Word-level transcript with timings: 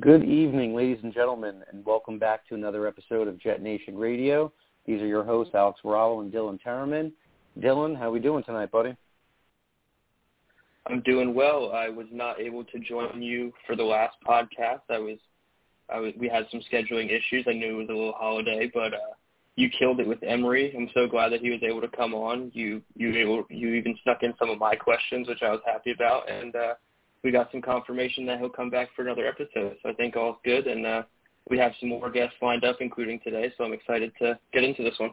Good 0.00 0.24
evening, 0.24 0.74
ladies 0.74 0.98
and 1.02 1.14
gentlemen, 1.14 1.62
and 1.72 1.82
welcome 1.86 2.18
back 2.18 2.46
to 2.48 2.54
another 2.54 2.86
episode 2.86 3.28
of 3.28 3.38
Jet 3.38 3.62
Nation 3.62 3.96
Radio. 3.96 4.52
These 4.84 5.00
are 5.00 5.06
your 5.06 5.24
hosts, 5.24 5.54
Alex 5.54 5.80
Varallo 5.82 6.20
and 6.20 6.30
Dylan 6.30 6.58
Terriman. 6.60 7.12
Dylan, 7.58 7.96
how 7.96 8.08
are 8.08 8.10
we 8.10 8.20
doing 8.20 8.44
tonight, 8.44 8.70
buddy? 8.70 8.94
I'm 10.86 11.00
doing 11.00 11.34
well. 11.34 11.72
I 11.72 11.88
was 11.88 12.08
not 12.12 12.38
able 12.38 12.62
to 12.64 12.78
join 12.78 13.22
you 13.22 13.54
for 13.66 13.74
the 13.74 13.84
last 13.84 14.16
podcast. 14.28 14.82
I 14.90 14.98
was, 14.98 15.16
I 15.88 15.98
was. 15.98 16.12
We 16.18 16.28
had 16.28 16.46
some 16.50 16.60
scheduling 16.70 17.06
issues. 17.06 17.46
I 17.48 17.54
knew 17.54 17.76
it 17.76 17.78
was 17.78 17.88
a 17.88 17.94
little 17.94 18.12
holiday, 18.18 18.70
but 18.74 18.92
uh, 18.92 19.14
you 19.54 19.70
killed 19.78 20.00
it 20.00 20.06
with 20.06 20.22
Emery. 20.22 20.74
I'm 20.76 20.90
so 20.92 21.06
glad 21.06 21.32
that 21.32 21.40
he 21.40 21.48
was 21.48 21.60
able 21.62 21.80
to 21.80 21.88
come 21.96 22.12
on. 22.12 22.50
You, 22.52 22.82
you 22.96 23.16
able, 23.16 23.44
you 23.48 23.72
even 23.72 23.96
snuck 24.02 24.18
in 24.20 24.34
some 24.38 24.50
of 24.50 24.58
my 24.58 24.74
questions, 24.74 25.26
which 25.26 25.40
I 25.40 25.52
was 25.52 25.60
happy 25.64 25.92
about, 25.92 26.30
and. 26.30 26.54
uh 26.54 26.74
we 27.22 27.30
got 27.30 27.50
some 27.50 27.62
confirmation 27.62 28.26
that 28.26 28.38
he'll 28.38 28.48
come 28.48 28.70
back 28.70 28.88
for 28.94 29.02
another 29.02 29.26
episode. 29.26 29.76
So 29.82 29.88
I 29.88 29.92
think 29.94 30.16
all's 30.16 30.36
good, 30.44 30.66
and 30.66 30.86
uh, 30.86 31.02
we 31.50 31.58
have 31.58 31.72
some 31.80 31.88
more 31.88 32.10
guests 32.10 32.36
lined 32.42 32.64
up, 32.64 32.76
including 32.80 33.20
today. 33.20 33.52
So 33.56 33.64
I'm 33.64 33.72
excited 33.72 34.12
to 34.20 34.38
get 34.52 34.64
into 34.64 34.82
this 34.82 34.94
one. 34.98 35.10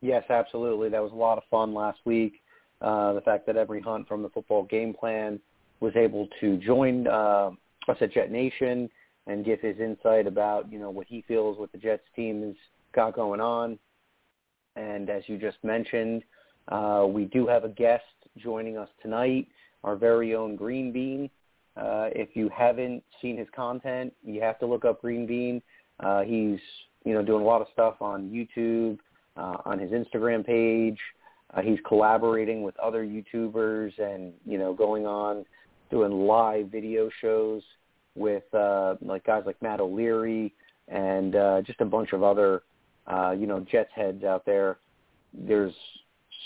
Yes, 0.00 0.24
absolutely. 0.30 0.88
That 0.88 1.02
was 1.02 1.12
a 1.12 1.16
lot 1.16 1.38
of 1.38 1.44
fun 1.50 1.72
last 1.72 2.00
week. 2.04 2.42
Uh, 2.80 3.12
the 3.12 3.20
fact 3.20 3.46
that 3.46 3.56
Emery 3.56 3.80
Hunt 3.80 4.08
from 4.08 4.22
the 4.22 4.28
Football 4.30 4.64
Game 4.64 4.92
Plan 4.92 5.38
was 5.80 5.94
able 5.94 6.28
to 6.40 6.56
join 6.58 7.06
uh, 7.06 7.50
us 7.88 7.96
at 8.00 8.12
Jet 8.12 8.30
Nation 8.30 8.90
and 9.28 9.44
give 9.44 9.60
his 9.60 9.78
insight 9.78 10.26
about 10.26 10.70
you 10.72 10.80
know 10.80 10.90
what 10.90 11.06
he 11.06 11.24
feels 11.28 11.58
what 11.58 11.70
the 11.70 11.78
Jets 11.78 12.02
team 12.16 12.42
has 12.42 12.54
got 12.92 13.14
going 13.14 13.40
on. 13.40 13.78
And 14.74 15.08
as 15.10 15.22
you 15.26 15.38
just 15.38 15.58
mentioned, 15.62 16.24
uh, 16.68 17.06
we 17.08 17.26
do 17.26 17.46
have 17.46 17.64
a 17.64 17.68
guest 17.68 18.04
joining 18.36 18.76
us 18.76 18.88
tonight 19.00 19.46
our 19.84 19.96
very 19.96 20.34
own 20.34 20.56
Green 20.56 20.92
Bean. 20.92 21.30
Uh, 21.76 22.08
if 22.14 22.30
you 22.34 22.50
haven't 22.54 23.02
seen 23.20 23.36
his 23.36 23.48
content, 23.54 24.12
you 24.24 24.40
have 24.42 24.58
to 24.58 24.66
look 24.66 24.84
up 24.84 25.00
Green 25.00 25.26
Bean. 25.26 25.62
Uh, 26.00 26.22
he's 26.22 26.58
you 27.04 27.14
know 27.14 27.22
doing 27.22 27.42
a 27.42 27.46
lot 27.46 27.60
of 27.60 27.68
stuff 27.72 27.96
on 28.00 28.30
YouTube, 28.30 28.98
uh, 29.36 29.58
on 29.64 29.78
his 29.78 29.90
Instagram 29.90 30.44
page. 30.44 30.98
Uh, 31.54 31.60
he's 31.60 31.78
collaborating 31.86 32.62
with 32.62 32.78
other 32.78 33.04
YouTubers 33.04 33.98
and 33.98 34.32
you 34.46 34.58
know 34.58 34.72
going 34.72 35.06
on 35.06 35.44
doing 35.90 36.26
live 36.26 36.68
video 36.68 37.10
shows 37.20 37.62
with 38.14 38.44
uh, 38.54 38.94
like 39.02 39.24
guys 39.24 39.42
like 39.46 39.60
Matt 39.62 39.80
O'Leary 39.80 40.52
and 40.88 41.36
uh, 41.36 41.62
just 41.62 41.80
a 41.80 41.84
bunch 41.84 42.12
of 42.12 42.22
other 42.22 42.62
uh, 43.06 43.30
you 43.32 43.46
know 43.46 43.60
Jets 43.60 43.90
heads 43.94 44.24
out 44.24 44.44
there. 44.44 44.78
There's 45.32 45.74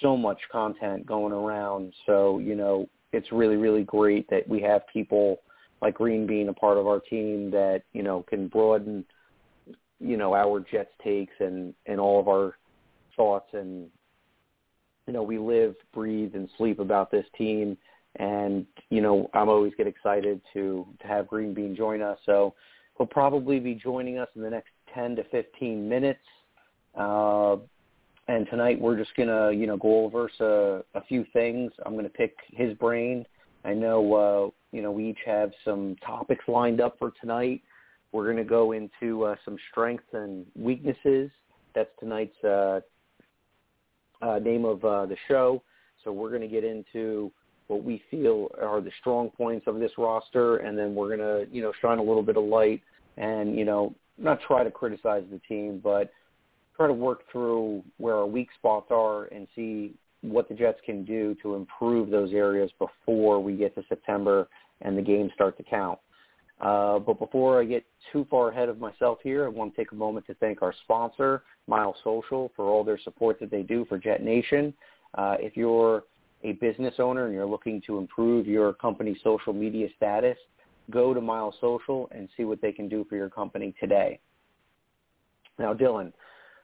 so 0.00 0.16
much 0.16 0.38
content 0.50 1.06
going 1.06 1.32
around, 1.32 1.92
so 2.06 2.38
you 2.38 2.54
know 2.54 2.88
it's 3.12 3.30
really 3.32 3.56
really 3.56 3.84
great 3.84 4.28
that 4.30 4.46
we 4.48 4.60
have 4.62 4.82
people 4.92 5.40
like 5.82 5.94
Green 5.94 6.26
Bean 6.26 6.48
a 6.48 6.52
part 6.52 6.78
of 6.78 6.86
our 6.86 7.00
team 7.00 7.50
that 7.50 7.82
you 7.92 8.02
know 8.02 8.24
can 8.28 8.48
broaden 8.48 9.04
you 10.00 10.16
know 10.16 10.34
our 10.34 10.60
Jets 10.60 10.92
takes 11.02 11.34
and 11.40 11.74
and 11.86 12.00
all 12.00 12.20
of 12.20 12.28
our 12.28 12.56
thoughts 13.16 13.48
and 13.52 13.88
you 15.06 15.12
know 15.12 15.22
we 15.22 15.38
live, 15.38 15.74
breathe, 15.94 16.34
and 16.34 16.48
sleep 16.58 16.78
about 16.78 17.10
this 17.10 17.26
team. 17.36 17.76
And 18.18 18.66
you 18.90 19.00
know 19.00 19.30
I'm 19.34 19.48
always 19.48 19.72
get 19.76 19.86
excited 19.86 20.40
to 20.54 20.86
to 21.00 21.06
have 21.06 21.28
Green 21.28 21.54
Bean 21.54 21.76
join 21.76 22.02
us. 22.02 22.18
So 22.26 22.54
he'll 22.96 23.06
probably 23.06 23.60
be 23.60 23.74
joining 23.74 24.18
us 24.18 24.28
in 24.36 24.42
the 24.42 24.50
next 24.50 24.70
10 24.94 25.16
to 25.16 25.24
15 25.24 25.88
minutes. 25.88 26.20
Uh, 26.94 27.56
and 28.28 28.46
tonight 28.50 28.80
we're 28.80 28.96
just 28.96 29.14
gonna 29.16 29.52
you 29.52 29.66
know 29.66 29.76
go 29.76 30.04
over 30.04 30.30
a, 30.94 31.00
few 31.02 31.24
things. 31.32 31.72
I'm 31.84 31.94
gonna 31.96 32.08
pick 32.08 32.34
his 32.48 32.74
brain. 32.74 33.24
I 33.64 33.74
know 33.74 34.14
uh, 34.14 34.76
you 34.76 34.82
know 34.82 34.90
we 34.90 35.10
each 35.10 35.18
have 35.24 35.52
some 35.64 35.96
topics 36.04 36.44
lined 36.48 36.80
up 36.80 36.98
for 36.98 37.12
tonight. 37.20 37.62
We're 38.12 38.26
gonna 38.26 38.44
go 38.44 38.72
into 38.72 39.24
uh, 39.24 39.36
some 39.44 39.56
strengths 39.70 40.06
and 40.12 40.44
weaknesses. 40.54 41.30
That's 41.74 41.90
tonight's 42.00 42.42
uh, 42.44 42.80
uh, 44.22 44.38
name 44.38 44.64
of 44.64 44.84
uh, 44.84 45.06
the 45.06 45.16
show. 45.28 45.62
So 46.02 46.12
we're 46.12 46.30
gonna 46.30 46.48
get 46.48 46.64
into 46.64 47.30
what 47.68 47.82
we 47.82 48.02
feel 48.10 48.48
are 48.60 48.80
the 48.80 48.92
strong 49.00 49.30
points 49.30 49.66
of 49.66 49.78
this 49.78 49.92
roster, 49.98 50.58
and 50.58 50.76
then 50.76 50.94
we're 50.94 51.16
gonna 51.16 51.44
you 51.50 51.62
know 51.62 51.72
shine 51.80 51.98
a 51.98 52.02
little 52.02 52.22
bit 52.22 52.36
of 52.36 52.44
light 52.44 52.82
and 53.16 53.56
you 53.56 53.64
know 53.64 53.94
not 54.18 54.40
try 54.40 54.64
to 54.64 54.70
criticize 54.70 55.24
the 55.30 55.38
team, 55.46 55.80
but 55.82 56.10
try 56.76 56.86
to 56.86 56.92
work 56.92 57.20
through 57.30 57.82
where 57.98 58.16
our 58.16 58.26
weak 58.26 58.48
spots 58.58 58.86
are 58.90 59.24
and 59.26 59.46
see 59.54 59.94
what 60.22 60.48
the 60.48 60.54
Jets 60.54 60.78
can 60.84 61.04
do 61.04 61.36
to 61.42 61.54
improve 61.54 62.10
those 62.10 62.32
areas 62.32 62.70
before 62.78 63.42
we 63.42 63.56
get 63.56 63.74
to 63.76 63.82
September 63.88 64.48
and 64.82 64.96
the 64.96 65.02
games 65.02 65.30
start 65.34 65.56
to 65.56 65.62
count. 65.62 65.98
Uh, 66.60 66.98
but 66.98 67.18
before 67.18 67.60
I 67.60 67.64
get 67.64 67.84
too 68.12 68.26
far 68.30 68.50
ahead 68.50 68.68
of 68.68 68.78
myself 68.78 69.18
here, 69.22 69.44
I 69.44 69.48
want 69.48 69.74
to 69.74 69.80
take 69.80 69.92
a 69.92 69.94
moment 69.94 70.26
to 70.26 70.34
thank 70.34 70.62
our 70.62 70.74
sponsor, 70.84 71.42
Mile 71.66 71.94
Social, 72.02 72.50
for 72.56 72.66
all 72.66 72.82
their 72.82 72.98
support 72.98 73.38
that 73.40 73.50
they 73.50 73.62
do 73.62 73.84
for 73.86 73.98
Jet 73.98 74.22
Nation. 74.22 74.72
Uh, 75.14 75.36
if 75.38 75.56
you're 75.56 76.04
a 76.44 76.52
business 76.52 76.94
owner 76.98 77.26
and 77.26 77.34
you're 77.34 77.46
looking 77.46 77.82
to 77.86 77.98
improve 77.98 78.46
your 78.46 78.72
company's 78.72 79.18
social 79.22 79.52
media 79.52 79.88
status, 79.96 80.38
go 80.90 81.12
to 81.12 81.20
Mile 81.20 81.54
Social 81.60 82.08
and 82.12 82.28
see 82.36 82.44
what 82.44 82.62
they 82.62 82.72
can 82.72 82.88
do 82.88 83.04
for 83.08 83.16
your 83.16 83.28
company 83.28 83.74
today. 83.78 84.18
Now, 85.58 85.74
Dylan, 85.74 86.12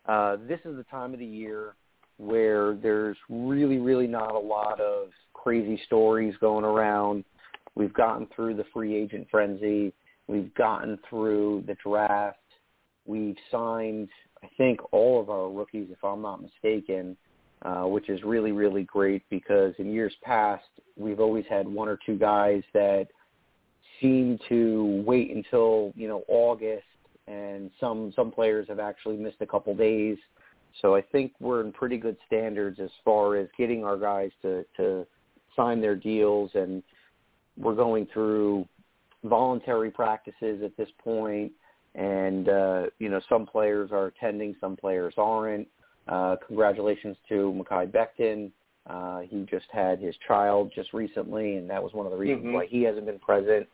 uh, 0.06 0.36
this 0.48 0.60
is 0.64 0.76
the 0.76 0.84
time 0.90 1.12
of 1.12 1.20
the 1.20 1.26
year 1.26 1.74
where 2.18 2.74
there's 2.74 3.16
really, 3.28 3.78
really 3.78 4.06
not 4.06 4.34
a 4.34 4.38
lot 4.38 4.80
of 4.80 5.08
crazy 5.32 5.80
stories 5.86 6.34
going 6.40 6.64
around. 6.64 7.24
We've 7.74 7.92
gotten 7.92 8.28
through 8.34 8.56
the 8.56 8.64
free 8.72 8.94
agent 8.94 9.28
frenzy. 9.30 9.92
We've 10.28 10.52
gotten 10.54 10.98
through 11.08 11.64
the 11.66 11.76
draft. 11.84 12.38
We've 13.06 13.36
signed, 13.50 14.08
I 14.42 14.48
think, 14.56 14.80
all 14.92 15.20
of 15.20 15.30
our 15.30 15.50
rookies, 15.50 15.88
if 15.90 16.04
I'm 16.04 16.22
not 16.22 16.42
mistaken, 16.42 17.16
uh, 17.62 17.84
which 17.84 18.08
is 18.08 18.22
really, 18.22 18.52
really 18.52 18.84
great 18.84 19.22
because 19.30 19.74
in 19.78 19.92
years 19.92 20.14
past, 20.22 20.64
we've 20.96 21.20
always 21.20 21.44
had 21.48 21.66
one 21.66 21.88
or 21.88 21.98
two 22.04 22.16
guys 22.16 22.62
that 22.74 23.08
seem 24.00 24.38
to 24.48 25.02
wait 25.06 25.34
until, 25.34 25.92
you 25.96 26.08
know, 26.08 26.22
August 26.28 26.84
and 27.28 27.70
some 27.78 28.12
some 28.14 28.30
players 28.30 28.66
have 28.68 28.80
actually 28.80 29.16
missed 29.16 29.36
a 29.40 29.46
couple 29.46 29.74
days. 29.74 30.16
So 30.80 30.94
I 30.94 31.02
think 31.02 31.32
we're 31.40 31.60
in 31.60 31.72
pretty 31.72 31.98
good 31.98 32.16
standards 32.26 32.80
as 32.80 32.90
far 33.04 33.36
as 33.36 33.48
getting 33.58 33.84
our 33.84 33.96
guys 33.96 34.30
to 34.42 34.64
to 34.76 35.06
sign 35.54 35.80
their 35.80 35.96
deals, 35.96 36.50
and 36.54 36.82
we're 37.56 37.74
going 37.74 38.06
through 38.12 38.66
voluntary 39.24 39.90
practices 39.90 40.62
at 40.64 40.76
this 40.76 40.88
point. 41.02 41.52
And 41.94 42.48
uh, 42.48 42.82
you 42.98 43.08
know, 43.08 43.20
some 43.28 43.46
players 43.46 43.90
are 43.92 44.06
attending, 44.06 44.56
some 44.60 44.76
players 44.76 45.14
aren't. 45.18 45.68
Uh, 46.08 46.36
congratulations 46.46 47.16
to 47.28 47.54
Mekhi 47.56 47.92
Becton. 47.92 48.50
Uh, 48.88 49.20
he 49.20 49.46
just 49.48 49.66
had 49.72 50.00
his 50.00 50.16
child 50.26 50.72
just 50.74 50.92
recently, 50.92 51.56
and 51.56 51.70
that 51.70 51.80
was 51.82 51.92
one 51.92 52.06
of 52.06 52.12
the 52.12 52.18
reasons 52.18 52.44
mm-hmm. 52.44 52.54
why 52.54 52.66
he 52.66 52.82
hasn't 52.82 53.06
been 53.06 53.18
present. 53.18 53.68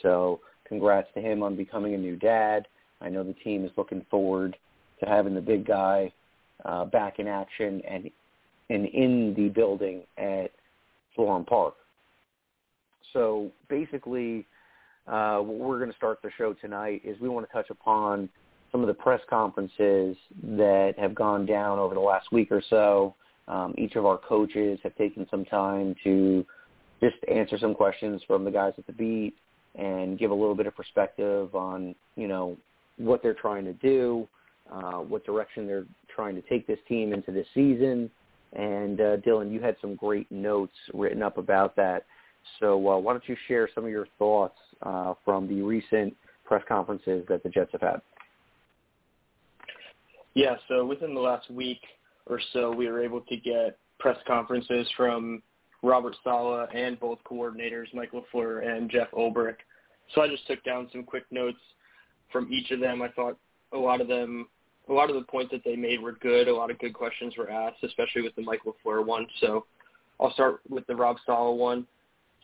So 0.00 0.40
congrats 0.66 1.08
to 1.14 1.20
him 1.20 1.42
on 1.42 1.56
becoming 1.56 1.94
a 1.94 1.98
new 1.98 2.16
dad. 2.16 2.66
I 3.00 3.08
know 3.08 3.22
the 3.22 3.34
team 3.34 3.64
is 3.64 3.70
looking 3.76 4.04
forward 4.10 4.56
to 5.00 5.06
having 5.06 5.34
the 5.34 5.40
big 5.40 5.66
guy 5.66 6.12
uh, 6.64 6.84
back 6.86 7.18
in 7.18 7.28
action 7.28 7.82
and 7.88 8.10
and 8.70 8.86
in 8.86 9.34
the 9.36 9.48
building 9.48 10.02
at 10.16 10.50
Florham 11.16 11.46
Park. 11.46 11.74
So 13.12 13.50
basically, 13.68 14.46
uh, 15.06 15.38
what 15.38 15.58
we're 15.58 15.78
going 15.78 15.90
to 15.90 15.96
start 15.96 16.20
the 16.22 16.30
show 16.38 16.54
tonight 16.54 17.02
is 17.04 17.20
we 17.20 17.28
want 17.28 17.46
to 17.46 17.52
touch 17.52 17.68
upon 17.70 18.28
some 18.72 18.80
of 18.80 18.86
the 18.86 18.94
press 18.94 19.20
conferences 19.28 20.16
that 20.42 20.94
have 20.98 21.14
gone 21.14 21.44
down 21.46 21.78
over 21.78 21.94
the 21.94 22.00
last 22.00 22.32
week 22.32 22.50
or 22.50 22.62
so. 22.70 23.14
Um, 23.46 23.74
each 23.76 23.96
of 23.96 24.06
our 24.06 24.16
coaches 24.18 24.80
have 24.82 24.96
taken 24.96 25.26
some 25.30 25.44
time 25.44 25.94
to 26.04 26.44
just 27.00 27.16
answer 27.30 27.58
some 27.58 27.74
questions 27.74 28.22
from 28.26 28.44
the 28.44 28.50
guys 28.50 28.72
at 28.78 28.86
the 28.86 28.92
beat 28.92 29.34
and 29.74 30.18
give 30.18 30.30
a 30.30 30.34
little 30.34 30.54
bit 30.54 30.66
of 30.66 30.74
perspective 30.74 31.54
on, 31.54 31.94
you 32.16 32.26
know, 32.26 32.56
what 32.96 33.22
they're 33.22 33.34
trying 33.34 33.64
to 33.64 33.72
do, 33.74 34.28
uh, 34.70 34.98
what 34.98 35.24
direction 35.24 35.66
they're 35.66 35.86
trying 36.14 36.34
to 36.34 36.42
take 36.42 36.66
this 36.66 36.78
team 36.88 37.12
into 37.12 37.32
this 37.32 37.46
season. 37.54 38.10
And 38.52 39.00
uh, 39.00 39.16
Dylan, 39.18 39.52
you 39.52 39.60
had 39.60 39.76
some 39.80 39.96
great 39.96 40.30
notes 40.30 40.74
written 40.92 41.22
up 41.22 41.38
about 41.38 41.74
that. 41.76 42.06
So 42.60 42.74
uh, 42.88 42.98
why 42.98 43.12
don't 43.12 43.28
you 43.28 43.36
share 43.48 43.68
some 43.74 43.84
of 43.84 43.90
your 43.90 44.06
thoughts 44.18 44.58
uh, 44.82 45.14
from 45.24 45.48
the 45.48 45.62
recent 45.62 46.14
press 46.44 46.62
conferences 46.68 47.24
that 47.28 47.42
the 47.42 47.48
Jets 47.48 47.72
have 47.72 47.80
had. 47.80 48.00
Yeah, 50.34 50.56
so 50.68 50.84
within 50.84 51.14
the 51.14 51.20
last 51.20 51.50
week 51.50 51.80
or 52.26 52.40
so, 52.52 52.70
we 52.70 52.88
were 52.88 53.02
able 53.02 53.20
to 53.22 53.36
get 53.36 53.78
press 53.98 54.18
conferences 54.26 54.86
from 54.96 55.42
Robert 55.82 56.16
Saleh 56.24 56.68
and 56.74 56.98
both 56.98 57.18
coordinators, 57.30 57.86
Mike 57.94 58.12
LaFleur 58.12 58.66
and 58.66 58.90
Jeff 58.90 59.10
Ulbrich. 59.12 59.56
So 60.14 60.22
I 60.22 60.28
just 60.28 60.46
took 60.46 60.62
down 60.64 60.88
some 60.92 61.04
quick 61.04 61.24
notes 61.30 61.58
from 62.32 62.52
each 62.52 62.70
of 62.70 62.80
them. 62.80 63.02
I 63.02 63.08
thought 63.08 63.36
a 63.72 63.78
lot 63.78 64.00
of 64.00 64.08
them, 64.08 64.48
a 64.88 64.92
lot 64.92 65.10
of 65.10 65.16
the 65.16 65.22
points 65.22 65.52
that 65.52 65.62
they 65.64 65.76
made 65.76 66.00
were 66.00 66.12
good. 66.12 66.48
A 66.48 66.54
lot 66.54 66.70
of 66.70 66.78
good 66.78 66.94
questions 66.94 67.34
were 67.36 67.50
asked, 67.50 67.82
especially 67.82 68.22
with 68.22 68.34
the 68.36 68.42
Michael 68.42 68.76
LaFleur 68.84 69.04
one. 69.04 69.26
So 69.40 69.66
I'll 70.20 70.32
start 70.32 70.60
with 70.68 70.86
the 70.86 70.96
Rob 70.96 71.16
Saleh 71.26 71.56
one. 71.56 71.86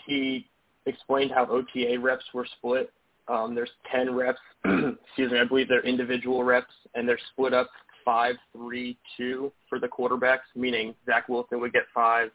He 0.06 0.48
explained 0.86 1.30
how 1.30 1.46
OTA 1.46 1.98
reps 2.00 2.24
were 2.32 2.46
split. 2.58 2.92
Um, 3.28 3.54
there's 3.54 3.70
10 3.92 4.14
reps, 4.14 4.40
excuse 4.64 5.30
me, 5.30 5.38
I 5.38 5.44
believe 5.44 5.68
they're 5.68 5.86
individual 5.86 6.42
reps, 6.42 6.74
and 6.94 7.08
they're 7.08 7.20
split 7.32 7.54
up 7.54 7.70
five, 8.04 8.34
three, 8.52 8.98
two 9.16 9.52
for 9.68 9.78
the 9.78 9.86
quarterbacks, 9.86 10.48
meaning 10.56 10.94
Zach 11.06 11.28
Wilson 11.28 11.60
would 11.60 11.72
get 11.72 11.84
five, 11.94 12.30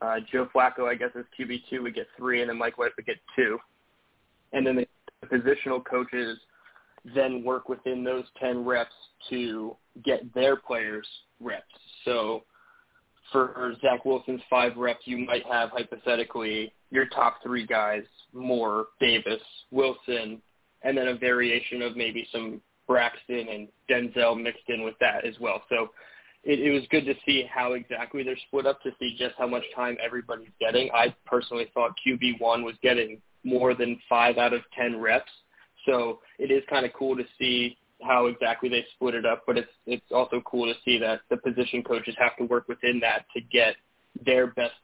uh, 0.00 0.16
Joe 0.30 0.48
Flacco, 0.54 0.88
I 0.88 0.94
guess, 0.94 1.10
as 1.16 1.24
QB2 1.38 1.82
would 1.82 1.94
get 1.94 2.08
three, 2.16 2.40
and 2.40 2.50
then 2.50 2.58
Mike 2.58 2.78
White 2.78 2.92
would 2.96 3.06
get 3.06 3.16
two. 3.34 3.58
And 4.52 4.66
then 4.66 4.76
the 4.76 4.86
positional 5.26 5.84
coaches 5.84 6.38
then 7.14 7.44
work 7.44 7.68
within 7.68 8.02
those 8.02 8.24
10 8.40 8.64
reps 8.64 8.94
to 9.30 9.76
get 10.04 10.32
their 10.34 10.56
players 10.56 11.06
reps. 11.40 11.64
So 12.04 12.44
for 13.32 13.74
Zach 13.80 14.04
Wilson's 14.04 14.40
five 14.48 14.76
reps, 14.76 15.02
you 15.04 15.18
might 15.18 15.44
have 15.46 15.70
hypothetically 15.70 16.72
your 16.90 17.06
top 17.06 17.42
three 17.42 17.66
guys, 17.66 18.04
Moore, 18.32 18.86
Davis, 19.00 19.42
Wilson, 19.70 20.40
and 20.82 20.96
then 20.96 21.08
a 21.08 21.16
variation 21.16 21.82
of 21.82 21.96
maybe 21.96 22.26
some 22.32 22.60
Braxton 22.86 23.48
and 23.48 23.68
Denzel 23.90 24.40
mixed 24.40 24.68
in 24.68 24.84
with 24.84 24.94
that 25.00 25.24
as 25.24 25.34
well. 25.40 25.62
So 25.68 25.90
it, 26.44 26.60
it 26.60 26.70
was 26.70 26.82
good 26.90 27.04
to 27.06 27.14
see 27.26 27.44
how 27.52 27.72
exactly 27.72 28.22
they're 28.22 28.38
split 28.46 28.66
up 28.66 28.80
to 28.82 28.90
see 28.98 29.16
just 29.18 29.34
how 29.36 29.48
much 29.48 29.64
time 29.74 29.96
everybody's 30.04 30.48
getting. 30.60 30.90
I 30.94 31.14
personally 31.26 31.70
thought 31.74 31.96
QB1 32.06 32.64
was 32.64 32.76
getting 32.82 33.20
more 33.42 33.74
than 33.74 33.98
five 34.08 34.38
out 34.38 34.52
of 34.52 34.62
10 34.78 35.00
reps. 35.00 35.30
So 35.86 36.20
it 36.38 36.50
is 36.50 36.62
kind 36.68 36.84
of 36.84 36.92
cool 36.92 37.16
to 37.16 37.24
see 37.38 37.76
how 38.02 38.26
exactly 38.26 38.68
they 38.68 38.84
split 38.94 39.14
it 39.14 39.24
up, 39.24 39.44
but 39.46 39.56
it's 39.56 39.70
it's 39.86 40.04
also 40.10 40.42
cool 40.44 40.66
to 40.66 40.78
see 40.84 40.98
that 40.98 41.20
the 41.30 41.36
position 41.38 41.82
coaches 41.82 42.14
have 42.18 42.36
to 42.36 42.44
work 42.44 42.68
within 42.68 43.00
that 43.00 43.24
to 43.34 43.40
get 43.40 43.76
their 44.24 44.48
best 44.48 44.74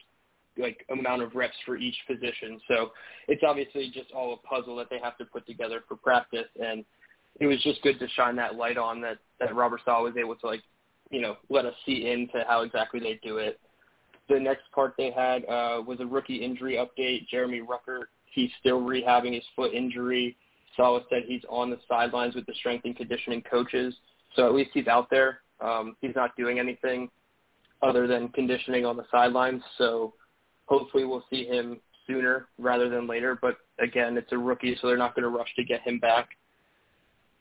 like 0.59 0.85
amount 0.91 1.23
of 1.23 1.35
reps 1.35 1.57
for 1.65 1.77
each 1.77 1.97
position. 2.07 2.61
So 2.69 2.93
it's 3.29 3.43
obviously 3.47 3.91
just 3.93 4.13
all 4.13 4.35
a 4.35 4.37
puzzle 4.47 4.77
that 4.77 4.89
they 4.91 4.99
have 5.03 5.17
to 5.19 5.25
put 5.25 5.47
together 5.47 5.83
for 5.89 5.97
practice 5.97 6.49
and 6.61 6.85
it 7.41 7.47
was 7.47 7.63
just 7.63 7.83
good 7.83 7.99
to 7.99 8.09
shine 8.09 8.37
that 8.37 8.57
light 8.57 8.77
on 8.77 9.01
that 9.03 9.19
that 9.41 9.55
Robert 9.55 9.81
Saleh 9.85 10.05
was 10.05 10.15
able 10.19 10.37
to 10.37 10.47
like 10.47 10.63
you 11.11 11.21
know 11.21 11.37
let 11.49 11.65
us 11.65 11.75
see 11.87 12.11
into 12.11 12.45
how 12.47 12.63
exactly 12.63 13.01
they 13.01 13.19
do 13.23 13.39
it. 13.39 13.59
The 14.29 14.39
next 14.39 14.63
part 14.75 14.95
they 14.97 15.11
had 15.11 15.45
uh, 15.47 15.83
was 15.87 15.99
a 16.01 16.07
rookie 16.07 16.37
injury 16.37 16.77
update. 16.77 17.27
Jeremy 17.29 17.61
Ruckert, 17.61 18.05
he's 18.33 18.51
still 18.61 18.81
rehabbing 18.81 19.35
his 19.35 19.45
foot 19.57 19.75
injury. 19.75 20.37
Saleh 20.77 21.03
said 21.11 21.23
he's 21.27 21.43
on 21.49 21.71
the 21.71 21.79
sidelines 21.89 22.35
with 22.35 22.47
the 22.47 22.55
strength 22.55 22.85
and 22.85 22.97
conditioning 22.97 23.43
coaches, 23.43 23.95
so 24.35 24.47
at 24.47 24.55
least 24.55 24.71
he's 24.73 24.87
out 24.87 25.09
there. 25.11 25.41
Um, 25.61 25.97
he's 26.01 26.15
not 26.15 26.37
doing 26.37 26.59
anything 26.59 27.11
other 27.83 28.07
than 28.07 28.29
conditioning 28.29 28.87
on 28.87 28.97
the 28.97 29.05
sidelines. 29.11 29.63
So 29.79 30.15
hopefully 30.67 31.05
we'll 31.05 31.25
see 31.31 31.47
him 31.47 31.81
sooner 32.07 32.49
rather 32.59 32.89
than 32.89 33.07
later. 33.07 33.39
But 33.41 33.57
again, 33.79 34.17
it's 34.17 34.33
a 34.33 34.39
rookie, 34.39 34.77
so 34.81 34.87
they're 34.87 34.97
not 34.97 35.15
going 35.15 35.25
to 35.25 35.29
rush 35.29 35.55
to 35.57 35.65
get 35.65 35.83
him 35.83 35.99
back. 35.99 36.29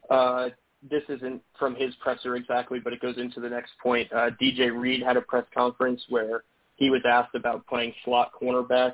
Uh, 0.09 0.49
this 0.89 1.03
isn't 1.09 1.41
from 1.59 1.75
his 1.75 1.93
presser 1.95 2.35
exactly, 2.35 2.79
but 2.79 2.91
it 2.91 2.99
goes 2.99 3.17
into 3.17 3.39
the 3.39 3.49
next 3.49 3.71
point. 3.81 4.11
Uh, 4.11 4.31
DJ 4.41 4.75
Reed 4.75 5.03
had 5.03 5.15
a 5.15 5.21
press 5.21 5.45
conference 5.53 6.01
where 6.09 6.43
he 6.75 6.89
was 6.89 7.01
asked 7.07 7.35
about 7.35 7.65
playing 7.67 7.93
slot 8.03 8.31
cornerback, 8.39 8.93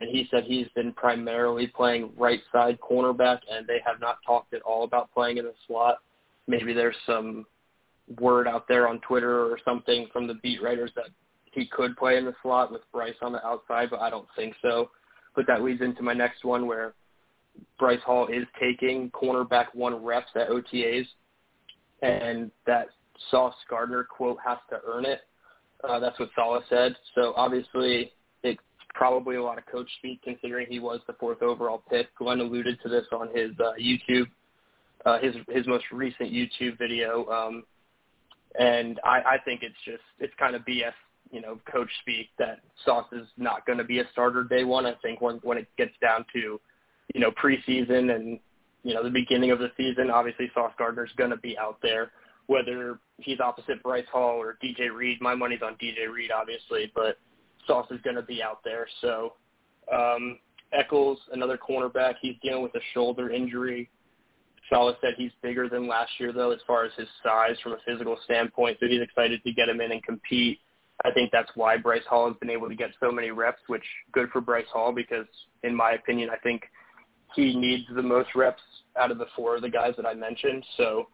and 0.00 0.10
he 0.10 0.26
said 0.30 0.44
he's 0.44 0.68
been 0.74 0.92
primarily 0.92 1.66
playing 1.68 2.10
right 2.16 2.40
side 2.50 2.78
cornerback, 2.80 3.40
and 3.50 3.66
they 3.66 3.80
have 3.84 4.00
not 4.00 4.18
talked 4.26 4.54
at 4.54 4.62
all 4.62 4.84
about 4.84 5.12
playing 5.12 5.38
in 5.38 5.44
the 5.44 5.54
slot. 5.66 5.98
Maybe 6.46 6.72
there's 6.72 6.96
some 7.06 7.46
word 8.18 8.48
out 8.48 8.66
there 8.68 8.88
on 8.88 9.00
Twitter 9.00 9.44
or 9.44 9.58
something 9.64 10.08
from 10.12 10.26
the 10.26 10.34
beat 10.34 10.62
writers 10.62 10.90
that 10.96 11.06
he 11.52 11.66
could 11.66 11.96
play 11.96 12.16
in 12.16 12.24
the 12.24 12.34
slot 12.42 12.72
with 12.72 12.82
Bryce 12.92 13.14
on 13.22 13.32
the 13.32 13.44
outside, 13.46 13.88
but 13.90 14.00
I 14.00 14.10
don't 14.10 14.26
think 14.36 14.54
so. 14.60 14.90
But 15.36 15.46
that 15.46 15.62
leads 15.62 15.80
into 15.80 16.02
my 16.02 16.12
next 16.12 16.44
one 16.44 16.66
where 16.66 16.94
Bryce 17.78 18.02
Hall 18.04 18.26
is 18.26 18.44
taking 18.60 19.10
cornerback 19.10 19.66
one 19.74 20.04
reps 20.04 20.30
at 20.34 20.48
OTAs, 20.48 21.06
and 22.02 22.50
that 22.66 22.88
Sauce 23.30 23.54
Gardner 23.70 24.04
quote 24.04 24.38
has 24.44 24.58
to 24.70 24.80
earn 24.86 25.04
it. 25.04 25.20
Uh, 25.88 26.00
that's 26.00 26.18
what 26.18 26.30
Saleh 26.34 26.64
said. 26.68 26.96
So 27.14 27.32
obviously, 27.36 28.12
probably 28.94 29.36
a 29.36 29.42
lot 29.42 29.58
of 29.58 29.66
coach 29.66 29.88
speak 29.98 30.22
considering 30.22 30.66
he 30.68 30.78
was 30.78 31.00
the 31.06 31.12
fourth 31.14 31.42
overall 31.42 31.82
pick. 31.90 32.14
Glenn 32.16 32.40
alluded 32.40 32.78
to 32.82 32.88
this 32.88 33.04
on 33.12 33.28
his 33.34 33.50
uh, 33.60 33.72
YouTube, 33.80 34.26
uh, 35.04 35.18
his 35.18 35.34
his 35.48 35.66
most 35.66 35.84
recent 35.92 36.32
YouTube 36.32 36.78
video, 36.78 37.26
um, 37.28 37.64
and 38.58 39.00
I, 39.04 39.34
I 39.34 39.36
think 39.44 39.62
it's 39.62 39.74
just 39.84 40.02
it's 40.20 40.34
kind 40.38 40.54
of 40.54 40.62
BS, 40.62 40.92
you 41.30 41.40
know, 41.40 41.58
coach 41.70 41.90
speak 42.00 42.28
that 42.38 42.60
Sauce 42.84 43.08
is 43.12 43.26
not 43.36 43.66
going 43.66 43.78
to 43.78 43.84
be 43.84 43.98
a 43.98 44.04
starter 44.12 44.44
day 44.44 44.64
one. 44.64 44.86
I 44.86 44.94
think 45.02 45.20
when 45.20 45.36
when 45.42 45.58
it 45.58 45.68
gets 45.76 45.92
down 46.00 46.24
to 46.34 46.60
you 47.12 47.20
know, 47.20 47.30
preseason 47.32 48.14
and, 48.14 48.38
you 48.82 48.94
know, 48.94 49.02
the 49.02 49.10
beginning 49.10 49.50
of 49.50 49.58
the 49.58 49.70
season, 49.76 50.10
obviously 50.10 50.50
Sauce 50.54 50.72
Gardner's 50.78 51.10
going 51.16 51.30
to 51.30 51.36
be 51.36 51.58
out 51.58 51.78
there. 51.82 52.12
Whether 52.46 52.98
he's 53.18 53.40
opposite 53.40 53.82
Bryce 53.82 54.04
Hall 54.12 54.36
or 54.36 54.58
DJ 54.62 54.94
Reed, 54.94 55.18
my 55.20 55.34
money's 55.34 55.62
on 55.62 55.74
DJ 55.74 56.12
Reed, 56.12 56.30
obviously, 56.30 56.92
but 56.94 57.18
Sauce 57.66 57.86
is 57.90 58.00
going 58.02 58.16
to 58.16 58.22
be 58.22 58.42
out 58.42 58.60
there. 58.64 58.86
So 59.00 59.34
um, 59.92 60.38
Echols, 60.72 61.18
another 61.32 61.58
cornerback, 61.58 62.14
he's 62.20 62.36
dealing 62.42 62.62
with 62.62 62.74
a 62.74 62.80
shoulder 62.92 63.30
injury. 63.30 63.90
Saleh 64.70 64.96
said 65.00 65.14
he's 65.16 65.32
bigger 65.42 65.68
than 65.68 65.86
last 65.86 66.10
year, 66.18 66.32
though, 66.32 66.50
as 66.50 66.60
far 66.66 66.84
as 66.84 66.92
his 66.96 67.08
size 67.22 67.56
from 67.62 67.72
a 67.72 67.78
physical 67.86 68.16
standpoint. 68.24 68.78
So 68.80 68.86
he's 68.86 69.02
excited 69.02 69.42
to 69.44 69.52
get 69.52 69.68
him 69.68 69.80
in 69.80 69.92
and 69.92 70.02
compete. 70.02 70.60
I 71.04 71.10
think 71.10 71.30
that's 71.32 71.50
why 71.54 71.76
Bryce 71.76 72.06
Hall 72.08 72.28
has 72.28 72.36
been 72.38 72.50
able 72.50 72.68
to 72.68 72.74
get 72.74 72.90
so 73.00 73.12
many 73.12 73.30
reps, 73.30 73.60
which 73.66 73.84
good 74.12 74.30
for 74.30 74.40
Bryce 74.40 74.64
Hall 74.72 74.92
because, 74.92 75.26
in 75.62 75.74
my 75.74 75.92
opinion, 75.92 76.30
I 76.30 76.36
think– 76.36 76.62
he 77.34 77.54
needs 77.54 77.84
the 77.94 78.02
most 78.02 78.28
reps 78.34 78.62
out 78.98 79.10
of 79.10 79.18
the 79.18 79.26
four 79.36 79.56
of 79.56 79.62
the 79.62 79.68
guys 79.68 79.94
that 79.96 80.06
I 80.06 80.14
mentioned. 80.14 80.64
So 80.76 81.08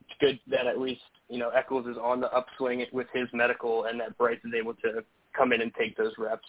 it's 0.00 0.18
good 0.20 0.40
that 0.50 0.66
at 0.66 0.78
least 0.78 1.02
you 1.28 1.38
know 1.38 1.50
Echols 1.50 1.86
is 1.86 1.96
on 2.02 2.20
the 2.20 2.32
upswing 2.32 2.84
with 2.92 3.06
his 3.12 3.28
medical, 3.32 3.84
and 3.84 4.00
that 4.00 4.16
Bryce 4.18 4.38
is 4.44 4.52
able 4.58 4.74
to 4.74 5.04
come 5.36 5.52
in 5.52 5.60
and 5.62 5.72
take 5.74 5.96
those 5.96 6.12
reps. 6.18 6.46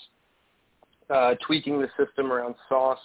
Uh, 1.09 1.35
tweaking 1.45 1.79
the 1.79 1.89
system 1.97 2.31
around 2.31 2.55
Sauce, 2.69 2.99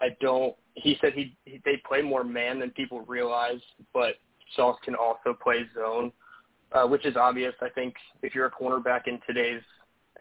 I 0.00 0.08
don't. 0.20 0.54
He 0.74 0.96
said 1.00 1.12
he, 1.12 1.36
he 1.44 1.60
they 1.64 1.80
play 1.86 2.02
more 2.02 2.24
man 2.24 2.58
than 2.58 2.70
people 2.70 3.02
realize, 3.02 3.60
but 3.92 4.16
Sauce 4.56 4.78
can 4.84 4.94
also 4.94 5.36
play 5.40 5.64
zone, 5.74 6.10
uh, 6.72 6.86
which 6.86 7.06
is 7.06 7.16
obvious. 7.16 7.54
I 7.60 7.68
think 7.68 7.94
if 8.22 8.34
you're 8.34 8.46
a 8.46 8.50
cornerback 8.50 9.06
in 9.06 9.20
today's 9.26 9.62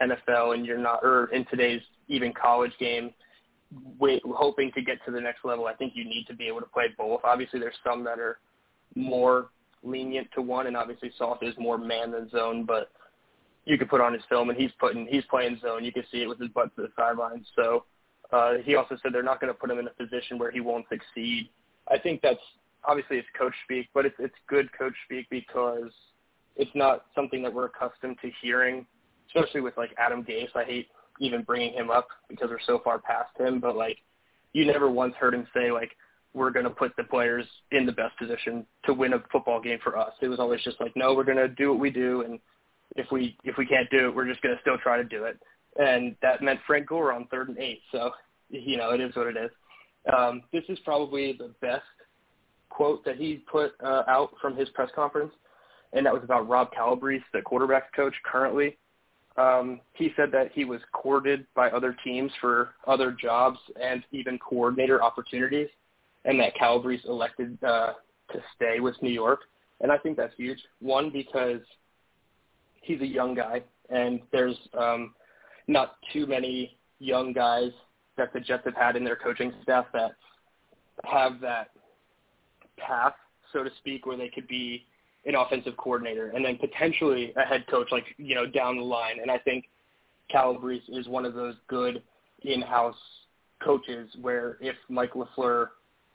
NFL 0.02 0.54
and 0.54 0.66
you're 0.66 0.78
not, 0.78 1.04
or 1.04 1.32
in 1.34 1.46
today's 1.46 1.82
even 2.08 2.34
college 2.34 2.74
game, 2.80 3.12
wait, 4.00 4.22
hoping 4.26 4.72
to 4.74 4.82
get 4.82 4.98
to 5.06 5.12
the 5.12 5.22
next 5.22 5.44
level, 5.44 5.66
I 5.66 5.74
think 5.74 5.94
you 5.96 6.04
need 6.04 6.26
to 6.28 6.36
be 6.36 6.48
able 6.48 6.60
to 6.60 6.68
play 6.68 6.86
both. 6.98 7.22
Obviously, 7.24 7.60
there's 7.60 7.76
some 7.84 8.04
that 8.04 8.20
are 8.20 8.40
more 8.96 9.50
lenient 9.84 10.28
to 10.36 10.42
one, 10.42 10.68
and 10.68 10.78
obviously 10.78 11.12
Sauce 11.18 11.40
is 11.42 11.56
more 11.58 11.78
man 11.78 12.12
than 12.12 12.30
zone, 12.30 12.66
but 12.66 12.92
you 13.66 13.78
could 13.78 13.90
put 13.90 14.02
on 14.02 14.14
his 14.14 14.24
film, 14.30 14.50
and 14.50 14.60
he's 14.60 14.72
putting 14.80 15.08
he's 15.08 15.24
playing 15.30 15.60
zone. 15.62 15.84
You 15.84 15.92
can 15.92 16.04
see 16.12 16.22
it 16.22 16.28
with 16.28 16.40
his 16.40 16.50
butt 16.50 16.76
to 16.76 16.84
the 16.84 16.90
sidelines. 16.96 17.48
So 17.56 17.86
uh, 18.32 18.56
he 18.64 18.76
also 18.76 18.98
said 19.02 19.14
they're 19.14 19.24
not 19.24 19.40
going 19.40 19.54
to 19.54 19.60
put 19.60 19.70
him 19.70 19.80
in 19.80 19.88
a 19.88 19.92
position 19.92 20.38
where 20.38 20.52
he 20.52 20.60
won't 20.60 20.86
succeed. 20.90 21.50
I 21.90 21.98
think 21.98 22.22
that's 22.22 22.40
obviously 22.86 23.18
it's 23.18 23.28
coach 23.38 23.54
speak, 23.66 23.90
but 23.94 24.06
it's 24.06 24.16
it's 24.20 24.36
good 24.48 24.70
coach 24.78 24.94
speak 25.06 25.28
because 25.30 25.92
it's 26.56 26.72
not 26.76 27.06
something 27.16 27.42
that 27.44 27.54
we're 27.54 27.66
accustomed 27.66 28.18
to 28.22 28.32
hearing, 28.42 28.86
especially 29.28 29.62
with 29.62 29.78
like 29.78 29.92
Adam 29.98 30.24
Gase. 30.24 30.56
I 30.56 30.64
hate 30.64 30.88
even 31.20 31.44
bringing 31.44 31.74
him 31.74 31.90
up 31.90 32.08
because 32.30 32.50
we're 32.50 32.60
so 32.66 32.82
far 32.84 33.00
past 33.00 33.30
him. 33.40 33.60
But 33.60 33.76
like, 33.76 33.98
you 34.54 34.66
never 34.66 34.90
once 34.90 35.16
heard 35.16 35.34
him 35.34 35.48
say 35.54 35.72
like, 35.72 35.92
we're 36.34 36.52
going 36.52 36.66
to 36.66 36.72
put 36.72 36.96
the 36.96 37.04
players 37.04 37.46
in 37.72 37.86
the 37.86 37.92
best 37.92 38.18
position 38.18 38.66
to 38.86 38.94
win 38.94 39.14
a 39.14 39.24
football 39.32 39.62
game 39.62 39.80
for 39.84 39.98
us. 39.98 40.14
It 40.22 40.30
was 40.30 40.40
always 40.40 40.62
just 40.64 40.80
like, 40.80 40.94
no, 40.96 41.14
we're 41.14 41.26
going 41.26 41.38
to 41.38 41.50
do 41.50 41.72
what 41.72 41.80
we 41.80 41.90
do, 41.90 42.22
and 42.22 42.40
if 42.96 43.08
we 43.12 43.38
if 43.44 43.58
we 43.58 43.66
can't 43.66 43.90
do 43.90 44.08
it, 44.08 44.16
we're 44.16 44.28
just 44.28 44.42
going 44.42 44.56
to 44.56 44.62
still 44.62 44.78
try 44.78 44.98
to 44.98 45.04
do 45.04 45.24
it. 45.26 45.40
And 45.78 46.16
that 46.22 46.42
meant 46.42 46.60
Frank 46.68 46.88
Gore 46.88 47.14
on 47.14 47.28
third 47.28 47.50
and 47.50 47.58
eight. 47.58 47.82
So, 47.92 48.12
you 48.50 48.78
know, 48.78 48.92
it 48.92 49.00
is 49.02 49.16
what 49.16 49.28
it 49.28 49.38
is. 49.38 49.52
Um, 50.16 50.44
this 50.52 50.64
is 50.68 50.78
probably 50.80 51.34
the 51.34 51.54
best 51.62 51.84
quote 52.70 53.06
that 53.06 53.18
he 53.18 53.44
put 53.52 53.74
uh, 53.84 54.04
out 54.08 54.32
from 54.42 54.56
his 54.56 54.68
press 54.70 54.90
conference, 54.96 55.32
and 55.94 56.06
that 56.06 56.14
was 56.14 56.24
about 56.24 56.50
Rob 56.50 56.72
Calabrese, 56.74 57.24
the 57.34 57.42
quarterback 57.42 57.94
coach 57.96 58.16
currently. 58.26 58.78
Um, 59.38 59.80
he 59.94 60.12
said 60.18 60.30
that 60.34 60.52
he 60.54 60.66
was 60.66 60.82
courted 60.92 61.46
by 61.56 61.70
other 61.70 61.96
teams 62.04 62.32
for 62.42 62.72
other 62.86 63.12
jobs 63.12 63.60
and 63.82 64.04
even 64.12 64.38
coordinator 64.40 65.02
opportunities. 65.02 65.70
and 66.26 66.40
that 66.40 66.56
Calabrese 66.56 67.08
elected 67.08 67.58
uh, 67.64 67.94
to 68.32 68.40
stay 68.56 68.80
with 68.80 68.96
New 69.02 69.12
York. 69.12 69.42
And 69.82 69.92
I 69.92 69.98
think 69.98 70.18
that's 70.18 70.34
huge. 70.38 70.60
One, 70.80 71.10
because 71.10 71.62
he's 72.82 73.02
a 73.02 73.08
young 73.08 73.34
guy, 73.34 73.62
and 73.90 74.20
there's 74.32 74.58
um, 74.78 75.14
not 75.68 75.96
too 76.12 76.26
many 76.26 76.78
young 77.00 77.34
guys 77.34 77.72
that 78.18 78.34
the 78.34 78.40
Jets 78.40 78.64
have 78.66 78.76
had 78.76 78.96
in 78.96 79.04
their 79.04 79.16
coaching 79.16 79.54
staff 79.64 79.86
that 79.94 80.12
have 81.06 81.40
that 81.42 81.72
path, 82.78 83.14
so 83.54 83.64
to 83.64 83.70
speak, 83.80 84.06
where 84.06 84.18
they 84.18 84.30
could 84.30 84.48
be 84.48 84.86
an 85.26 85.36
offensive 85.36 85.78
coordinator 85.78 86.30
and 86.30 86.44
then 86.44 86.58
potentially 86.58 87.34
a 87.38 87.46
head 87.46 87.66
coach, 87.68 87.88
like 87.92 88.06
you 88.18 88.36
know, 88.36 88.46
down 88.46 88.78
the 88.78 88.84
line. 88.84 89.20
And 89.22 89.30
I 89.30 89.38
think 89.38 89.66
Calabrese 90.30 90.84
is 90.90 91.08
one 91.08 91.26
of 91.26 91.34
those 91.34 91.56
good 91.68 92.02
in-house 92.44 92.96
coaches 93.64 94.10
where 94.22 94.58
if 94.62 94.76
Mike 94.90 95.14
LaFleur 95.14 95.68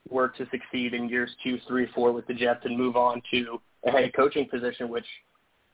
were 0.08 0.28
to 0.28 0.46
succeed 0.50 0.94
in 0.94 1.08
years 1.08 1.30
two, 1.42 1.58
three, 1.66 1.86
four 1.94 2.12
with 2.12 2.26
the 2.26 2.34
Jets 2.34 2.60
and 2.64 2.76
move 2.76 2.96
on 2.96 3.22
to 3.30 3.60
a 3.86 3.90
head 3.90 4.12
coaching 4.14 4.48
position, 4.48 4.88
which 4.88 5.06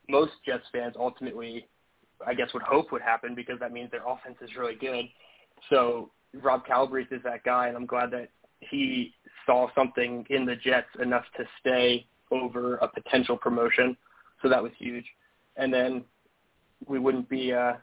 most 0.09 0.33
Jets 0.45 0.65
fans 0.73 0.95
ultimately, 0.99 1.67
I 2.27 2.35
guess, 2.35 2.49
would 2.55 2.63
hope 2.63 2.93
would 2.93 3.03
happen 3.03 3.35
because 3.35 3.59
that 3.61 3.73
means 3.73 3.91
their 3.91 4.07
offense 4.07 4.37
is 4.41 4.51
really 4.57 4.75
good. 4.75 5.07
So 5.71 6.11
Rob 6.41 6.67
Calabrese 6.67 7.15
is 7.15 7.23
that 7.25 7.45
guy, 7.45 7.69
and 7.69 7.77
I'm 7.77 7.87
glad 7.87 8.11
that 8.13 8.29
he 8.61 9.15
saw 9.47 9.69
something 9.75 10.27
in 10.31 10.47
the 10.47 10.57
Jets 10.57 10.89
enough 11.01 11.25
to 11.37 11.45
stay 11.61 12.07
over 12.31 12.77
a 12.77 12.89
potential 12.89 13.37
promotion. 13.37 13.97
So 14.41 14.49
that 14.49 14.63
was 14.63 14.73
huge. 14.79 15.05
And 15.57 15.73
then 15.73 16.05
we 16.87 16.99
wouldn't 16.99 17.29
be 17.29 17.53
uh, 17.53 17.75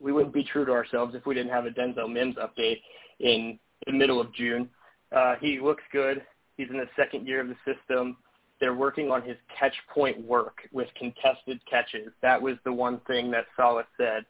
we 0.00 0.12
wouldn't 0.12 0.34
be 0.34 0.44
true 0.44 0.64
to 0.64 0.72
ourselves 0.72 1.14
if 1.14 1.26
we 1.26 1.34
didn't 1.34 1.52
have 1.52 1.66
a 1.66 1.70
Denzel 1.70 2.10
Mims 2.12 2.36
update 2.36 2.80
in 3.20 3.58
the 3.86 3.92
middle 3.92 4.20
of 4.20 4.32
June. 4.34 4.68
Uh, 5.14 5.34
he 5.40 5.60
looks 5.60 5.82
good. 5.92 6.22
He's 6.56 6.68
in 6.70 6.76
the 6.76 6.88
second 6.96 7.26
year 7.26 7.40
of 7.40 7.48
the 7.48 7.56
system. 7.64 8.16
They're 8.60 8.74
working 8.74 9.10
on 9.10 9.22
his 9.22 9.36
catch 9.58 9.74
point 9.92 10.22
work 10.24 10.58
with 10.72 10.88
contested 10.98 11.60
catches. 11.68 12.12
That 12.22 12.40
was 12.40 12.56
the 12.64 12.72
one 12.72 13.00
thing 13.06 13.30
that 13.30 13.46
Saleh 13.56 13.86
said. 13.96 14.24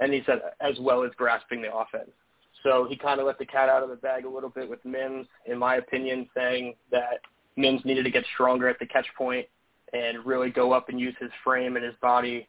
And 0.00 0.12
he 0.12 0.22
said, 0.26 0.40
as 0.60 0.78
well 0.80 1.04
as 1.04 1.10
grasping 1.16 1.62
the 1.62 1.74
offense. 1.74 2.10
So 2.62 2.86
he 2.88 2.96
kind 2.96 3.20
of 3.20 3.26
let 3.26 3.38
the 3.38 3.46
cat 3.46 3.68
out 3.68 3.82
of 3.82 3.88
the 3.88 3.96
bag 3.96 4.24
a 4.24 4.28
little 4.28 4.48
bit 4.48 4.68
with 4.68 4.84
Mims, 4.84 5.26
in 5.46 5.58
my 5.58 5.76
opinion, 5.76 6.28
saying 6.34 6.74
that 6.90 7.20
Mims 7.56 7.84
needed 7.84 8.04
to 8.04 8.10
get 8.10 8.24
stronger 8.34 8.68
at 8.68 8.78
the 8.78 8.86
catch 8.86 9.06
point 9.16 9.46
and 9.92 10.24
really 10.26 10.50
go 10.50 10.72
up 10.72 10.88
and 10.88 11.00
use 11.00 11.14
his 11.20 11.30
frame 11.44 11.76
and 11.76 11.84
his 11.84 11.94
body 12.02 12.48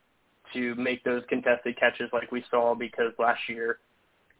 to 0.53 0.73
make 0.75 1.03
those 1.03 1.23
contested 1.29 1.77
catches 1.79 2.09
like 2.11 2.31
we 2.31 2.43
saw 2.49 2.73
because 2.73 3.13
last 3.19 3.39
year 3.47 3.79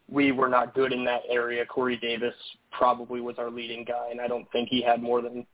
we 0.10 0.32
were 0.32 0.50
not 0.50 0.74
good 0.74 0.92
in 0.92 1.06
that 1.06 1.22
area. 1.30 1.66
Corey 1.66 1.98
Davis 1.98 2.34
probably 2.72 3.22
was 3.22 3.36
our 3.38 3.52
leading 3.52 3.86
guy, 3.86 4.10
and 4.10 4.20
I 4.20 4.28
don't 4.28 4.52
think 4.52 4.70
he 4.70 4.82
had 4.82 5.02
more 5.02 5.22
than 5.22 5.46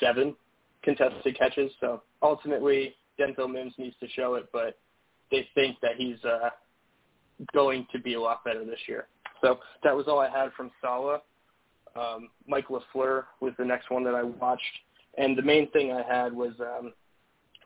seven 0.00 0.34
contested 0.82 1.38
catches. 1.38 1.70
So 1.80 2.02
ultimately, 2.22 2.94
Denzel 3.18 3.50
Mims 3.50 3.74
needs 3.78 3.96
to 4.00 4.08
show 4.08 4.34
it, 4.34 4.46
but 4.52 4.78
they 5.30 5.48
think 5.54 5.76
that 5.82 5.92
he's 5.96 6.22
uh, 6.24 6.50
going 7.52 7.86
to 7.92 7.98
be 7.98 8.14
a 8.14 8.20
lot 8.20 8.44
better 8.44 8.64
this 8.64 8.80
year. 8.86 9.06
So 9.40 9.58
that 9.82 9.96
was 9.96 10.06
all 10.08 10.20
I 10.20 10.30
had 10.30 10.52
from 10.56 10.70
Saleh. 10.80 11.20
Um, 11.96 12.30
Mike 12.46 12.68
LaFleur 12.68 13.24
was 13.40 13.52
the 13.58 13.64
next 13.64 13.90
one 13.90 14.04
that 14.04 14.14
I 14.14 14.22
watched, 14.22 14.62
and 15.18 15.36
the 15.36 15.42
main 15.42 15.70
thing 15.72 15.92
I 15.92 16.02
had 16.02 16.32
was 16.32 16.52
um, 16.60 16.92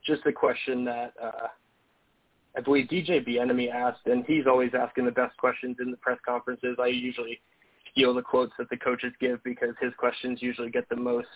just 0.04 0.22
a 0.26 0.32
question 0.32 0.84
that 0.84 1.12
uh, 1.22 1.48
I 2.56 2.60
believe 2.60 2.88
DJ 2.88 3.24
Bien-Aime 3.24 3.68
asked, 3.72 4.06
and 4.06 4.24
he's 4.26 4.46
always 4.46 4.70
asking 4.78 5.04
the 5.04 5.12
best 5.12 5.36
questions 5.36 5.76
in 5.80 5.90
the 5.90 5.96
press 5.98 6.18
conferences. 6.26 6.76
I 6.80 6.86
usually 6.86 7.40
steal 7.92 8.14
the 8.14 8.22
quotes 8.22 8.52
that 8.58 8.68
the 8.70 8.76
coaches 8.76 9.12
give 9.20 9.42
because 9.44 9.74
his 9.80 9.92
questions 9.98 10.40
usually 10.42 10.70
get 10.70 10.88
the 10.88 10.96
most 10.96 11.28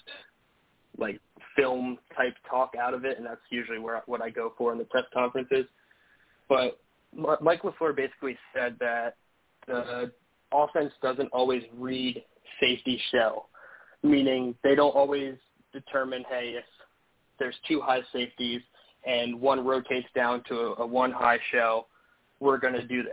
like 0.98 1.20
film 1.56 1.98
type 2.16 2.34
talk 2.48 2.72
out 2.80 2.94
of 2.94 3.04
it, 3.04 3.16
and 3.18 3.26
that's 3.26 3.40
usually 3.50 3.78
where 3.78 4.02
what 4.06 4.22
I 4.22 4.30
go 4.30 4.52
for 4.56 4.72
in 4.72 4.78
the 4.78 4.84
press 4.84 5.04
conferences. 5.12 5.66
But 6.48 6.78
Mike 7.14 7.62
LaFleur 7.62 7.94
basically 7.94 8.36
said 8.54 8.76
that 8.80 9.16
the 9.66 10.12
offense 10.52 10.92
doesn't 11.02 11.28
always 11.32 11.62
read 11.76 12.22
safety 12.60 13.00
shell, 13.10 13.48
meaning 14.02 14.54
they 14.62 14.74
don't 14.74 14.94
always 14.94 15.34
determine, 15.72 16.24
hey, 16.28 16.54
if 16.56 16.64
there's 17.38 17.56
two 17.68 17.80
high 17.80 18.02
safeties 18.12 18.60
and 19.06 19.40
one 19.40 19.64
rotates 19.64 20.08
down 20.14 20.42
to 20.48 20.54
a, 20.54 20.82
a 20.82 20.86
one 20.86 21.10
high 21.10 21.38
shell, 21.52 21.88
we're 22.40 22.58
going 22.58 22.74
to 22.74 22.86
do 22.86 23.02
this, 23.02 23.12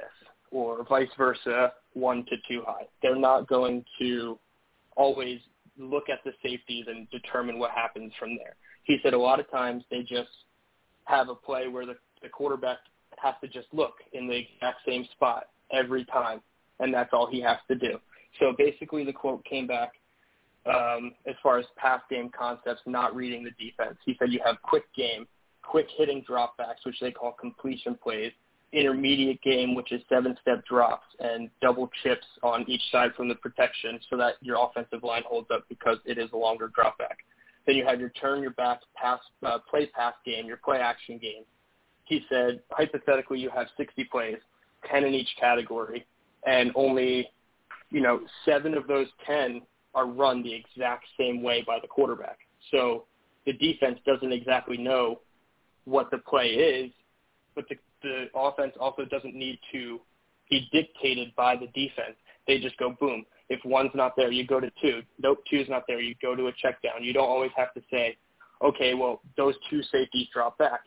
or 0.51 0.84
vice 0.88 1.10
versa, 1.17 1.74
one 1.94 2.25
to 2.25 2.36
two 2.48 2.63
high. 2.65 2.88
They're 3.01 3.15
not 3.15 3.48
going 3.48 3.84
to 4.00 4.38
always 4.96 5.39
look 5.77 6.10
at 6.10 6.24
the 6.24 6.31
safeties 6.43 6.86
and 6.88 7.10
determine 7.10 7.60
what 7.60 7.72
happens 7.72 8.12
from 8.19 8.36
there. 8.36 8.55
He 8.84 8.98
said 9.03 9.13
a 9.13 9.17
lot 9.17 9.39
of 9.39 9.50
times 9.51 9.84
they 9.91 10.01
just 10.01 10.29
have 11.05 11.29
a 11.29 11.36
play 11.36 11.67
where 11.67 11.86
the, 11.86 11.96
the 12.22 12.29
quarterback 12.29 12.77
has 13.17 13.36
to 13.41 13.48
just 13.48 13.67
look 13.72 13.96
in 14.13 14.27
the 14.27 14.36
exact 14.36 14.79
same 14.88 15.05
spot 15.13 15.50
every 15.72 16.05
time, 16.05 16.41
and 16.79 16.93
that's 16.93 17.10
all 17.13 17.27
he 17.29 17.41
has 17.41 17.57
to 17.67 17.75
do. 17.75 18.00
So 18.39 18.53
basically 18.57 19.03
the 19.03 19.13
quote 19.13 19.43
came 19.46 19.67
back 19.67 19.93
um, 20.65 21.13
as 21.25 21.36
far 21.41 21.60
as 21.60 21.65
pass 21.77 22.01
game 22.10 22.29
concepts, 22.38 22.81
not 22.86 23.15
reading 23.15 23.43
the 23.43 23.51
defense. 23.51 23.98
He 24.05 24.15
said 24.19 24.31
you 24.31 24.41
have 24.46 24.57
quick 24.62 24.84
game, 24.96 25.27
quick 25.63 25.88
hitting 25.98 26.24
dropbacks, 26.29 26.86
which 26.86 27.00
they 27.00 27.12
call 27.12 27.31
completion 27.31 27.98
plays, 28.01 28.31
intermediate 28.74 29.42
game, 29.42 29.76
which 29.76 29.92
is 29.92 30.02
seven-step 30.10 30.66
drops 30.66 31.06
and 31.20 31.50
double 31.62 31.90
chips 32.04 32.26
on 32.44 32.66
each 32.68 32.82
side 32.92 33.12
from 33.16 33.30
the 33.30 33.36
protection 33.36 34.00
so 34.10 34.18
that 34.18 34.34
your 34.42 34.58
offensive 34.64 35.04
line 35.04 35.24
holds 35.26 35.50
up 35.52 35.66
because 35.70 35.98
it 36.06 36.18
is 36.18 36.30
a 36.34 36.38
longer 36.38 36.70
dropback. 36.78 37.16
Then 37.66 37.76
you 37.76 37.86
have 37.86 38.00
your 38.00 38.10
turn 38.10 38.42
your 38.42 38.52
back 38.52 38.80
pass, 38.96 39.20
uh, 39.46 39.60
play 39.70 39.88
pass 39.88 40.14
game, 40.26 40.46
your 40.46 40.58
play 40.58 40.80
action 40.80 41.18
game. 41.18 41.44
He 42.06 42.26
said, 42.30 42.62
hypothetically, 42.72 43.40
you 43.40 43.50
have 43.50 43.68
60 43.76 44.06
plays, 44.06 44.38
10 44.90 45.04
in 45.04 45.14
each 45.14 45.30
category, 45.40 46.06
and 46.46 46.72
only, 46.76 47.30
you 47.90 48.00
know, 48.00 48.22
seven 48.46 48.74
of 48.74 48.88
those 48.88 49.08
10 49.26 49.62
are 49.96 50.06
run 50.06 50.44
the 50.44 50.54
exact 50.54 51.06
same 51.18 51.42
way 51.42 51.64
by 51.68 51.80
the 51.82 51.88
quarterback. 51.88 52.40
So 52.72 53.06
the 53.46 53.54
defense 53.54 54.00
doesn't 54.06 54.32
exactly 54.32 54.78
know 54.78 55.20
what 55.86 56.12
the 56.12 56.20
play 56.20 56.48
is, 56.48 56.92
but 57.56 57.68
the, 57.68 57.76
the 58.01 58.25
offense 58.36 58.74
also 58.80 59.06
doesn't 59.06 59.36
need 59.36 59.60
to 59.72 60.00
be 60.50 60.68
dictated 60.72 61.36
by 61.36 61.56
the 61.56 61.68
defense. 61.68 62.16
They 62.48 62.60
just 62.60 62.77
go 62.77 62.96
boom. 63.00 63.25
If 63.50 63.60
one's 63.66 63.92
not 63.94 64.16
there, 64.16 64.32
you 64.32 64.46
go 64.46 64.60
to 64.60 64.72
two. 64.82 65.01
Nope, 65.20 65.39
two's 65.50 65.70
not 65.70 65.84
there. 65.88 66.00
You 66.00 66.16
go 66.22 66.36
to 66.36 66.48
a 66.48 66.51
check 66.62 66.82
down. 66.82 67.04
You 67.04 67.13
don't 67.13 67.30
always 67.30 67.51
have 67.56 67.74
to 67.74 67.82
say, 67.92 68.18
okay, 68.63 68.94
well, 68.94 69.22
those 69.36 69.56
two 69.70 69.82
safeties 69.84 70.27
drop 70.34 70.58
back. 70.58 70.82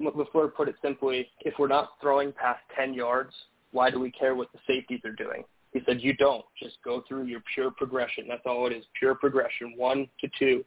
LaFleur 0.00 0.52
put 0.54 0.68
it 0.68 0.74
simply, 0.82 1.28
if 1.40 1.54
we're 1.58 1.68
not 1.68 1.90
throwing 2.00 2.32
past 2.32 2.60
10 2.76 2.94
yards, 2.94 3.32
why 3.72 3.90
do 3.90 4.00
we 4.00 4.10
care 4.10 4.34
what 4.34 4.48
the 4.52 4.58
safeties 4.66 5.00
are 5.04 5.12
doing? 5.12 5.44
He 5.72 5.80
said, 5.86 6.00
you 6.00 6.14
don't. 6.14 6.44
Just 6.60 6.76
go 6.84 7.02
through 7.08 7.24
your 7.24 7.40
pure 7.54 7.70
progression. 7.70 8.26
That's 8.28 8.42
all 8.44 8.66
it 8.66 8.72
is, 8.72 8.84
pure 8.98 9.14
progression, 9.14 9.74
one 9.76 10.08
to 10.20 10.28
two, 10.38 10.64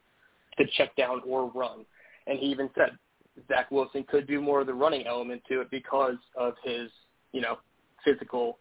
to 0.57 0.65
check 0.77 0.95
down 0.95 1.21
or 1.25 1.49
run. 1.51 1.85
And 2.25 2.39
he 2.39 2.47
even 2.47 2.69
said, 2.75 2.97
Zach 3.47 3.71
Wilson 3.71 4.03
could 4.03 4.27
do 4.27 4.41
more 4.41 4.61
of 4.61 4.67
the 4.67 4.73
running 4.73 5.05
element 5.05 5.41
to 5.49 5.61
it 5.61 5.71
because 5.71 6.17
of 6.35 6.53
his, 6.63 6.89
you 7.31 7.41
know, 7.41 7.57
physical, 8.03 8.57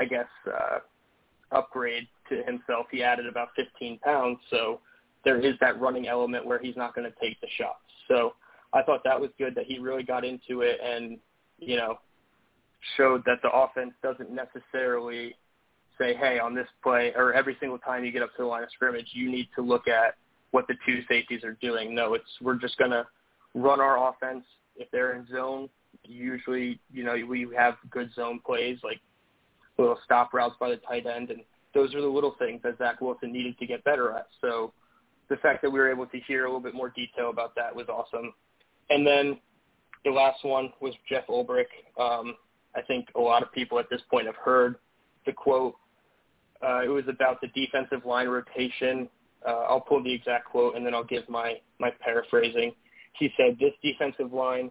I 0.00 0.04
guess, 0.04 0.26
uh, 0.46 0.78
upgrade 1.52 2.08
to 2.28 2.42
himself. 2.44 2.86
He 2.90 3.02
added 3.02 3.26
about 3.26 3.48
15 3.56 3.98
pounds, 3.98 4.38
so 4.50 4.80
there 5.24 5.38
is 5.38 5.54
that 5.60 5.80
running 5.80 6.08
element 6.08 6.46
where 6.46 6.58
he's 6.58 6.76
not 6.76 6.94
going 6.94 7.10
to 7.10 7.16
take 7.20 7.40
the 7.40 7.48
shots. 7.56 7.78
So 8.08 8.34
I 8.72 8.82
thought 8.82 9.02
that 9.04 9.20
was 9.20 9.30
good 9.38 9.54
that 9.54 9.66
he 9.66 9.78
really 9.78 10.02
got 10.02 10.24
into 10.24 10.62
it 10.62 10.78
and, 10.82 11.18
you 11.58 11.76
know, 11.76 11.98
showed 12.96 13.22
that 13.24 13.40
the 13.42 13.50
offense 13.50 13.92
doesn't 14.02 14.30
necessarily 14.30 15.34
say, 15.98 16.14
hey, 16.14 16.38
on 16.38 16.54
this 16.54 16.66
play 16.82 17.12
or 17.16 17.32
every 17.32 17.56
single 17.60 17.78
time 17.78 18.04
you 18.04 18.12
get 18.12 18.22
up 18.22 18.30
to 18.36 18.42
the 18.42 18.48
line 18.48 18.62
of 18.62 18.68
scrimmage, 18.72 19.08
you 19.12 19.30
need 19.30 19.48
to 19.54 19.62
look 19.62 19.88
at 19.88 20.16
what 20.50 20.66
the 20.66 20.74
two 20.86 21.00
safeties 21.08 21.44
are 21.44 21.56
doing. 21.60 21.94
No, 21.94 22.14
it's 22.14 22.24
we're 22.40 22.56
just 22.56 22.76
going 22.76 22.90
to 22.90 23.06
run 23.54 23.80
our 23.80 24.08
offense. 24.10 24.44
If 24.76 24.90
they're 24.90 25.14
in 25.14 25.26
zone, 25.28 25.68
usually, 26.02 26.80
you 26.92 27.04
know, 27.04 27.16
we 27.26 27.48
have 27.56 27.76
good 27.90 28.12
zone 28.14 28.40
plays 28.44 28.78
like 28.82 29.00
little 29.78 29.98
stop 30.04 30.34
routes 30.34 30.56
by 30.58 30.70
the 30.70 30.76
tight 30.76 31.06
end, 31.06 31.30
and 31.30 31.40
those 31.74 31.94
are 31.94 32.00
the 32.00 32.06
little 32.06 32.34
things 32.38 32.60
that 32.62 32.78
Zach 32.78 33.00
Wilson 33.00 33.32
needed 33.32 33.58
to 33.58 33.66
get 33.66 33.82
better 33.84 34.12
at. 34.12 34.28
So 34.40 34.72
the 35.28 35.36
fact 35.36 35.62
that 35.62 35.70
we 35.70 35.78
were 35.78 35.90
able 35.90 36.06
to 36.06 36.20
hear 36.20 36.44
a 36.44 36.48
little 36.48 36.60
bit 36.60 36.74
more 36.74 36.90
detail 36.90 37.30
about 37.30 37.54
that 37.56 37.74
was 37.74 37.86
awesome. 37.88 38.32
And 38.90 39.06
then 39.06 39.38
the 40.04 40.10
last 40.10 40.44
one 40.44 40.72
was 40.80 40.94
Jeff 41.08 41.26
Ulbrich. 41.28 41.64
Um, 41.98 42.34
I 42.76 42.82
think 42.82 43.08
a 43.16 43.20
lot 43.20 43.42
of 43.42 43.52
people 43.52 43.78
at 43.78 43.86
this 43.90 44.02
point 44.10 44.26
have 44.26 44.36
heard 44.36 44.76
the 45.26 45.32
quote. 45.32 45.76
Uh, 46.62 46.82
it 46.84 46.88
was 46.88 47.04
about 47.08 47.40
the 47.40 47.48
defensive 47.48 48.04
line 48.04 48.28
rotation. 48.28 49.08
Uh, 49.46 49.64
I'll 49.68 49.80
pull 49.80 50.02
the 50.02 50.12
exact 50.12 50.46
quote 50.46 50.76
and 50.76 50.84
then 50.84 50.94
I'll 50.94 51.04
give 51.04 51.28
my 51.28 51.54
my 51.78 51.90
paraphrasing. 52.00 52.72
He 53.18 53.30
said, 53.36 53.58
this 53.60 53.72
defensive 53.82 54.32
line, 54.32 54.70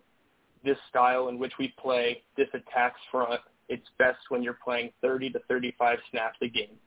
this 0.64 0.78
style 0.90 1.30
in 1.30 1.40
which 1.40 1.54
we 1.60 1.74
play, 1.82 2.22
this 2.38 2.48
attacks 2.54 3.00
front, 3.12 3.42
it's 3.70 3.88
best 3.98 4.20
when 4.30 4.44
you're 4.44 4.58
playing 4.64 4.92
30 5.02 5.32
to 5.32 5.40
35 5.48 6.00
snaps 6.12 6.38
a 6.42 6.48
game. 6.50 6.78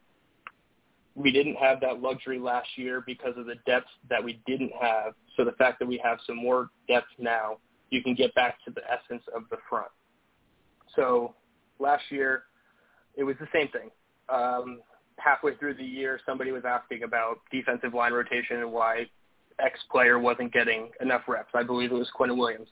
we 1.14 1.32
didn't 1.32 1.56
have 1.56 1.80
that 1.80 2.00
luxury 2.00 2.38
last 2.38 2.68
year 2.76 3.02
because 3.06 3.32
of 3.38 3.46
the 3.46 3.54
depth 3.66 3.88
that 4.10 4.22
we 4.22 4.40
didn't 4.46 4.72
have. 4.78 5.14
So 5.36 5.44
the 5.44 5.52
fact 5.52 5.78
that 5.78 5.88
we 5.88 6.00
have 6.04 6.18
some 6.26 6.36
more 6.36 6.68
depth 6.88 7.08
now, 7.18 7.56
you 7.90 8.02
can 8.02 8.14
get 8.14 8.34
back 8.34 8.58
to 8.66 8.70
the 8.70 8.82
essence 8.84 9.22
of 9.34 9.44
the 9.50 9.56
front. 9.68 9.88
So 10.94 11.34
last 11.78 12.04
year, 12.10 12.44
it 13.16 13.24
was 13.24 13.36
the 13.40 13.48
same 13.52 13.68
thing. 13.68 13.90
Um, 14.28 14.80
halfway 15.18 15.56
through 15.56 15.74
the 15.74 15.84
year, 15.84 16.20
somebody 16.26 16.52
was 16.52 16.64
asking 16.66 17.02
about 17.02 17.40
defensive 17.50 17.94
line 17.94 18.12
rotation 18.12 18.58
and 18.58 18.70
why 18.70 19.06
X 19.58 19.78
player 19.90 20.18
wasn't 20.18 20.52
getting 20.52 20.90
enough 21.00 21.22
reps. 21.28 21.50
I 21.54 21.62
believe 21.62 21.92
it 21.92 21.94
was 21.94 22.10
Quinn 22.14 22.36
Williams. 22.36 22.68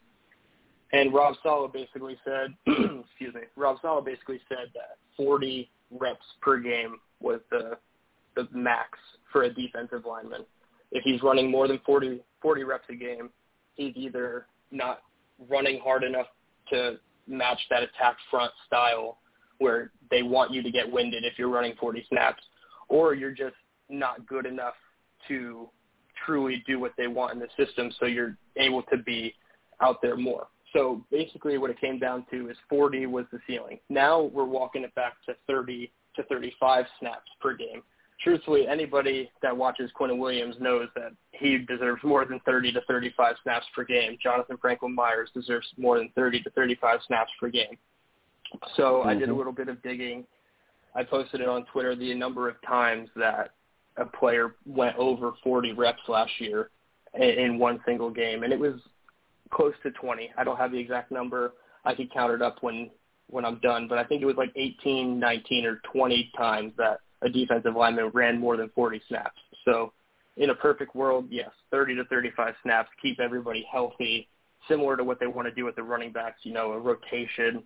And 0.92 1.12
Rob 1.12 1.34
Saleh 1.42 1.72
basically 1.72 2.16
said, 2.24 2.54
excuse 2.66 3.34
me, 3.34 3.42
Rob 3.56 3.78
Saleh 3.82 4.04
basically 4.04 4.40
said 4.48 4.70
that 4.74 4.98
40 5.16 5.70
reps 5.90 6.24
per 6.40 6.58
game 6.58 6.98
was 7.20 7.40
the 7.50 7.78
the 8.36 8.48
max 8.52 8.98
for 9.30 9.44
a 9.44 9.52
defensive 9.52 10.04
lineman. 10.06 10.44
If 10.90 11.04
he's 11.04 11.22
running 11.22 11.50
more 11.50 11.68
than 11.68 11.80
40 11.86 12.20
40 12.42 12.64
reps 12.64 12.84
a 12.90 12.94
game, 12.94 13.30
he's 13.74 13.92
either 13.96 14.46
not 14.70 15.02
running 15.48 15.80
hard 15.82 16.04
enough 16.04 16.26
to 16.70 16.98
match 17.26 17.60
that 17.70 17.82
attack 17.82 18.16
front 18.30 18.52
style 18.66 19.18
where 19.58 19.90
they 20.10 20.22
want 20.22 20.52
you 20.52 20.62
to 20.62 20.70
get 20.70 20.90
winded 20.90 21.24
if 21.24 21.38
you're 21.38 21.48
running 21.48 21.74
40 21.78 22.04
snaps, 22.08 22.42
or 22.88 23.14
you're 23.14 23.32
just 23.32 23.54
not 23.88 24.26
good 24.26 24.46
enough 24.46 24.74
to 25.28 25.68
truly 26.24 26.62
do 26.66 26.78
what 26.78 26.92
they 26.96 27.06
want 27.06 27.32
in 27.32 27.38
the 27.38 27.48
system 27.56 27.90
so 27.98 28.06
you're 28.06 28.36
able 28.56 28.82
to 28.84 28.96
be 28.98 29.34
out 29.80 30.00
there 30.02 30.16
more. 30.16 30.46
So 30.72 31.04
basically 31.10 31.56
what 31.58 31.70
it 31.70 31.80
came 31.80 31.98
down 31.98 32.26
to 32.30 32.50
is 32.50 32.56
40 32.68 33.06
was 33.06 33.26
the 33.32 33.38
ceiling. 33.46 33.78
Now 33.88 34.22
we're 34.22 34.44
walking 34.44 34.82
it 34.82 34.94
back 34.94 35.14
to 35.26 35.34
30 35.46 35.90
to 36.16 36.22
35 36.24 36.84
snaps 36.98 37.30
per 37.40 37.56
game. 37.56 37.82
Truthfully, 38.22 38.66
anybody 38.66 39.30
that 39.42 39.56
watches 39.56 39.90
Quinn 39.94 40.18
Williams 40.18 40.54
knows 40.60 40.88
that 40.94 41.12
he 41.32 41.58
deserves 41.58 42.02
more 42.04 42.24
than 42.24 42.40
30 42.46 42.72
to 42.72 42.80
35 42.88 43.34
snaps 43.42 43.66
per 43.74 43.84
game. 43.84 44.16
Jonathan 44.22 44.56
Franklin 44.60 44.94
Myers 44.94 45.30
deserves 45.34 45.66
more 45.76 45.98
than 45.98 46.10
30 46.14 46.42
to 46.42 46.50
35 46.50 47.00
snaps 47.06 47.30
per 47.40 47.48
game. 47.48 47.76
So 48.76 48.82
mm-hmm. 48.82 49.08
I 49.08 49.14
did 49.14 49.24
a 49.24 49.26
mm-hmm. 49.26 49.38
little 49.38 49.52
bit 49.52 49.68
of 49.68 49.82
digging. 49.82 50.24
I 50.94 51.02
posted 51.02 51.40
it 51.40 51.48
on 51.48 51.64
Twitter 51.66 51.96
the 51.96 52.14
number 52.14 52.48
of 52.48 52.54
times 52.66 53.08
that 53.16 53.50
a 53.96 54.04
player 54.04 54.54
went 54.66 54.96
over 54.96 55.32
40 55.42 55.72
reps 55.72 56.00
last 56.08 56.32
year 56.38 56.70
in 57.14 57.58
one 57.58 57.80
single 57.86 58.10
game, 58.10 58.42
and 58.42 58.52
it 58.52 58.58
was 58.58 58.74
close 59.50 59.74
to 59.82 59.90
20. 59.92 60.30
I 60.36 60.44
don't 60.44 60.56
have 60.56 60.72
the 60.72 60.78
exact 60.78 61.10
number. 61.10 61.52
I 61.84 61.94
could 61.94 62.12
count 62.12 62.32
it 62.32 62.42
up 62.42 62.62
when 62.62 62.90
when 63.30 63.44
I'm 63.44 63.58
done, 63.60 63.88
but 63.88 63.96
I 63.96 64.04
think 64.04 64.20
it 64.20 64.26
was 64.26 64.36
like 64.36 64.52
18, 64.54 65.18
19, 65.18 65.64
or 65.64 65.80
20 65.92 66.30
times 66.36 66.72
that 66.76 67.00
a 67.22 67.28
defensive 67.28 67.74
lineman 67.74 68.10
ran 68.12 68.38
more 68.38 68.56
than 68.58 68.70
40 68.74 69.00
snaps. 69.08 69.40
So 69.64 69.94
in 70.36 70.50
a 70.50 70.54
perfect 70.54 70.94
world, 70.94 71.26
yes, 71.30 71.50
30 71.70 71.96
to 71.96 72.04
35 72.04 72.54
snaps, 72.62 72.90
keep 73.00 73.20
everybody 73.20 73.66
healthy, 73.70 74.28
similar 74.68 74.96
to 74.96 75.04
what 75.04 75.20
they 75.20 75.26
want 75.26 75.48
to 75.48 75.54
do 75.54 75.64
with 75.64 75.74
the 75.74 75.82
running 75.82 76.12
backs, 76.12 76.40
you 76.42 76.52
know, 76.52 76.72
a 76.72 76.78
rotation. 76.78 77.62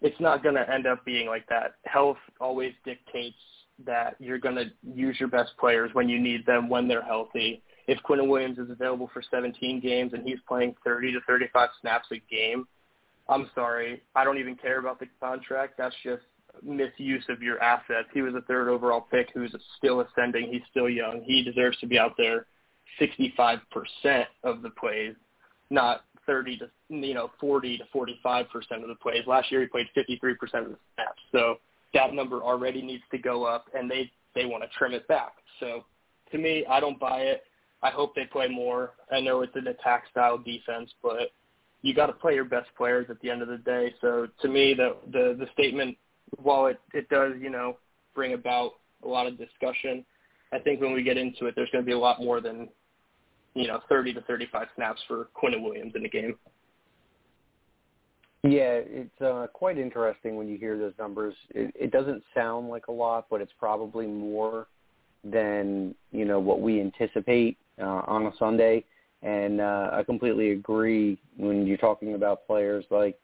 It's 0.00 0.18
not 0.20 0.44
going 0.44 0.54
to 0.54 0.72
end 0.72 0.86
up 0.86 1.04
being 1.04 1.26
like 1.26 1.48
that. 1.48 1.74
Health 1.84 2.18
always 2.40 2.72
dictates 2.84 3.36
that 3.84 4.16
you're 4.18 4.38
going 4.38 4.56
to 4.56 4.66
use 4.82 5.16
your 5.20 5.28
best 5.28 5.52
players 5.58 5.90
when 5.92 6.08
you 6.08 6.18
need 6.18 6.44
them, 6.46 6.68
when 6.68 6.88
they're 6.88 7.02
healthy. 7.02 7.62
If 7.86 8.02
Quinn 8.02 8.28
Williams 8.28 8.58
is 8.58 8.70
available 8.70 9.10
for 9.12 9.22
17 9.22 9.80
games 9.80 10.12
and 10.12 10.22
he's 10.22 10.38
playing 10.46 10.74
30 10.84 11.12
to 11.12 11.20
35 11.26 11.68
snaps 11.80 12.08
a 12.12 12.18
game, 12.30 12.66
I'm 13.28 13.50
sorry. 13.54 14.02
I 14.14 14.24
don't 14.24 14.38
even 14.38 14.56
care 14.56 14.78
about 14.78 14.98
the 14.98 15.06
contract. 15.20 15.74
That's 15.78 15.94
just 16.02 16.22
misuse 16.62 17.24
of 17.28 17.42
your 17.42 17.62
assets. 17.62 18.08
He 18.12 18.22
was 18.22 18.34
a 18.34 18.40
third 18.42 18.68
overall 18.68 19.00
pick 19.00 19.28
who's 19.32 19.54
still 19.76 20.00
ascending. 20.00 20.50
He's 20.50 20.62
still 20.70 20.88
young. 20.88 21.22
He 21.24 21.42
deserves 21.42 21.78
to 21.78 21.86
be 21.86 21.98
out 21.98 22.14
there 22.16 22.46
65% 23.00 23.60
of 24.44 24.62
the 24.62 24.70
plays, 24.70 25.14
not 25.70 26.04
30 26.26 26.58
to 26.58 26.70
you 26.88 27.14
know 27.14 27.30
40 27.40 27.78
to 27.78 27.84
45% 27.94 28.46
of 28.82 28.88
the 28.88 28.94
plays. 29.00 29.26
Last 29.26 29.50
year 29.50 29.60
he 29.60 29.66
played 29.66 29.86
53% 29.96 30.32
of 30.42 30.70
the 30.70 30.76
snaps. 30.94 31.20
So 31.32 31.58
that 31.94 32.14
number 32.14 32.42
already 32.42 32.82
needs 32.82 33.02
to 33.10 33.18
go 33.18 33.44
up, 33.44 33.66
and 33.74 33.90
they 33.90 34.10
they 34.34 34.44
want 34.44 34.62
to 34.62 34.68
trim 34.76 34.92
it 34.92 35.06
back. 35.08 35.32
So 35.60 35.84
to 36.32 36.38
me, 36.38 36.64
I 36.68 36.80
don't 36.80 36.98
buy 37.00 37.22
it. 37.22 37.42
I 37.82 37.90
hope 37.90 38.14
they 38.14 38.24
play 38.24 38.48
more. 38.48 38.92
I 39.10 39.20
know 39.20 39.42
it's 39.42 39.54
an 39.54 39.68
attack 39.68 40.04
style 40.10 40.38
defense, 40.38 40.90
but 41.02 41.30
you 41.82 41.94
got 41.94 42.06
to 42.06 42.12
play 42.12 42.34
your 42.34 42.44
best 42.44 42.68
players 42.76 43.06
at 43.08 43.20
the 43.20 43.30
end 43.30 43.42
of 43.42 43.48
the 43.48 43.58
day. 43.58 43.94
So 44.00 44.26
to 44.42 44.48
me, 44.48 44.74
the 44.74 44.96
the 45.12 45.36
the 45.38 45.46
statement, 45.52 45.96
while 46.36 46.66
it 46.66 46.80
it 46.92 47.08
does 47.08 47.34
you 47.40 47.50
know 47.50 47.78
bring 48.14 48.34
about 48.34 48.72
a 49.04 49.08
lot 49.08 49.26
of 49.26 49.38
discussion, 49.38 50.04
I 50.52 50.58
think 50.58 50.80
when 50.80 50.92
we 50.92 51.02
get 51.02 51.16
into 51.16 51.46
it, 51.46 51.54
there's 51.54 51.70
going 51.70 51.84
to 51.84 51.86
be 51.86 51.92
a 51.92 51.98
lot 51.98 52.20
more 52.20 52.40
than 52.40 52.68
you 53.54 53.68
know 53.68 53.80
30 53.88 54.14
to 54.14 54.20
35 54.22 54.68
snaps 54.74 55.00
for 55.06 55.28
Quinn 55.34 55.62
Williams 55.62 55.92
in 55.94 56.04
a 56.04 56.08
game. 56.08 56.36
Yeah, 58.44 58.80
it's 58.84 59.20
uh, 59.20 59.48
quite 59.52 59.78
interesting 59.78 60.36
when 60.36 60.48
you 60.48 60.58
hear 60.58 60.78
those 60.78 60.92
numbers. 60.98 61.34
It, 61.50 61.74
it 61.74 61.90
doesn't 61.90 62.22
sound 62.34 62.68
like 62.68 62.86
a 62.86 62.92
lot, 62.92 63.26
but 63.28 63.40
it's 63.40 63.52
probably 63.58 64.06
more 64.06 64.68
than 65.24 65.94
you 66.12 66.24
know 66.24 66.38
what 66.38 66.60
we 66.60 66.80
anticipate 66.80 67.58
uh, 67.80 68.02
on 68.06 68.26
a 68.26 68.32
Sunday. 68.38 68.84
And 69.22 69.60
uh, 69.60 69.90
I 69.92 70.04
completely 70.04 70.52
agree 70.52 71.18
when 71.36 71.66
you're 71.66 71.76
talking 71.76 72.14
about 72.14 72.46
players 72.46 72.84
like, 72.90 73.18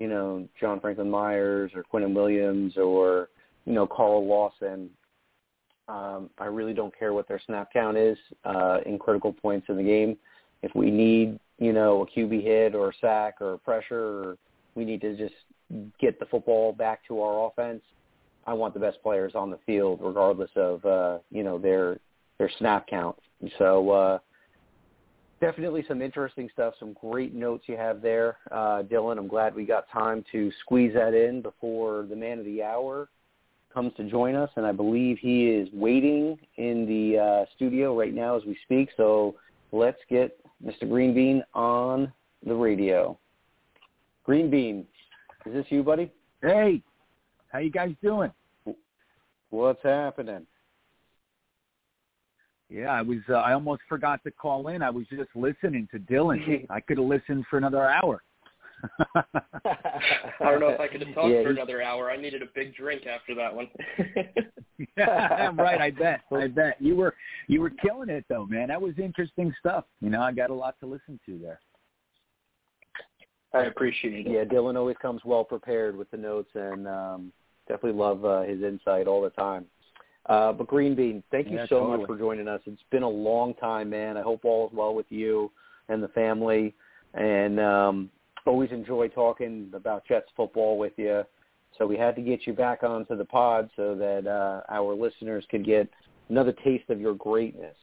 you 0.00 0.08
know, 0.08 0.48
John 0.58 0.80
Franklin 0.80 1.10
Myers 1.10 1.70
or 1.74 1.84
Quinton 1.84 2.14
Williams 2.14 2.76
or, 2.76 3.28
you 3.64 3.72
know, 3.72 3.86
Carl 3.86 4.26
Lawson. 4.26 4.90
Um, 5.88 6.30
I 6.38 6.46
really 6.46 6.72
don't 6.72 6.96
care 6.96 7.12
what 7.12 7.28
their 7.28 7.40
snap 7.46 7.72
count 7.72 7.96
is 7.96 8.18
uh, 8.44 8.78
in 8.86 8.98
critical 8.98 9.32
points 9.32 9.68
in 9.68 9.76
the 9.76 9.82
game. 9.82 10.16
If 10.62 10.74
we 10.74 10.90
need, 10.90 11.38
you 11.60 11.72
know, 11.72 12.02
a 12.02 12.06
QB 12.18 12.42
hit 12.42 12.74
or 12.74 12.88
a 12.88 12.92
sack 13.00 13.40
or 13.40 13.58
pressure 13.58 14.00
or 14.00 14.38
we 14.74 14.84
need 14.84 15.00
to 15.02 15.16
just 15.16 15.34
get 16.00 16.18
the 16.18 16.26
football 16.26 16.72
back 16.72 17.06
to 17.06 17.20
our 17.20 17.46
offense, 17.46 17.82
I 18.46 18.54
want 18.54 18.74
the 18.74 18.80
best 18.80 19.00
players 19.02 19.32
on 19.34 19.50
the 19.50 19.58
field 19.66 20.00
regardless 20.02 20.50
of, 20.56 20.84
uh, 20.84 21.18
you 21.30 21.44
know, 21.44 21.58
their 21.58 21.98
their 22.38 22.50
snap 22.58 22.86
count. 22.88 23.16
So 23.58 23.90
uh, 23.90 24.18
definitely 25.40 25.84
some 25.86 26.00
interesting 26.00 26.48
stuff, 26.52 26.74
some 26.80 26.94
great 26.94 27.34
notes 27.34 27.64
you 27.66 27.76
have 27.76 28.00
there, 28.00 28.38
uh, 28.50 28.82
Dylan. 28.82 29.18
I'm 29.18 29.28
glad 29.28 29.54
we 29.54 29.66
got 29.66 29.90
time 29.90 30.24
to 30.32 30.50
squeeze 30.62 30.94
that 30.94 31.12
in 31.12 31.42
before 31.42 32.06
the 32.08 32.16
man 32.16 32.38
of 32.38 32.46
the 32.46 32.62
hour 32.62 33.08
comes 33.72 33.92
to 33.98 34.10
join 34.10 34.34
us, 34.34 34.50
and 34.56 34.64
I 34.64 34.72
believe 34.72 35.18
he 35.18 35.48
is 35.50 35.68
waiting 35.74 36.38
in 36.56 36.86
the 36.86 37.18
uh, 37.18 37.44
studio 37.54 37.96
right 37.96 38.14
now 38.14 38.36
as 38.36 38.44
we 38.44 38.56
speak. 38.64 38.88
So 38.96 39.36
let's 39.70 40.00
get 40.08 40.39
Mr. 40.64 40.88
Green 40.88 41.14
Bean 41.14 41.42
on 41.54 42.12
the 42.44 42.54
radio. 42.54 43.18
Green 44.24 44.50
Bean, 44.50 44.86
is 45.46 45.54
this 45.54 45.66
you, 45.70 45.82
buddy? 45.82 46.10
Hey, 46.42 46.82
how 47.48 47.58
you 47.58 47.70
guys 47.70 47.94
doing? 48.02 48.30
What's 49.50 49.82
happening? 49.82 50.46
Yeah, 52.68 52.92
I 52.92 53.02
was. 53.02 53.18
Uh, 53.28 53.34
I 53.34 53.52
almost 53.52 53.82
forgot 53.88 54.22
to 54.24 54.30
call 54.30 54.68
in. 54.68 54.80
I 54.80 54.90
was 54.90 55.04
just 55.10 55.30
listening 55.34 55.88
to 55.90 55.98
Dylan. 55.98 56.66
I 56.70 56.80
could 56.80 56.98
have 56.98 57.06
listened 57.06 57.44
for 57.50 57.56
another 57.56 57.84
hour. 57.84 58.22
I 59.14 60.50
don't 60.50 60.60
know 60.60 60.68
if 60.68 60.80
I 60.80 60.88
could 60.88 61.00
have 61.02 61.14
talked 61.14 61.32
yeah, 61.32 61.42
for 61.42 61.50
another 61.50 61.82
hour. 61.82 62.10
I 62.10 62.16
needed 62.16 62.42
a 62.42 62.46
big 62.54 62.74
drink 62.74 63.06
after 63.06 63.34
that 63.34 63.54
one. 63.54 63.68
yeah, 64.96 65.50
right. 65.56 65.80
I 65.80 65.90
bet. 65.90 66.22
I 66.32 66.46
bet 66.46 66.76
you 66.80 66.96
were 66.96 67.14
you 67.46 67.60
were 67.60 67.70
killing 67.70 68.08
it 68.08 68.24
though, 68.28 68.46
man. 68.46 68.68
That 68.68 68.80
was 68.80 68.94
interesting 68.98 69.52
stuff. 69.58 69.84
You 70.00 70.10
know, 70.10 70.22
I 70.22 70.32
got 70.32 70.50
a 70.50 70.54
lot 70.54 70.76
to 70.80 70.86
listen 70.86 71.20
to 71.26 71.38
there. 71.38 71.60
I 73.52 73.64
appreciate 73.64 74.26
it. 74.26 74.30
Yeah, 74.30 74.44
Dylan 74.44 74.76
always 74.76 74.96
comes 75.02 75.22
well 75.24 75.44
prepared 75.44 75.96
with 75.96 76.10
the 76.10 76.16
notes, 76.16 76.50
and 76.54 76.86
um, 76.86 77.32
definitely 77.66 77.98
love 77.98 78.24
uh, 78.24 78.42
his 78.42 78.62
insight 78.62 79.08
all 79.08 79.22
the 79.22 79.30
time. 79.30 79.66
Uh, 80.26 80.52
but 80.52 80.68
Green 80.68 80.94
Bean, 80.94 81.22
thank 81.30 81.48
you 81.48 81.56
yeah, 81.56 81.64
so 81.64 81.80
totally. 81.80 81.98
much 81.98 82.06
for 82.06 82.16
joining 82.16 82.46
us. 82.46 82.60
It's 82.66 82.82
been 82.90 83.02
a 83.02 83.08
long 83.08 83.54
time, 83.54 83.90
man. 83.90 84.16
I 84.16 84.22
hope 84.22 84.44
all 84.44 84.68
is 84.68 84.72
well 84.72 84.94
with 84.94 85.06
you 85.08 85.50
and 85.88 86.02
the 86.02 86.08
family. 86.08 86.74
And 87.14 87.58
um, 87.58 88.10
always 88.46 88.70
enjoy 88.70 89.08
talking 89.08 89.70
about 89.74 90.06
Jets 90.06 90.28
football 90.36 90.78
with 90.78 90.92
you. 90.96 91.22
So 91.78 91.86
we 91.86 91.96
had 91.96 92.16
to 92.16 92.22
get 92.22 92.46
you 92.46 92.52
back 92.52 92.82
onto 92.82 93.16
the 93.16 93.24
pod 93.24 93.70
so 93.76 93.94
that 93.94 94.26
uh, 94.26 94.62
our 94.72 94.94
listeners 94.94 95.44
could 95.50 95.64
get 95.64 95.88
another 96.28 96.52
taste 96.64 96.90
of 96.90 97.00
your 97.00 97.14
greatness. 97.14 97.76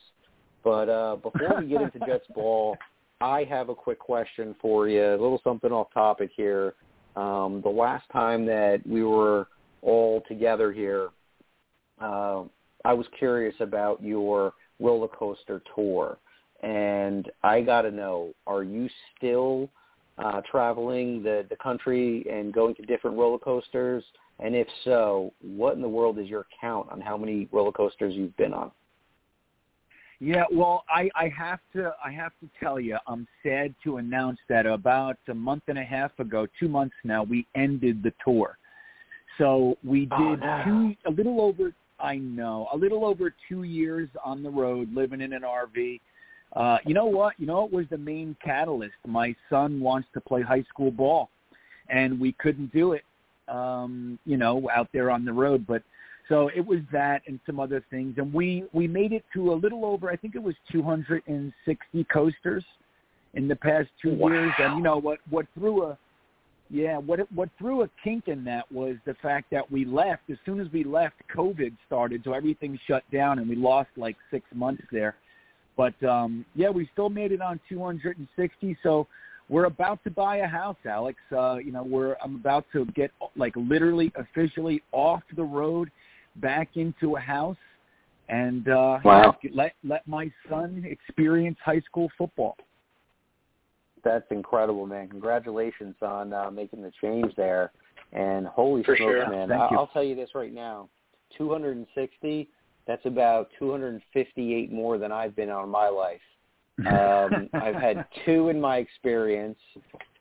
But 0.63 0.89
uh, 0.89 1.15
before 1.17 1.61
we 1.61 1.67
get 1.67 1.81
into 1.81 1.99
Jets 1.99 2.27
ball, 2.35 2.77
I 3.21 3.45
have 3.45 3.69
a 3.69 3.75
quick 3.75 3.99
question 3.99 4.55
for 4.61 4.87
you, 4.87 5.03
a 5.03 5.11
little 5.11 5.41
something 5.43 5.71
off 5.71 5.87
topic 5.93 6.31
here. 6.35 6.75
Um, 7.15 7.61
the 7.63 7.69
last 7.69 8.05
time 8.11 8.45
that 8.45 8.81
we 8.85 9.03
were 9.03 9.47
all 9.81 10.21
together 10.27 10.71
here, 10.71 11.09
uh, 11.99 12.43
I 12.85 12.93
was 12.93 13.07
curious 13.17 13.55
about 13.59 14.03
your 14.03 14.53
roller 14.79 15.07
coaster 15.07 15.61
tour, 15.73 16.19
and 16.61 17.31
I 17.43 17.61
got 17.61 17.83
to 17.83 17.91
know: 17.91 18.33
Are 18.45 18.63
you 18.63 18.87
still 19.15 19.69
uh, 20.17 20.41
traveling 20.49 21.23
the 21.23 21.45
the 21.49 21.55
country 21.57 22.25
and 22.31 22.53
going 22.53 22.75
to 22.75 22.81
different 22.83 23.17
roller 23.17 23.39
coasters? 23.39 24.03
And 24.39 24.55
if 24.55 24.67
so, 24.83 25.33
what 25.41 25.75
in 25.75 25.81
the 25.81 25.89
world 25.89 26.19
is 26.19 26.27
your 26.27 26.45
count 26.61 26.91
on 26.91 27.01
how 27.01 27.17
many 27.17 27.47
roller 27.51 27.71
coasters 27.71 28.13
you've 28.15 28.37
been 28.37 28.53
on? 28.53 28.71
Yeah, 30.19 30.45
well, 30.51 30.83
I, 30.89 31.09
I 31.15 31.29
have 31.37 31.59
to 31.73 31.93
I 32.03 32.11
have 32.11 32.31
to 32.41 32.49
tell 32.59 32.79
you, 32.79 32.97
I'm 33.07 33.27
sad 33.43 33.75
to 33.83 33.97
announce 33.97 34.39
that 34.49 34.65
about 34.65 35.17
a 35.27 35.33
month 35.33 35.63
and 35.67 35.77
a 35.77 35.83
half 35.83 36.17
ago, 36.19 36.47
two 36.59 36.67
months 36.67 36.95
now, 37.03 37.23
we 37.23 37.45
ended 37.55 38.01
the 38.01 38.11
tour. 38.23 38.57
So 39.37 39.77
we 39.83 40.07
Oh, 40.11 40.17
did 40.17 40.39
no. 40.39 40.63
two, 40.65 40.95
a 41.05 41.11
little 41.11 41.41
over, 41.41 41.71
I 41.99 42.17
know, 42.17 42.67
a 42.73 42.77
little 42.77 43.05
over 43.05 43.33
two 43.47 43.63
years 43.63 44.09
on 44.25 44.41
the 44.41 44.49
road, 44.49 44.91
living 44.93 45.21
in 45.21 45.33
an 45.33 45.43
RV. 45.43 45.99
Uh, 46.53 46.77
you 46.85 46.93
know 46.93 47.05
what? 47.05 47.33
You 47.37 47.45
know 47.45 47.61
what 47.61 47.71
was 47.71 47.85
the 47.89 47.97
main 47.97 48.35
catalyst? 48.43 48.95
My 49.05 49.35
son 49.49 49.79
wants 49.79 50.07
to 50.13 50.21
play 50.21 50.41
high 50.41 50.63
school 50.63 50.91
ball, 50.91 51.29
and 51.89 52.19
we 52.19 52.31
couldn't 52.33 52.71
do 52.73 52.93
it, 52.93 53.03
um, 53.47 54.17
you 54.25 54.37
know, 54.37 54.69
out 54.73 54.89
there 54.93 55.11
on 55.11 55.25
the 55.25 55.33
road. 55.33 55.67
But 55.67 55.83
so 56.29 56.49
it 56.55 56.65
was 56.65 56.79
that 56.91 57.21
and 57.27 57.39
some 57.45 57.59
other 57.59 57.83
things, 57.89 58.15
and 58.17 58.33
we 58.33 58.63
we 58.73 58.87
made 58.87 59.11
it 59.11 59.23
to 59.33 59.53
a 59.53 59.55
little 59.55 59.85
over. 59.85 60.09
I 60.09 60.15
think 60.15 60.35
it 60.35 60.43
was 60.43 60.55
260 60.71 62.03
coasters 62.05 62.63
in 63.33 63.47
the 63.47 63.55
past 63.55 63.89
two 64.01 64.15
Wow. 64.15 64.29
years. 64.29 64.53
And 64.57 64.77
you 64.77 64.83
know 64.83 64.97
what? 64.97 65.19
What 65.29 65.45
threw 65.53 65.83
a 65.83 65.97
yeah, 66.69 66.97
what 66.97 67.19
what 67.31 67.49
threw 67.57 67.83
a 67.83 67.89
kink 68.03 68.27
in 68.27 68.43
that 68.45 68.69
was 68.71 68.97
the 69.05 69.13
fact 69.15 69.49
that 69.51 69.69
we 69.71 69.85
left 69.85 70.29
as 70.29 70.37
soon 70.45 70.59
as 70.59 70.67
we 70.71 70.83
left. 70.83 71.15
COVID 71.33 71.73
started, 71.85 72.21
so 72.23 72.33
everything 72.33 72.77
shut 72.87 73.03
down, 73.11 73.39
and 73.39 73.47
we 73.47 73.55
lost 73.55 73.89
like 73.95 74.17
six 74.31 74.45
months 74.53 74.83
there. 74.91 75.15
But 75.77 76.01
um 76.03 76.45
yeah, 76.55 76.69
we 76.69 76.89
still 76.91 77.09
made 77.09 77.31
it 77.31 77.41
on 77.41 77.59
260. 77.69 78.77
So 78.83 79.07
we're 79.49 79.65
about 79.65 80.03
to 80.03 80.11
buy 80.11 80.37
a 80.37 80.47
house, 80.47 80.75
Alex. 80.85 81.17
Uh, 81.31 81.55
you 81.63 81.71
know, 81.71 81.83
we're 81.83 82.17
I'm 82.21 82.35
about 82.35 82.65
to 82.73 82.85
get 82.87 83.11
like 83.37 83.53
literally 83.55 84.11
officially 84.15 84.83
off 84.91 85.21
the 85.35 85.43
road 85.43 85.89
back 86.37 86.75
into 86.75 87.15
a 87.15 87.19
house 87.19 87.55
and 88.27 88.67
uh 88.67 88.99
Wow. 89.05 89.37
let 89.53 89.73
let 89.83 90.05
my 90.07 90.31
son 90.49 90.83
experience 90.85 91.57
high 91.63 91.81
school 91.81 92.09
football. 92.17 92.57
That's 94.03 94.25
incredible, 94.31 94.85
man. 94.85 95.09
Congratulations 95.09 95.95
on 96.01 96.31
uh, 96.31 96.49
making 96.51 96.81
the 96.81 96.91
change 97.01 97.33
there. 97.35 97.71
And 98.13 98.47
holy 98.47 98.83
For 98.83 98.95
smokes, 98.95 99.11
sure. 99.11 99.29
man. 99.29 99.49
Thank 99.49 99.61
I- 99.63 99.67
you. 99.71 99.77
I'll 99.77 99.87
tell 99.87 100.03
you 100.03 100.15
this 100.15 100.29
right 100.33 100.53
now. 100.53 100.87
260, 101.37 102.47
that's 102.87 103.05
about 103.05 103.49
258 103.59 104.71
more 104.71 104.97
than 104.97 105.11
I've 105.11 105.35
been 105.35 105.49
on 105.49 105.69
my 105.69 105.89
life. 105.89 106.21
Um, 106.85 107.49
I've 107.53 107.73
had 107.73 108.05
two 108.23 108.49
in 108.49 108.61
my 108.61 108.77
experience. 108.77 109.57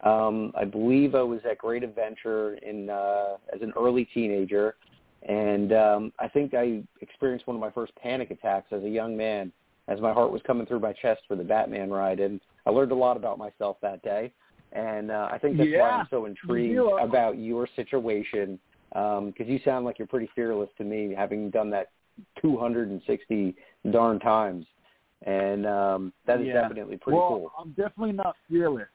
Um, 0.05 0.53
I 0.57 0.65
believe 0.65 1.15
I 1.15 1.21
was 1.21 1.41
at 1.49 1.59
Great 1.59 1.83
Adventure 1.83 2.55
in 2.55 2.89
uh, 2.89 3.37
as 3.55 3.61
an 3.61 3.75
early 3.79 4.07
teenager, 4.15 4.77
and 5.29 5.75
um, 5.75 6.13
I 6.19 6.29
think 6.29 6.55
I 6.55 6.83
experienced 7.03 7.47
one 7.47 7.57
of 7.57 7.61
my 7.61 7.71
first 7.71 7.95
panic 7.97 8.31
attacks 8.31 8.69
as 8.73 8.83
a 8.85 8.89
young 8.89 9.15
man, 9.15 9.53
as 9.89 10.01
my 10.01 10.15
heart 10.15 10.33
was 10.33 10.41
coming 10.47 10.67
through 10.67 10.81
my 10.81 10.95
chest 10.95 11.21
for 11.29 11.37
the 11.37 11.45
Batman 11.45 11.91
ride, 11.91 12.21
and 12.21 12.41
I 12.65 12.71
learned 12.71 12.93
a 12.93 12.97
lot 12.97 13.19
about 13.19 13.37
myself 13.37 13.77
that 13.83 14.03
day. 14.03 14.33
And 14.73 15.11
uh, 15.11 15.29
I 15.31 15.37
think 15.37 15.59
that's 15.59 15.69
why 15.77 15.91
I'm 15.91 16.07
so 16.09 16.25
intrigued 16.25 16.73
you 16.73 16.97
about 16.97 17.39
your 17.39 17.69
situation, 17.77 18.59
because 18.95 19.47
you 19.47 19.61
sound 19.63 19.85
like 19.85 19.99
you're 19.99 20.09
pretty 20.09 20.31
fearless 20.35 20.71
to 20.79 20.85
me, 20.85 21.15
having 21.15 21.51
done 21.51 21.69
that 21.71 21.91
260 22.41 23.55
darn 23.91 24.19
times 24.21 24.67
and 25.23 25.67
um, 25.67 26.13
that 26.27 26.41
is 26.41 26.47
Yeah. 26.47 26.63
definitely 26.63 26.97
pretty 26.99 27.19
well, 27.19 27.29
cool. 27.29 27.53
I'm 27.59 27.71
definitely 27.71 28.13
not 28.13 28.37
fearless. 28.49 28.89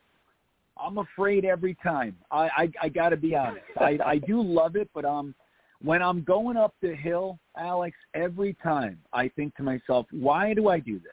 I'm 0.78 0.98
afraid 0.98 1.46
every 1.46 1.76
time. 1.76 2.18
I 2.32 2.50
I, 2.58 2.72
I 2.84 2.90
got 2.90 3.10
to 3.10 3.18
be 3.18 3.36
honest. 3.36 3.66
I 3.78 4.00
I 4.06 4.18
do 4.18 4.42
love 4.42 4.76
it, 4.76 4.90
but 4.94 5.06
um, 5.06 5.36
when 5.82 6.02
I'm 6.02 6.24
going 6.24 6.58
up 6.58 6.74
the 6.82 6.96
hill, 6.96 7.40
Alex, 7.58 7.98
every 8.14 8.56
time 8.64 9.00
I 9.14 9.28
think 9.30 9.56
to 9.56 9.64
myself, 9.64 10.06
why 10.12 10.54
do 10.54 10.70
I 10.70 10.80
do 10.80 11.00
this? 11.00 11.12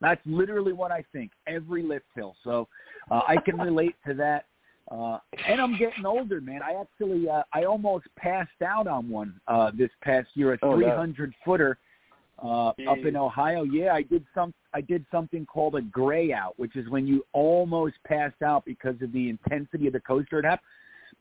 That's 0.00 0.20
literally 0.24 0.72
what 0.72 0.90
I 0.90 1.04
think 1.12 1.32
every 1.46 1.82
lift 1.82 2.06
hill. 2.14 2.34
So 2.42 2.68
uh, 3.10 3.22
I 3.26 3.36
can 3.36 3.58
relate 3.70 3.96
to 4.06 4.14
that. 4.14 4.46
Uh, 4.90 5.18
and 5.46 5.60
I'm 5.60 5.78
getting 5.78 6.04
older, 6.04 6.40
man. 6.40 6.62
I 6.62 6.80
actually 6.80 7.28
uh, 7.28 7.42
I 7.52 7.64
almost 7.64 8.06
passed 8.16 8.62
out 8.64 8.86
on 8.88 9.08
one 9.08 9.40
uh, 9.46 9.70
this 9.76 9.90
past 10.02 10.28
year, 10.34 10.52
a 10.54 10.58
Oh, 10.62 10.74
no. 10.74 10.86
300 10.86 11.32
footer 11.44 11.78
uh, 12.42 12.68
up 12.68 12.98
in 13.04 13.16
Ohio. 13.16 13.62
Yeah, 13.62 13.92
I 13.92 14.02
did 14.02 14.24
some. 14.34 14.52
I 14.74 14.80
did 14.80 15.04
something 15.10 15.46
called 15.46 15.76
a 15.76 15.82
gray 15.82 16.32
out, 16.32 16.54
which 16.58 16.74
is 16.74 16.88
when 16.88 17.06
you 17.06 17.24
almost 17.32 17.96
passed 18.06 18.42
out 18.42 18.64
because 18.64 18.96
of 19.02 19.12
the 19.12 19.28
intensity 19.28 19.86
of 19.86 19.92
the 19.92 20.00
coaster 20.00 20.40
it 20.40 20.44
had. 20.44 20.58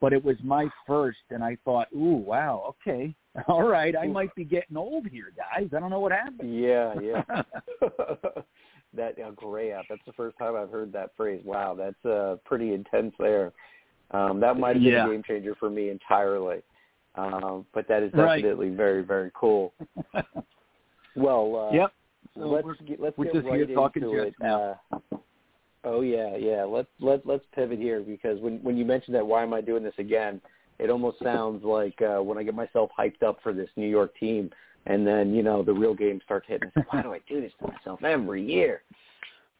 But 0.01 0.13
it 0.13 0.23
was 0.23 0.37
my 0.43 0.69
first, 0.87 1.17
and 1.29 1.43
I 1.43 1.57
thought, 1.65 1.87
ooh, 1.93 2.15
wow, 2.15 2.73
okay, 2.87 3.13
all 3.47 3.63
right, 3.67 3.95
I 3.95 4.07
might 4.07 4.33
be 4.33 4.45
getting 4.45 4.77
old 4.77 5.07
here, 5.07 5.31
guys. 5.35 5.69
I 5.75 5.79
don't 5.79 5.89
know 5.89 5.99
what 5.99 6.11
happened. 6.11 6.57
Yeah, 6.57 6.93
yeah. 7.01 7.23
that 8.95 9.19
uh, 9.19 9.31
gray 9.31 9.73
out. 9.73 9.85
That's 9.89 10.01
the 10.05 10.13
first 10.13 10.37
time 10.37 10.55
I've 10.55 10.71
heard 10.71 10.91
that 10.93 11.11
phrase. 11.15 11.41
Wow, 11.45 11.75
that's 11.75 12.05
uh, 12.05 12.37
pretty 12.45 12.73
intense 12.73 13.13
there. 13.19 13.51
Um, 14.11 14.39
that 14.39 14.57
might 14.57 14.75
have 14.75 14.83
been 14.83 14.93
Yeah. 14.93 15.05
a 15.07 15.09
game 15.11 15.23
changer 15.23 15.55
for 15.55 15.69
me 15.69 15.89
entirely. 15.89 16.61
Um, 17.15 17.65
but 17.73 17.87
that 17.87 18.01
is 18.03 18.11
Right. 18.13 18.37
definitely 18.41 18.69
very, 18.71 19.03
very 19.03 19.31
cool. 19.33 19.73
Well, 21.15 21.69
uh, 21.71 21.75
yep. 21.75 21.91
So 22.35 22.41
let's 22.47 22.65
we're- 22.65 22.77
get 22.85 22.99
let's 22.99 23.17
we're 23.17 23.25
get 23.25 23.33
just 23.33 23.47
right 23.47 23.67
here 23.67 23.75
talking 23.75 24.03
into 24.03 24.15
Jets 24.23 24.35
it. 24.39 24.43
now. 24.43 24.79
Uh, 24.91 24.99
oh 25.83 26.01
yeah, 26.01 26.35
yeah. 26.37 26.63
Let's 26.63 26.87
let 26.99 27.25
let's 27.25 27.43
pivot 27.53 27.79
here 27.79 27.99
because 28.01 28.39
when 28.39 28.59
when 28.63 28.77
you 28.77 28.85
mentioned 28.85 29.15
that, 29.15 29.25
why 29.25 29.43
am 29.43 29.53
I 29.53 29.61
doing 29.61 29.83
this 29.83 29.95
again? 29.97 30.39
It 30.77 30.89
almost 30.89 31.19
sounds 31.21 31.63
like 31.65 31.99
uh, 32.01 32.21
when 32.23 32.37
I 32.37 32.43
get 32.43 32.53
myself 32.55 32.91
hyped 32.97 33.23
up 33.23 33.39
for 33.43 33.51
this 33.53 33.69
New 33.75 33.87
York 33.89 34.15
team, 34.17 34.49
and 34.85 35.05
then 35.05 35.33
you 35.33 35.43
know 35.43 35.63
the 35.63 35.73
real 35.73 35.93
game 35.93 36.19
starts 36.23 36.47
hitting. 36.47 36.71
Say, 36.75 36.83
why 36.89 37.01
do 37.01 37.13
I 37.13 37.19
do 37.27 37.41
this 37.41 37.51
to 37.59 37.67
myself 37.67 38.03
every 38.03 38.43
year? 38.43 38.81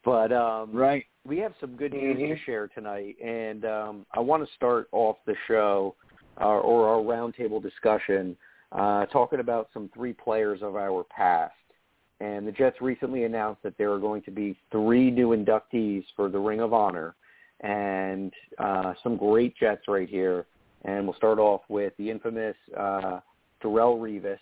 But 0.06 0.32
um, 0.32 0.72
right. 0.74 1.06
we 1.26 1.38
have 1.40 1.54
some 1.60 1.76
good 1.76 1.94
news 1.94 2.18
Mhm. 2.18 2.30
to 2.30 2.44
share 2.46 2.68
tonight, 2.70 3.18
and 3.22 3.66
um, 3.66 4.06
I 4.14 4.20
want 4.20 4.48
to 4.48 4.54
start 4.56 4.88
off 4.92 5.18
the 5.26 5.36
show 5.48 5.96
uh, 6.40 6.46
or 6.46 6.88
our 6.88 7.02
roundtable 7.02 7.62
discussion 7.62 8.38
uh, 8.72 9.06
talking 9.08 9.40
about 9.40 9.70
some 9.74 9.90
three 9.94 10.14
players 10.14 10.62
of 10.62 10.76
our 10.76 11.04
past. 11.04 11.54
And 12.22 12.48
the 12.48 12.52
Jets 12.52 12.82
recently 12.82 13.24
announced 13.24 13.64
that 13.64 13.78
there 13.78 13.92
are 13.94 14.00
going 14.00 14.22
to 14.24 14.32
be 14.32 14.58
three 14.72 15.10
new 15.10 15.30
inductees 15.30 16.04
for 16.16 16.30
the 16.30 16.40
Ring 16.40 16.60
of 16.62 16.74
Honor, 16.74 17.16
and 17.62 18.34
uh, 18.58 18.94
some 19.04 19.18
great 19.18 19.56
Jets 19.58 19.88
right 19.88 20.08
here. 20.08 20.46
And 20.86 21.06
we'll 21.06 21.16
start 21.16 21.40
off 21.40 21.62
with 21.68 21.94
the 21.98 22.10
infamous 22.10 22.56
uh, 22.78 23.20
Darrelle 23.62 24.00
Revis, 24.00 24.40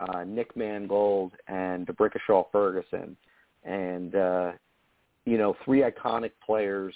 uh, 0.00 0.24
Nick 0.24 0.56
Mangold, 0.56 1.32
and 1.48 1.86
D'Brickashaw 1.86 2.46
Ferguson. 2.50 3.16
And 3.64 4.14
uh, 4.14 4.52
you 5.24 5.38
know, 5.38 5.56
three 5.64 5.82
iconic 5.82 6.32
players 6.44 6.94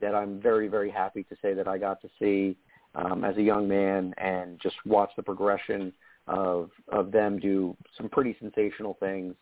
that 0.00 0.14
I'm 0.14 0.40
very, 0.40 0.68
very 0.68 0.90
happy 0.90 1.22
to 1.24 1.36
say 1.40 1.54
that 1.54 1.68
I 1.68 1.78
got 1.78 2.00
to 2.02 2.08
see 2.18 2.56
um, 2.94 3.24
as 3.24 3.36
a 3.36 3.42
young 3.42 3.68
man 3.68 4.14
and 4.18 4.58
just 4.60 4.76
watch 4.84 5.10
the 5.16 5.22
progression 5.22 5.92
of 6.26 6.70
of 6.88 7.12
them 7.12 7.38
do 7.38 7.76
some 7.96 8.08
pretty 8.08 8.36
sensational 8.40 8.96
things. 9.00 9.34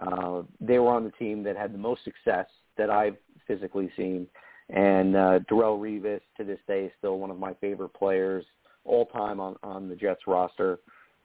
Uh, 0.00 0.42
they 0.60 0.78
were 0.78 0.90
on 0.90 1.04
the 1.04 1.10
team 1.12 1.42
that 1.42 1.56
had 1.56 1.74
the 1.74 1.78
most 1.78 2.02
success 2.04 2.46
that 2.76 2.90
I've 2.90 3.16
physically 3.46 3.90
seen, 3.96 4.26
and 4.70 5.14
uh, 5.16 5.40
Darrelle 5.50 5.78
Revis 5.78 6.20
to 6.36 6.44
this 6.44 6.60
day 6.66 6.84
is 6.84 6.92
still 6.98 7.18
one 7.18 7.30
of 7.30 7.38
my 7.38 7.52
favorite 7.54 7.90
players 7.90 8.44
all 8.84 9.06
time 9.06 9.40
on 9.40 9.56
on 9.62 9.88
the 9.88 9.96
Jets 9.96 10.22
roster. 10.26 10.78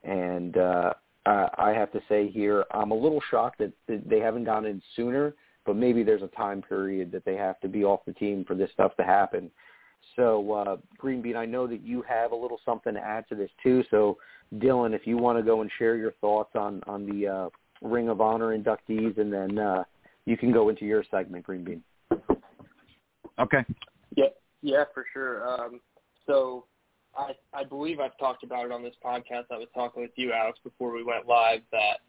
And 0.03 0.57
uh, 0.57 0.93
I 1.27 1.49
I 1.57 1.69
have 1.71 1.91
to 1.91 2.01
say 2.09 2.29
here, 2.29 2.65
I'm 2.71 2.91
a 2.91 2.95
little 2.95 3.21
shocked 3.29 3.59
that, 3.59 3.73
that 3.87 4.09
they 4.09 4.19
haven't 4.19 4.45
gone 4.45 4.65
in 4.65 4.81
sooner 4.95 5.33
but 5.67 5.75
maybe 5.75 6.01
there's 6.01 6.23
a 6.23 6.27
time 6.27 6.63
period 6.63 7.11
that 7.11 7.25
they 7.25 7.35
have 7.35 7.59
to 7.59 7.67
be 7.67 7.83
off 7.83 7.99
the 8.07 8.13
team 8.13 8.43
for 8.47 8.55
this 8.55 8.71
stuff 8.71 8.95
to 8.95 9.03
happen. 9.03 9.51
So, 10.15 10.53
uh, 10.53 10.77
Green 10.97 11.21
Bean, 11.21 11.35
I 11.35 11.45
know 11.45 11.67
that 11.67 11.81
you 11.81 12.01
have 12.03 12.31
a 12.31 12.35
little 12.35 12.59
something 12.65 12.93
to 12.93 12.99
add 12.99 13.27
to 13.29 13.35
this 13.35 13.51
too. 13.61 13.83
So, 13.91 14.17
Dylan, 14.55 14.95
if 14.95 15.05
you 15.05 15.17
want 15.17 15.37
to 15.37 15.43
go 15.43 15.61
and 15.61 15.69
share 15.77 15.97
your 15.97 16.13
thoughts 16.13 16.51
on 16.55 16.81
on 16.87 17.05
the 17.05 17.27
uh, 17.27 17.49
Ring 17.81 18.07
of 18.07 18.21
Honor 18.21 18.57
inductees, 18.57 19.17
and 19.19 19.31
then 19.31 19.59
uh, 19.59 19.83
you 20.25 20.37
can 20.37 20.53
go 20.53 20.69
into 20.69 20.85
your 20.85 21.03
segment, 21.11 21.43
Green 21.43 21.65
Bean. 21.65 21.83
Okay. 23.37 23.65
Yeah, 24.15 24.27
yeah, 24.61 24.85
for 24.93 25.05
sure. 25.11 25.47
Um, 25.47 25.81
so 26.25 26.63
I 27.17 27.31
I 27.53 27.63
believe 27.63 27.99
I've 27.99 28.17
talked 28.17 28.43
about 28.43 28.65
it 28.65 28.71
on 28.71 28.83
this 28.83 28.95
podcast. 29.03 29.45
I 29.51 29.57
was 29.57 29.67
talking 29.73 30.01
with 30.01 30.11
you, 30.15 30.31
Alex, 30.31 30.59
before 30.63 30.93
we 30.93 31.03
went 31.03 31.27
live 31.27 31.61
that 31.71 31.99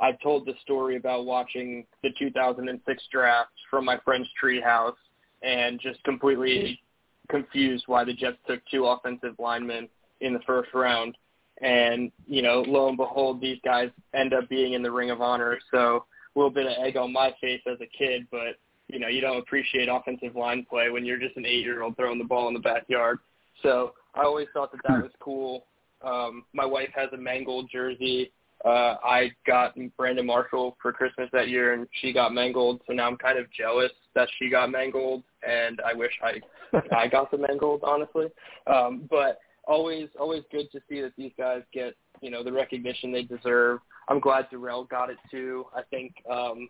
I've 0.00 0.20
told 0.20 0.46
the 0.46 0.54
story 0.62 0.96
about 0.96 1.26
watching 1.26 1.86
the 2.02 2.10
2006 2.18 3.02
draft 3.12 3.50
from 3.70 3.84
my 3.84 3.98
friend's 4.04 4.28
treehouse 4.42 4.96
and 5.42 5.80
just 5.80 6.02
completely 6.04 6.80
confused 7.28 7.84
why 7.86 8.04
the 8.04 8.12
Jets 8.12 8.38
took 8.46 8.60
two 8.70 8.86
offensive 8.86 9.34
linemen 9.38 9.88
in 10.20 10.32
the 10.32 10.40
first 10.40 10.72
round. 10.74 11.16
And, 11.62 12.10
you 12.26 12.42
know, 12.42 12.64
lo 12.66 12.88
and 12.88 12.96
behold, 12.96 13.40
these 13.40 13.58
guys 13.64 13.90
end 14.14 14.34
up 14.34 14.48
being 14.48 14.72
in 14.72 14.82
the 14.82 14.90
Ring 14.90 15.10
of 15.10 15.20
Honor. 15.20 15.58
So 15.70 16.04
a 16.34 16.38
little 16.38 16.50
bit 16.50 16.66
of 16.66 16.72
egg 16.84 16.96
on 16.96 17.12
my 17.12 17.32
face 17.40 17.62
as 17.70 17.78
a 17.80 17.86
kid, 17.96 18.26
but 18.30 18.56
you 18.88 18.98
know, 18.98 19.08
you 19.08 19.20
don't 19.20 19.38
appreciate 19.38 19.88
offensive 19.88 20.36
line 20.36 20.66
play 20.68 20.90
when 20.90 21.04
you're 21.04 21.18
just 21.18 21.36
an 21.36 21.46
eight-year-old 21.46 21.96
throwing 21.96 22.18
the 22.18 22.24
ball 22.24 22.48
in 22.48 22.54
the 22.54 22.60
backyard. 22.60 23.18
So 23.62 23.94
I 24.14 24.22
always 24.22 24.48
thought 24.52 24.72
that 24.72 24.80
that 24.86 25.02
was 25.02 25.12
cool. 25.20 25.66
Um, 26.02 26.44
my 26.52 26.66
wife 26.66 26.90
has 26.94 27.08
a 27.12 27.16
Mangold 27.16 27.68
jersey. 27.70 28.32
Uh, 28.64 28.96
I 29.04 29.30
got 29.46 29.74
Brandon 29.96 30.24
Marshall 30.24 30.76
for 30.80 30.92
Christmas 30.92 31.28
that 31.32 31.48
year, 31.48 31.74
and 31.74 31.86
she 32.00 32.12
got 32.12 32.32
Mangold. 32.32 32.80
So 32.86 32.94
now 32.94 33.06
I'm 33.06 33.16
kind 33.16 33.38
of 33.38 33.46
jealous 33.52 33.92
that 34.14 34.28
she 34.38 34.48
got 34.48 34.70
Mangold, 34.70 35.22
and 35.46 35.80
I 35.84 35.92
wish 35.92 36.12
I 36.22 36.40
I 36.96 37.08
got 37.08 37.30
the 37.30 37.38
Mangold, 37.38 37.82
honestly. 37.84 38.26
Um, 38.66 39.06
but 39.10 39.38
always 39.66 40.08
always 40.18 40.42
good 40.50 40.70
to 40.72 40.80
see 40.88 41.00
that 41.00 41.12
these 41.16 41.32
guys 41.36 41.62
get 41.72 41.94
you 42.20 42.30
know 42.30 42.42
the 42.42 42.52
recognition 42.52 43.12
they 43.12 43.22
deserve. 43.22 43.80
I'm 44.08 44.20
glad 44.20 44.48
Darrelle 44.50 44.88
got 44.88 45.10
it 45.10 45.18
too. 45.30 45.66
I 45.74 45.82
think 45.82 46.14
um, 46.30 46.68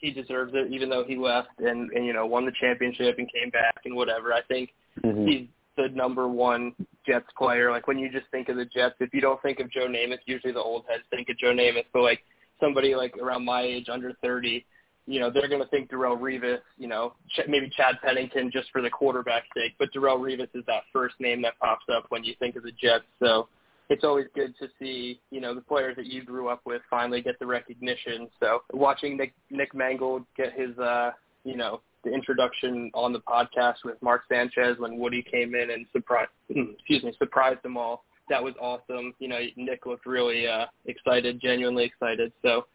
he 0.00 0.10
deserves 0.10 0.52
it, 0.54 0.72
even 0.72 0.88
though 0.88 1.04
he 1.04 1.16
left 1.16 1.58
and, 1.58 1.90
and 1.92 2.04
you 2.04 2.12
know 2.12 2.26
won 2.26 2.44
the 2.44 2.52
championship 2.60 3.16
and 3.18 3.30
came 3.32 3.50
back 3.50 3.80
and 3.84 3.96
whatever. 3.96 4.32
I 4.32 4.42
think 4.42 4.70
mm-hmm. 5.04 5.26
he's 5.26 5.48
the 5.76 5.88
number 5.88 6.28
one 6.28 6.72
Jets 7.06 7.26
player. 7.36 7.70
Like 7.70 7.86
when 7.86 7.98
you 7.98 8.10
just 8.10 8.26
think 8.30 8.48
of 8.48 8.56
the 8.56 8.64
Jets, 8.64 8.94
if 9.00 9.12
you 9.12 9.20
don't 9.20 9.40
think 9.42 9.60
of 9.60 9.70
Joe 9.70 9.86
Namath, 9.86 10.18
usually 10.26 10.52
the 10.52 10.62
old 10.62 10.84
heads 10.88 11.02
think 11.10 11.28
of 11.28 11.38
Joe 11.38 11.52
Namath. 11.52 11.86
But 11.92 12.02
like 12.02 12.20
somebody 12.60 12.94
like 12.94 13.16
around 13.18 13.44
my 13.44 13.62
age, 13.62 13.88
under 13.88 14.12
30, 14.22 14.64
you 15.06 15.20
know, 15.20 15.30
they're 15.30 15.48
going 15.48 15.62
to 15.62 15.68
think 15.68 15.90
Darrelle 15.90 16.18
Revis, 16.18 16.60
you 16.78 16.88
know, 16.88 17.14
Ch- 17.28 17.48
maybe 17.48 17.70
Chad 17.76 17.96
Pennington 18.02 18.50
just 18.50 18.70
for 18.70 18.80
the 18.80 18.90
quarterback 18.90 19.44
sake. 19.54 19.74
But 19.78 19.90
Darrelle 19.94 20.18
Revis 20.18 20.48
is 20.54 20.64
that 20.66 20.84
first 20.92 21.14
name 21.18 21.42
that 21.42 21.58
pops 21.60 21.84
up 21.94 22.06
when 22.08 22.24
you 22.24 22.34
think 22.38 22.56
of 22.56 22.62
the 22.62 22.72
Jets. 22.72 23.04
So 23.20 23.48
it's 23.90 24.04
always 24.04 24.26
good 24.34 24.54
to 24.60 24.68
see, 24.78 25.20
you 25.30 25.40
know, 25.40 25.54
the 25.54 25.60
players 25.60 25.96
that 25.96 26.06
you 26.06 26.24
grew 26.24 26.48
up 26.48 26.62
with 26.64 26.80
finally 26.88 27.20
get 27.20 27.38
the 27.38 27.46
recognition. 27.46 28.28
So 28.40 28.60
watching 28.72 29.16
Nick 29.16 29.34
Nick 29.50 29.74
Mangold 29.74 30.24
get 30.36 30.58
his, 30.58 30.76
uh, 30.78 31.10
you 31.44 31.56
know, 31.56 31.80
the 32.04 32.12
introduction 32.12 32.90
on 32.94 33.12
the 33.12 33.20
podcast 33.20 33.76
with 33.84 34.00
Mark 34.02 34.22
Sanchez 34.30 34.76
when 34.78 34.98
Woody 34.98 35.22
came 35.22 35.54
in 35.54 35.70
and 35.70 35.86
surprised, 35.92 36.30
excuse 36.48 37.02
me, 37.02 37.12
surprised 37.18 37.62
them 37.62 37.76
all. 37.76 38.04
That 38.28 38.42
was 38.42 38.54
awesome. 38.60 39.14
You 39.18 39.28
know, 39.28 39.38
Nick 39.56 39.86
looked 39.86 40.06
really 40.06 40.46
uh, 40.46 40.66
excited, 40.86 41.40
genuinely 41.40 41.84
excited. 41.84 42.32
So, 42.42 42.66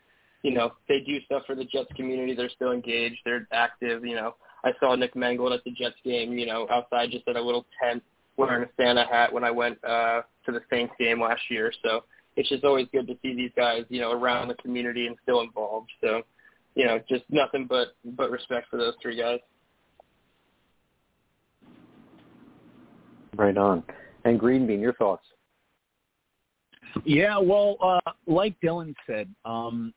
you 0.44 0.52
know, 0.52 0.74
they 0.88 1.00
do 1.00 1.20
stuff 1.26 1.44
for 1.48 1.56
the 1.56 1.65
Jets 1.65 1.89
community. 1.96 2.36
They're 2.36 2.50
still 2.50 2.72
engaged. 2.72 3.20
They're 3.26 3.48
active. 3.52 4.06
You 4.06 4.15
know, 4.15 4.36
I 4.63 4.72
saw 4.80 4.96
Nick 4.96 5.15
Mangold 5.15 5.54
at 5.54 5.63
the 5.63 5.72
Jets 5.72 5.96
game. 6.04 6.34
You 6.34 6.46
know, 6.46 6.68
outside 6.70 7.12
just 7.12 7.28
at 7.28 7.36
a 7.36 7.42
little 7.42 7.65
tent 7.82 8.04
wearing 8.38 8.63
a 8.63 8.70
Santa 8.78 9.06
hat 9.06 9.34
when 9.34 9.44
I 9.44 9.52
went 9.52 9.84
uh, 9.84 10.22
to 10.46 10.52
the 10.52 10.62
Saints 10.70 10.94
game 11.00 11.22
last 11.22 11.42
year. 11.50 11.74
So 11.84 12.04
it's 12.36 12.48
just 12.48 12.63
always 12.63 12.88
good 12.92 13.08
to 13.08 13.18
see 13.22 13.36
these 13.36 13.52
guys, 13.56 13.84
you 13.89 14.00
know, 14.00 14.12
around 14.12 14.48
the 14.48 14.54
community 14.56 15.08
and 15.08 15.18
still 15.24 15.42
involved. 15.42 15.89
So 16.00 16.22
you 16.75 16.86
know, 16.86 16.99
just 17.10 17.23
nothing 17.29 17.65
but 17.67 17.89
but 18.03 18.32
respect 18.32 18.67
for 18.69 18.77
those 18.77 18.93
three 19.01 19.17
guys. 19.17 19.39
Right 23.36 23.58
on. 23.58 23.84
And 24.25 24.39
Green 24.39 24.67
Bean, 24.67 24.82
your 24.82 24.93
thoughts? 24.93 25.23
Yeah, 27.05 27.38
well, 27.38 27.77
uh, 27.82 28.12
like 28.25 28.55
Dylan 28.62 28.93
said, 29.05 29.34
um, 29.45 29.93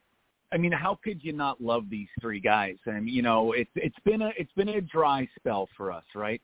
I 0.52 0.58
mean, 0.58 0.72
how 0.72 0.98
could 1.02 1.24
you 1.24 1.32
not 1.32 1.60
love 1.60 1.84
these 1.90 2.08
three 2.20 2.40
guys? 2.40 2.76
And 2.86 3.08
you 3.08 3.22
know, 3.22 3.52
it's 3.52 3.70
it's 3.74 3.96
been 4.04 4.22
a 4.22 4.30
it's 4.36 4.52
been 4.52 4.68
a 4.68 4.80
dry 4.80 5.28
spell 5.38 5.68
for 5.76 5.90
us, 5.90 6.04
right? 6.14 6.42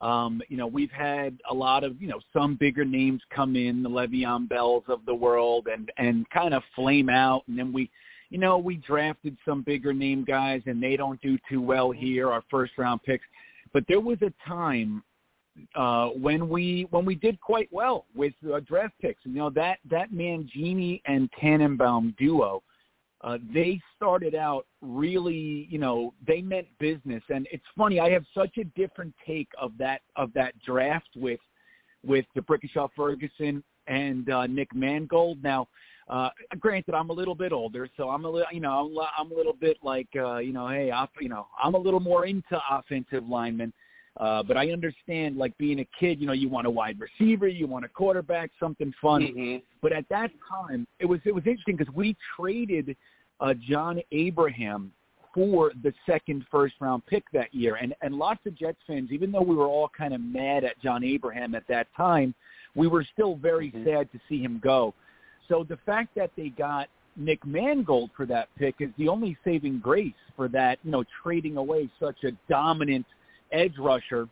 Um, 0.00 0.40
you 0.48 0.56
know, 0.56 0.68
we've 0.68 0.92
had 0.92 1.38
a 1.50 1.54
lot 1.54 1.82
of 1.82 2.00
you 2.00 2.08
know 2.08 2.20
some 2.32 2.54
bigger 2.54 2.84
names 2.84 3.20
come 3.34 3.56
in, 3.56 3.82
the 3.82 3.90
Le'Veon 3.90 4.48
Bells 4.48 4.84
of 4.88 5.04
the 5.06 5.14
world, 5.14 5.66
and 5.66 5.90
and 5.98 6.28
kind 6.30 6.54
of 6.54 6.62
flame 6.76 7.08
out, 7.08 7.42
and 7.48 7.58
then 7.58 7.72
we 7.72 7.90
you 8.30 8.38
know, 8.38 8.58
we 8.58 8.76
drafted 8.76 9.36
some 9.44 9.62
bigger 9.62 9.92
name 9.92 10.24
guys 10.24 10.62
and 10.66 10.82
they 10.82 10.96
don't 10.96 11.20
do 11.22 11.38
too 11.48 11.62
well 11.62 11.90
here, 11.90 12.30
our 12.30 12.42
first 12.50 12.72
round 12.76 13.02
picks. 13.02 13.24
But 13.72 13.84
there 13.88 14.00
was 14.00 14.18
a 14.22 14.32
time 14.46 15.02
uh, 15.74 16.08
when 16.08 16.48
we 16.48 16.86
when 16.90 17.04
we 17.04 17.14
did 17.14 17.40
quite 17.40 17.68
well 17.72 18.06
with 18.14 18.32
uh, 18.52 18.60
draft 18.60 18.94
picks. 19.00 19.20
You 19.24 19.32
know 19.32 19.50
that 19.50 19.78
that 19.90 20.12
Mangini 20.12 21.00
and 21.06 21.30
Tannenbaum 21.40 22.14
duo, 22.18 22.62
uh, 23.22 23.38
they 23.52 23.80
started 23.96 24.34
out 24.34 24.66
really, 24.80 25.66
you 25.68 25.78
know, 25.78 26.14
they 26.26 26.40
meant 26.40 26.66
business. 26.78 27.22
And 27.28 27.48
it's 27.50 27.64
funny, 27.76 27.98
I 27.98 28.10
have 28.10 28.24
such 28.34 28.56
a 28.58 28.64
different 28.78 29.14
take 29.26 29.48
of 29.60 29.72
that 29.78 30.02
of 30.16 30.32
that 30.34 30.54
draft 30.62 31.10
with 31.16 31.40
with 32.06 32.26
the 32.34 32.42
D'Brickashaw 32.42 32.90
Ferguson 32.96 33.62
and 33.88 34.30
uh, 34.30 34.46
Nick 34.46 34.74
Mangold. 34.74 35.42
Now, 35.42 35.66
uh, 36.08 36.30
granted, 36.58 36.94
I'm 36.94 37.10
a 37.10 37.12
little 37.12 37.34
bit 37.34 37.52
older, 37.52 37.88
so 37.96 38.08
I'm 38.08 38.24
a 38.24 38.30
little, 38.30 38.48
you 38.52 38.60
know, 38.60 38.72
I'm, 38.72 39.08
I'm 39.18 39.32
a 39.32 39.34
little 39.34 39.52
bit 39.52 39.76
like, 39.82 40.08
uh, 40.16 40.38
you 40.38 40.52
know, 40.52 40.68
hey, 40.68 40.90
off, 40.90 41.10
you 41.20 41.28
know, 41.28 41.46
I'm 41.62 41.74
a 41.74 41.78
little 41.78 42.00
more 42.00 42.26
into 42.26 42.58
offensive 42.70 43.26
linemen. 43.28 43.72
Uh, 44.18 44.42
but 44.42 44.56
I 44.56 44.70
understand, 44.70 45.36
like 45.36 45.56
being 45.58 45.78
a 45.80 45.88
kid, 46.00 46.20
you 46.20 46.26
know, 46.26 46.32
you 46.32 46.48
want 46.48 46.66
a 46.66 46.70
wide 46.70 46.98
receiver, 46.98 47.46
you 47.46 47.68
want 47.68 47.84
a 47.84 47.88
quarterback, 47.88 48.50
something 48.58 48.92
fun. 49.00 49.22
Mm-hmm. 49.22 49.56
But 49.80 49.92
at 49.92 50.08
that 50.08 50.30
time, 50.50 50.88
it 50.98 51.06
was 51.06 51.20
it 51.24 51.32
was 51.32 51.44
interesting 51.46 51.76
because 51.76 51.94
we 51.94 52.16
traded 52.36 52.96
uh, 53.40 53.54
John 53.68 54.00
Abraham 54.10 54.92
for 55.32 55.70
the 55.84 55.92
second 56.04 56.44
first 56.50 56.74
round 56.80 57.06
pick 57.06 57.22
that 57.32 57.54
year, 57.54 57.76
and 57.76 57.94
and 58.02 58.14
lots 58.14 58.40
of 58.44 58.56
Jets 58.56 58.78
fans, 58.88 59.10
even 59.12 59.30
though 59.30 59.42
we 59.42 59.54
were 59.54 59.68
all 59.68 59.88
kind 59.96 60.12
of 60.12 60.20
mad 60.20 60.64
at 60.64 60.80
John 60.82 61.04
Abraham 61.04 61.54
at 61.54 61.68
that 61.68 61.86
time, 61.96 62.34
we 62.74 62.88
were 62.88 63.06
still 63.12 63.36
very 63.36 63.70
mm-hmm. 63.70 63.84
sad 63.84 64.10
to 64.10 64.18
see 64.28 64.42
him 64.42 64.60
go. 64.60 64.94
So 65.48 65.64
the 65.68 65.78
fact 65.86 66.14
that 66.16 66.30
they 66.36 66.50
got 66.50 66.88
Nick 67.16 67.44
Mangold 67.44 68.10
for 68.16 68.26
that 68.26 68.48
pick 68.58 68.76
is 68.80 68.90
the 68.96 69.08
only 69.08 69.36
saving 69.44 69.80
grace 69.80 70.12
for 70.36 70.48
that, 70.48 70.78
you 70.84 70.90
know, 70.90 71.04
trading 71.22 71.56
away 71.56 71.88
such 71.98 72.24
a 72.24 72.30
dominant 72.48 73.06
edge 73.52 73.74
rusher 73.78 74.28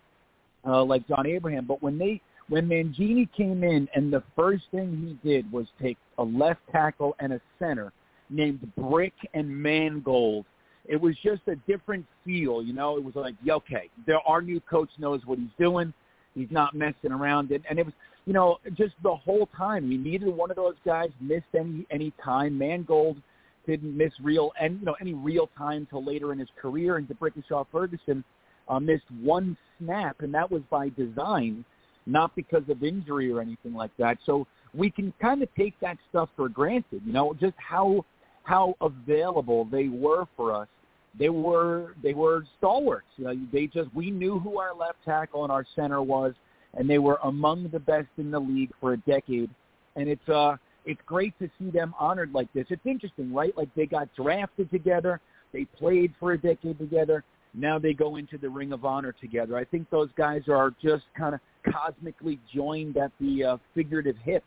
uh, 0.66 0.84
like 0.84 1.06
John 1.08 1.26
Abraham. 1.26 1.66
But 1.66 1.82
when 1.82 1.98
they 1.98 2.20
when 2.48 2.68
Mangini 2.68 3.28
came 3.36 3.64
in 3.64 3.88
and 3.94 4.12
the 4.12 4.22
first 4.36 4.64
thing 4.70 5.18
he 5.22 5.28
did 5.28 5.50
was 5.50 5.66
take 5.82 5.98
a 6.18 6.22
left 6.22 6.60
tackle 6.70 7.16
and 7.18 7.32
a 7.32 7.40
center 7.58 7.92
named 8.30 8.72
Brick 8.76 9.14
and 9.34 9.48
Mangold. 9.48 10.44
It 10.88 11.00
was 11.00 11.16
just 11.24 11.42
a 11.48 11.56
different 11.68 12.06
feel, 12.24 12.62
you 12.62 12.72
know. 12.72 12.96
It 12.96 13.04
was 13.04 13.16
like, 13.16 13.34
okay, 13.48 13.90
there, 14.06 14.20
our 14.26 14.40
new 14.40 14.60
coach 14.60 14.90
knows 14.98 15.20
what 15.26 15.38
he's 15.38 15.48
doing. 15.58 15.92
He's 16.34 16.50
not 16.50 16.74
messing 16.74 17.10
around, 17.10 17.50
and, 17.50 17.64
and 17.68 17.78
it 17.78 17.86
was 17.86 17.94
you 18.26 18.32
know, 18.32 18.58
just 18.74 18.94
the 19.02 19.14
whole 19.14 19.48
time. 19.56 19.88
We 19.88 19.96
needed 19.96 20.28
one 20.28 20.50
of 20.50 20.56
those 20.56 20.74
guys 20.84 21.10
missed 21.20 21.46
any 21.58 21.86
any 21.90 22.12
time. 22.22 22.58
Mangold 22.58 23.18
didn't 23.66 23.96
miss 23.96 24.12
real 24.22 24.52
and 24.60 24.80
you 24.80 24.86
know 24.86 24.96
any 25.00 25.14
real 25.14 25.48
time 25.56 25.86
till 25.88 26.04
later 26.04 26.32
in 26.32 26.38
his 26.38 26.48
career, 26.60 26.96
and 26.96 27.08
D'Brickashaw 27.08 27.66
Ferguson 27.70 28.24
uh, 28.68 28.80
missed 28.80 29.10
one 29.22 29.56
snap, 29.78 30.16
and 30.20 30.34
that 30.34 30.50
was 30.50 30.62
by 30.70 30.88
design, 30.90 31.64
not 32.06 32.34
because 32.34 32.62
of 32.68 32.82
injury 32.82 33.30
or 33.30 33.40
anything 33.40 33.74
like 33.74 33.96
that. 33.98 34.18
So 34.26 34.46
we 34.74 34.90
can 34.90 35.12
kind 35.20 35.42
of 35.42 35.48
take 35.54 35.78
that 35.80 35.96
stuff 36.10 36.28
for 36.36 36.48
granted. 36.48 37.02
You 37.04 37.12
know, 37.12 37.32
just 37.34 37.54
how 37.56 38.04
how 38.42 38.74
available 38.80 39.66
they 39.66 39.88
were 39.88 40.24
for 40.36 40.52
us. 40.52 40.68
They 41.16 41.28
were 41.28 41.94
they 42.02 42.12
were 42.12 42.44
stalwarts. 42.58 43.06
You 43.16 43.24
know, 43.26 43.36
they 43.52 43.66
just 43.66 43.94
we 43.94 44.10
knew 44.10 44.40
who 44.40 44.58
our 44.58 44.74
left 44.74 44.98
tackle 45.04 45.44
and 45.44 45.52
our 45.52 45.64
center 45.76 46.02
was 46.02 46.34
and 46.76 46.88
they 46.88 46.98
were 46.98 47.18
among 47.24 47.68
the 47.70 47.80
best 47.80 48.08
in 48.18 48.30
the 48.30 48.38
league 48.38 48.70
for 48.80 48.92
a 48.92 48.96
decade. 48.98 49.50
And 49.96 50.08
it's 50.08 50.28
uh 50.28 50.56
it's 50.84 51.00
great 51.04 51.36
to 51.40 51.50
see 51.58 51.70
them 51.70 51.94
honored 51.98 52.32
like 52.32 52.52
this. 52.52 52.66
It's 52.70 52.86
interesting, 52.86 53.32
right? 53.34 53.56
Like 53.56 53.68
they 53.74 53.86
got 53.86 54.08
drafted 54.14 54.70
together, 54.70 55.20
they 55.52 55.64
played 55.64 56.14
for 56.20 56.32
a 56.32 56.38
decade 56.38 56.78
together. 56.78 57.24
Now 57.54 57.78
they 57.78 57.94
go 57.94 58.16
into 58.16 58.36
the 58.36 58.48
Ring 58.48 58.72
of 58.72 58.84
Honor 58.84 59.12
together. 59.12 59.56
I 59.56 59.64
think 59.64 59.88
those 59.90 60.10
guys 60.16 60.42
are 60.48 60.72
just 60.82 61.04
kind 61.18 61.34
of 61.34 61.40
cosmically 61.72 62.38
joined 62.54 62.98
at 62.98 63.10
the 63.18 63.44
uh, 63.44 63.56
figurative 63.74 64.16
hip 64.22 64.44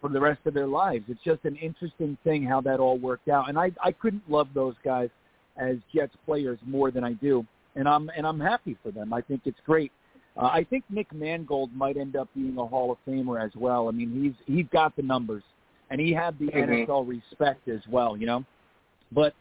for 0.00 0.10
the 0.10 0.20
rest 0.20 0.40
of 0.44 0.54
their 0.54 0.66
lives. 0.66 1.04
It's 1.08 1.22
just 1.24 1.44
an 1.44 1.56
interesting 1.56 2.18
thing 2.22 2.44
how 2.44 2.60
that 2.62 2.78
all 2.78 2.98
worked 2.98 3.28
out. 3.28 3.48
And 3.48 3.58
I 3.58 3.72
I 3.82 3.92
couldn't 3.92 4.28
love 4.30 4.48
those 4.54 4.74
guys 4.84 5.08
as 5.56 5.76
Jets 5.94 6.14
players 6.26 6.58
more 6.66 6.90
than 6.90 7.04
I 7.04 7.14
do. 7.14 7.46
And 7.76 7.88
I'm 7.88 8.10
and 8.16 8.26
I'm 8.26 8.40
happy 8.40 8.76
for 8.82 8.90
them. 8.90 9.12
I 9.12 9.22
think 9.22 9.42
it's 9.44 9.60
great 9.64 9.92
uh, 10.40 10.46
I 10.46 10.64
think 10.64 10.84
Nick 10.88 11.12
Mangold 11.12 11.74
might 11.74 11.96
end 11.96 12.16
up 12.16 12.28
being 12.34 12.56
a 12.56 12.66
Hall 12.66 12.90
of 12.90 12.98
Famer 13.06 13.44
as 13.44 13.50
well. 13.54 13.88
I 13.88 13.90
mean, 13.90 14.22
he's 14.22 14.54
he's 14.54 14.66
got 14.72 14.96
the 14.96 15.02
numbers, 15.02 15.42
and 15.90 16.00
he 16.00 16.12
had 16.12 16.38
the 16.38 16.46
mm-hmm. 16.46 16.90
NFL 16.90 17.06
respect 17.06 17.68
as 17.68 17.80
well, 17.90 18.16
you 18.16 18.26
know. 18.26 18.44
But 19.12 19.34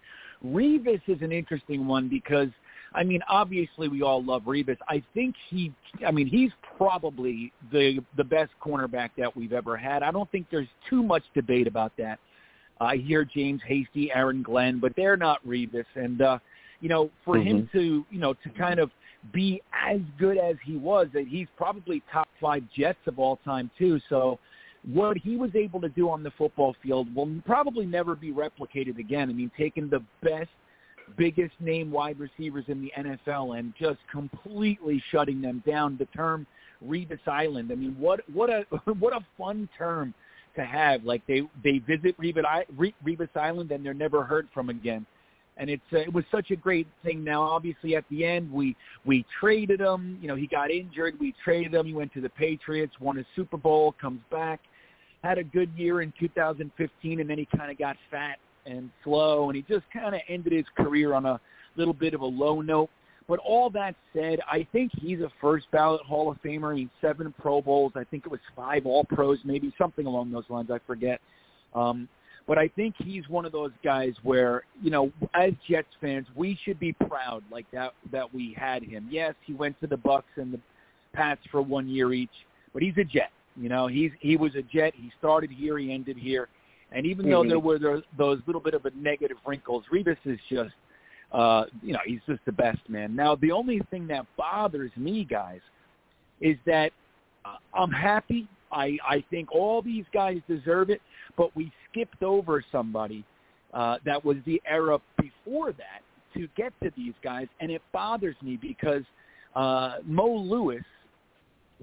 Revis 0.46 1.02
is 1.08 1.22
an 1.22 1.32
interesting 1.32 1.88
one 1.88 2.10
because 2.10 2.50
I 2.94 3.04
mean, 3.04 3.22
obviously 3.30 3.88
we 3.88 4.02
all 4.02 4.24
love 4.24 4.44
Revis. 4.44 4.78
I 4.88 5.04
think 5.14 5.36
he, 5.50 5.72
I 6.06 6.12
mean, 6.12 6.28
he's 6.28 6.52
probably 6.78 7.54
the 7.72 8.00
the 8.18 8.24
best 8.24 8.52
cornerback 8.62 9.12
that 9.18 9.36
we've 9.36 9.54
ever 9.54 9.78
had. 9.78 10.04
I 10.04 10.12
don't 10.12 10.30
think 10.32 10.48
there's 10.52 10.68
too 10.90 11.04
much 11.04 11.24
debate 11.34 11.68
about 11.68 11.94
that. 11.98 12.20
I 12.82 12.96
hear 12.96 13.26
James 13.26 13.62
Hasty, 13.66 14.12
Aaron 14.14 14.42
Glenn, 14.42 14.80
but 14.80 14.94
they're 14.96 15.18
not 15.18 15.46
Revis. 15.46 15.86
And 15.96 16.22
uh, 16.22 16.40
you 16.82 16.90
know, 16.90 17.10
for 17.26 17.36
mm-hmm. 17.36 17.48
him 17.48 17.70
to, 17.74 18.06
you 18.10 18.20
know, 18.20 18.34
to 18.34 18.50
kind 18.58 18.80
of 18.80 18.90
be 19.34 19.62
as 19.74 20.00
good 20.18 20.38
as 20.38 20.56
he 20.64 20.78
was, 20.78 21.08
that 21.14 21.28
he's 21.28 21.48
probably 21.58 22.02
top 22.12 22.28
five 22.40 22.64
Jets 22.76 23.00
of 23.08 23.20
all 23.20 23.38
time 23.38 23.70
too. 23.78 24.00
So 24.10 24.40
what 24.94 25.18
he 25.18 25.36
was 25.36 25.52
able 25.56 25.82
to 25.82 25.90
do 25.90 26.10
on 26.10 26.24
the 26.24 26.32
football 26.32 26.76
field 26.82 27.14
will 27.14 27.30
probably 27.46 27.86
never 27.86 28.16
be 28.16 28.32
replicated 28.32 28.98
again. 28.98 29.30
I 29.30 29.34
mean, 29.34 29.52
taking 29.58 29.90
the 29.90 30.04
best, 30.24 30.50
biggest 31.18 31.54
name 31.60 31.92
wide 31.92 32.18
receivers 32.20 32.66
in 32.68 32.82
the 32.82 32.92
NFL 32.98 33.60
and 33.60 33.74
just 33.80 34.00
completely 34.12 35.04
shutting 35.12 35.42
them 35.42 35.64
down. 35.68 35.98
The 35.98 36.06
term 36.06 36.48
Revis 36.86 37.28
Island. 37.28 37.72
I 37.72 37.76
mean, 37.76 37.96
what 38.00 38.22
what 38.34 38.50
a 38.50 38.66
what 39.00 39.14
a 39.14 39.20
fun 39.38 39.68
term 39.78 40.14
to 40.56 40.64
have. 40.64 41.04
Like 41.04 41.26
they 41.28 41.42
they 41.64 41.80
visit 41.80 42.18
Revis 42.20 43.36
Island 43.36 43.72
and 43.72 43.86
they're 43.86 43.94
never 43.94 44.24
heard 44.24 44.48
from 44.54 44.70
again. 44.70 45.06
And 45.60 45.70
it's 45.70 45.84
uh, 45.94 45.98
it 45.98 46.14
was 46.14 46.24
such 46.32 46.52
a 46.52 46.56
great 46.56 46.88
thing. 47.04 47.24
Now, 47.24 47.42
obviously, 47.44 47.96
at 47.96 48.06
the 48.10 48.26
end, 48.26 48.52
we 48.52 48.76
we 49.06 49.26
traded 49.40 49.82
him. 49.82 50.18
You 50.22 50.30
know, 50.30 50.36
he 50.36 50.48
got 50.48 50.72
injured. 50.72 51.20
We 51.20 51.36
traded 51.44 51.74
him. 51.74 51.86
He 51.86 51.94
went 51.94 52.14
to 52.14 52.22
the 52.22 52.30
Patriots, 52.30 52.94
won 53.00 53.18
a 53.18 53.26
Super 53.36 53.58
Bowl, 53.58 53.94
comes 54.00 54.22
back, 54.32 54.62
had 55.24 55.38
a 55.38 55.44
good 55.44 55.70
year 55.76 56.02
in 56.02 56.14
2015, 56.20 57.20
and 57.20 57.30
then 57.30 57.38
he 57.38 57.48
kind 57.58 57.70
of 57.70 57.78
got 57.78 57.98
fat 58.10 58.38
and 58.66 58.90
slow, 59.04 59.50
and 59.50 59.56
he 59.56 59.62
just 59.64 59.86
kind 59.92 60.16
of 60.16 60.22
ended 60.30 60.54
his 60.54 60.66
career 60.78 61.14
on 61.14 61.26
a 61.26 61.40
little 61.76 61.94
bit 61.94 62.14
of 62.14 62.22
a 62.22 62.26
low 62.26 62.62
note. 62.62 62.90
But 63.28 63.40
all 63.40 63.70
that 63.72 63.96
said, 64.12 64.40
I 64.52 64.68
think 64.72 64.92
he's 65.00 65.20
a 65.20 65.30
first 65.40 65.70
ballot 65.72 66.02
Hall 66.02 66.32
of 66.32 66.42
Famer. 66.42 66.76
He's 66.76 66.88
seven 67.00 67.32
Pro 67.40 67.62
Bowls. 67.62 67.92
I 67.96 68.04
think 68.06 68.26
it 68.26 68.32
was 68.32 68.40
five 68.56 68.88
All 68.88 69.04
Pros, 69.04 69.38
maybe 69.44 69.72
something 69.78 70.08
along 70.08 70.32
those 70.32 70.46
lines. 70.50 70.72
I 70.72 70.80
forget. 70.88 71.22
Um, 71.76 72.10
but 72.50 72.58
I 72.58 72.68
think 72.70 72.96
he's 72.98 73.30
one 73.30 73.46
of 73.46 73.52
those 73.52 73.70
guys 73.84 74.14
where, 74.24 74.64
you 74.82 74.90
know, 74.90 75.12
as 75.36 75.52
Jets 75.70 75.88
fans, 76.02 76.26
we 76.36 76.58
should 76.66 76.80
be 76.80 76.94
proud 76.94 77.44
like 77.52 77.70
that 77.72 77.94
that 78.12 78.34
we 78.34 78.56
had 78.58 78.82
him. 78.82 79.08
Yes, 79.12 79.36
he 79.46 79.54
went 79.54 79.80
to 79.82 79.88
the 79.88 79.98
Bucs 79.98 80.24
and 80.36 80.52
the 80.52 80.60
Pats 81.14 81.42
for 81.52 81.62
one 81.62 81.88
year 81.88 82.12
each, 82.12 82.30
but 82.74 82.82
he's 82.82 82.98
a 82.98 83.04
Jet. 83.04 83.30
You 83.56 83.70
know, 83.70 83.86
he's 83.86 84.10
he 84.20 84.36
was 84.36 84.56
a 84.56 84.64
Jet. 84.64 84.94
He 84.96 85.12
started 85.20 85.52
here, 85.52 85.78
he 85.78 85.94
ended 85.94 86.18
here, 86.18 86.48
and 86.92 87.06
even 87.06 87.26
mm-hmm. 87.26 87.32
though 87.32 87.44
there 87.48 87.60
were 87.60 87.78
those, 87.78 88.02
those 88.18 88.40
little 88.48 88.62
bit 88.62 88.74
of 88.74 88.84
a 88.86 88.92
negative 88.96 89.38
wrinkles, 89.46 89.84
Revis 89.94 90.18
is 90.26 90.40
just 90.50 90.74
uh, 91.32 91.66
you 91.84 91.94
know, 91.94 92.00
he's 92.04 92.22
just 92.28 92.44
the 92.48 92.52
best 92.52 92.80
man. 92.88 93.16
Now, 93.16 93.36
the 93.36 93.52
only 93.52 93.80
thing 93.92 94.08
that 94.08 94.26
bothers 94.36 94.92
me, 94.98 95.24
guys, 95.24 95.62
is 96.42 96.58
that 96.66 96.92
uh, 97.46 97.58
I'm 97.76 97.92
happy. 97.92 98.48
I 98.72 98.98
I 99.08 99.24
think 99.30 99.52
all 99.52 99.82
these 99.82 100.06
guys 100.14 100.38
deserve 100.48 100.90
it, 100.90 101.02
but 101.38 101.56
we 101.56 101.72
skipped 101.90 102.24
over 102.24 102.64
somebody 102.72 103.24
uh, 103.74 103.98
that 104.06 104.24
was 104.24 104.38
the 104.46 104.62
era 104.68 105.00
before 105.18 105.72
that 105.74 106.02
to 106.36 106.48
get 106.56 106.74
to 106.84 106.92
these 106.96 107.14
guys, 107.24 107.48
and 107.60 107.72
it 107.72 107.82
bothers 107.92 108.36
me 108.42 108.58
because 108.62 109.04
uh, 109.56 109.96
Mo 110.06 110.28
Lewis 110.28 110.84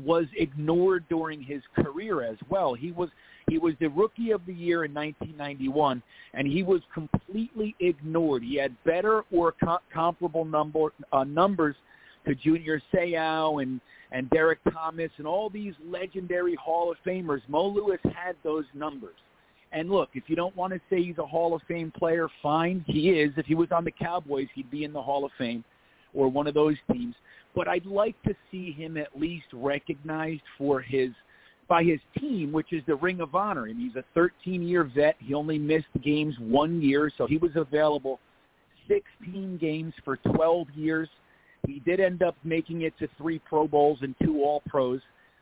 was 0.03 0.27
ignored 0.37 1.05
during 1.09 1.43
his 1.43 1.63
career 1.75 2.23
as 2.23 2.37
well. 2.49 2.75
He 2.75 2.93
was 2.93 3.09
he 3.49 3.59
was 3.59 3.75
the 3.81 3.89
rookie 3.89 4.33
of 4.33 4.45
the 4.47 4.53
year 4.53 4.85
in 4.85 4.93
1991, 4.93 6.03
and 6.35 6.47
he 6.47 6.63
was 6.63 6.81
completely 6.93 7.75
ignored. 7.81 8.43
He 8.43 8.57
had 8.57 8.75
better 8.85 9.23
or 9.31 9.53
co- 9.53 9.79
comparable 9.93 10.45
number 10.45 10.89
uh, 11.13 11.25
numbers 11.25 11.77
to 12.27 12.35
Junior 12.35 12.81
Seau 12.93 13.63
and 13.63 13.81
and 14.13 14.31
Derrick 14.31 14.61
Thomas 14.73 15.11
and 15.19 15.27
all 15.27 15.51
these 15.51 15.75
legendary 15.85 16.55
Hall 16.55 16.93
of 16.93 16.97
Famers. 17.05 17.41
Mo 17.49 17.67
Lewis 17.67 17.99
had 18.15 18.37
those 18.45 18.65
numbers. 18.73 19.17
And 19.73 19.91
look, 19.91 20.11
if 20.15 20.25
you 20.29 20.37
don't 20.37 20.57
want 20.57 20.73
to 20.73 20.81
say 20.89 21.03
he's 21.03 21.19
a 21.19 21.27
Hall 21.27 21.55
of 21.55 21.63
Fame 21.67 21.91
player, 21.91 22.29
fine, 22.43 22.85
he 22.87 23.11
is. 23.11 23.33
If 23.37 23.47
he 23.47 23.55
was 23.55 23.69
on 23.73 23.85
the 23.85 23.91
Cowboys, 23.91 24.47
he'd 24.55 24.71
be 24.71 24.85
in 24.85 24.93
the 24.93 25.03
Hall 25.03 25.25
of 25.25 25.33
Fame 25.37 25.65
or 26.15 26.29
one 26.29 26.47
of 26.47 26.55
those 26.55 26.77
teams. 26.91 27.15
But 27.55 27.69
I'd 27.69 27.87
like 27.87 28.21
to 28.23 28.35
see 28.51 28.71
him 28.71 28.97
at 28.97 29.19
least 29.19 29.47
recognized 29.53 30.43
for 30.57 30.81
his 30.81 31.11
by 31.69 31.83
his 31.83 31.99
team, 32.17 32.53
which 32.53 32.73
is 32.73 32.83
the 32.87 32.95
Ring 32.95 33.21
of 33.21 33.35
Honor. 33.35 33.67
And 33.67 33.81
he's 33.81 33.97
a 33.97 34.05
13-year 34.19 34.85
vet. 34.95 35.17
He 35.19 35.35
only 35.35 35.59
missed 35.59 35.87
games 36.03 36.37
one 36.39 36.81
year, 36.81 37.11
so 37.19 37.27
he 37.27 37.39
was 37.39 37.51
available 37.57 38.21
16 38.87 39.59
games 39.59 39.93
for 40.05 40.17
12 40.17 40.69
years. 40.77 41.09
He 41.67 41.81
did 41.81 42.01
end 42.01 42.23
up 42.23 42.37
making 42.45 42.83
it 42.83 42.95
to 42.99 43.09
three 43.19 43.39
Pro 43.39 43.67
Bowls 43.67 43.99
and 44.03 44.15
two 44.23 44.43
All 44.43 44.63
Pros, 44.69 45.01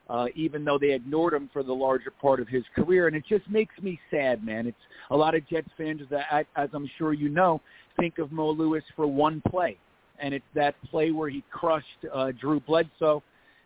uh, 0.08 0.26
even 0.34 0.64
though 0.64 0.78
they 0.78 0.92
ignored 0.92 1.34
him 1.34 1.50
for 1.52 1.62
the 1.62 1.72
larger 1.72 2.10
part 2.10 2.40
of 2.40 2.48
his 2.48 2.64
career. 2.74 3.06
And 3.06 3.16
it 3.16 3.24
just 3.28 3.48
makes 3.48 3.74
me 3.80 3.98
sad, 4.10 4.44
man. 4.44 4.66
It's 4.66 4.76
a 5.10 5.16
lot 5.16 5.34
of 5.34 5.46
Jets 5.48 5.68
fans, 5.76 6.02
that, 6.10 6.46
as 6.56 6.68
I'm 6.72 6.88
sure 6.98 7.12
you 7.12 7.28
know, 7.28 7.60
think 7.98 8.18
of 8.18 8.32
Mo 8.32 8.50
Lewis 8.50 8.84
for 8.96 9.06
one 9.06 9.42
play, 9.48 9.76
and 10.18 10.34
it's 10.34 10.44
that 10.54 10.74
play 10.90 11.10
where 11.10 11.28
he 11.28 11.44
crushed 11.50 11.86
uh, 12.12 12.32
Drew 12.40 12.60
Bledsoe 12.60 13.22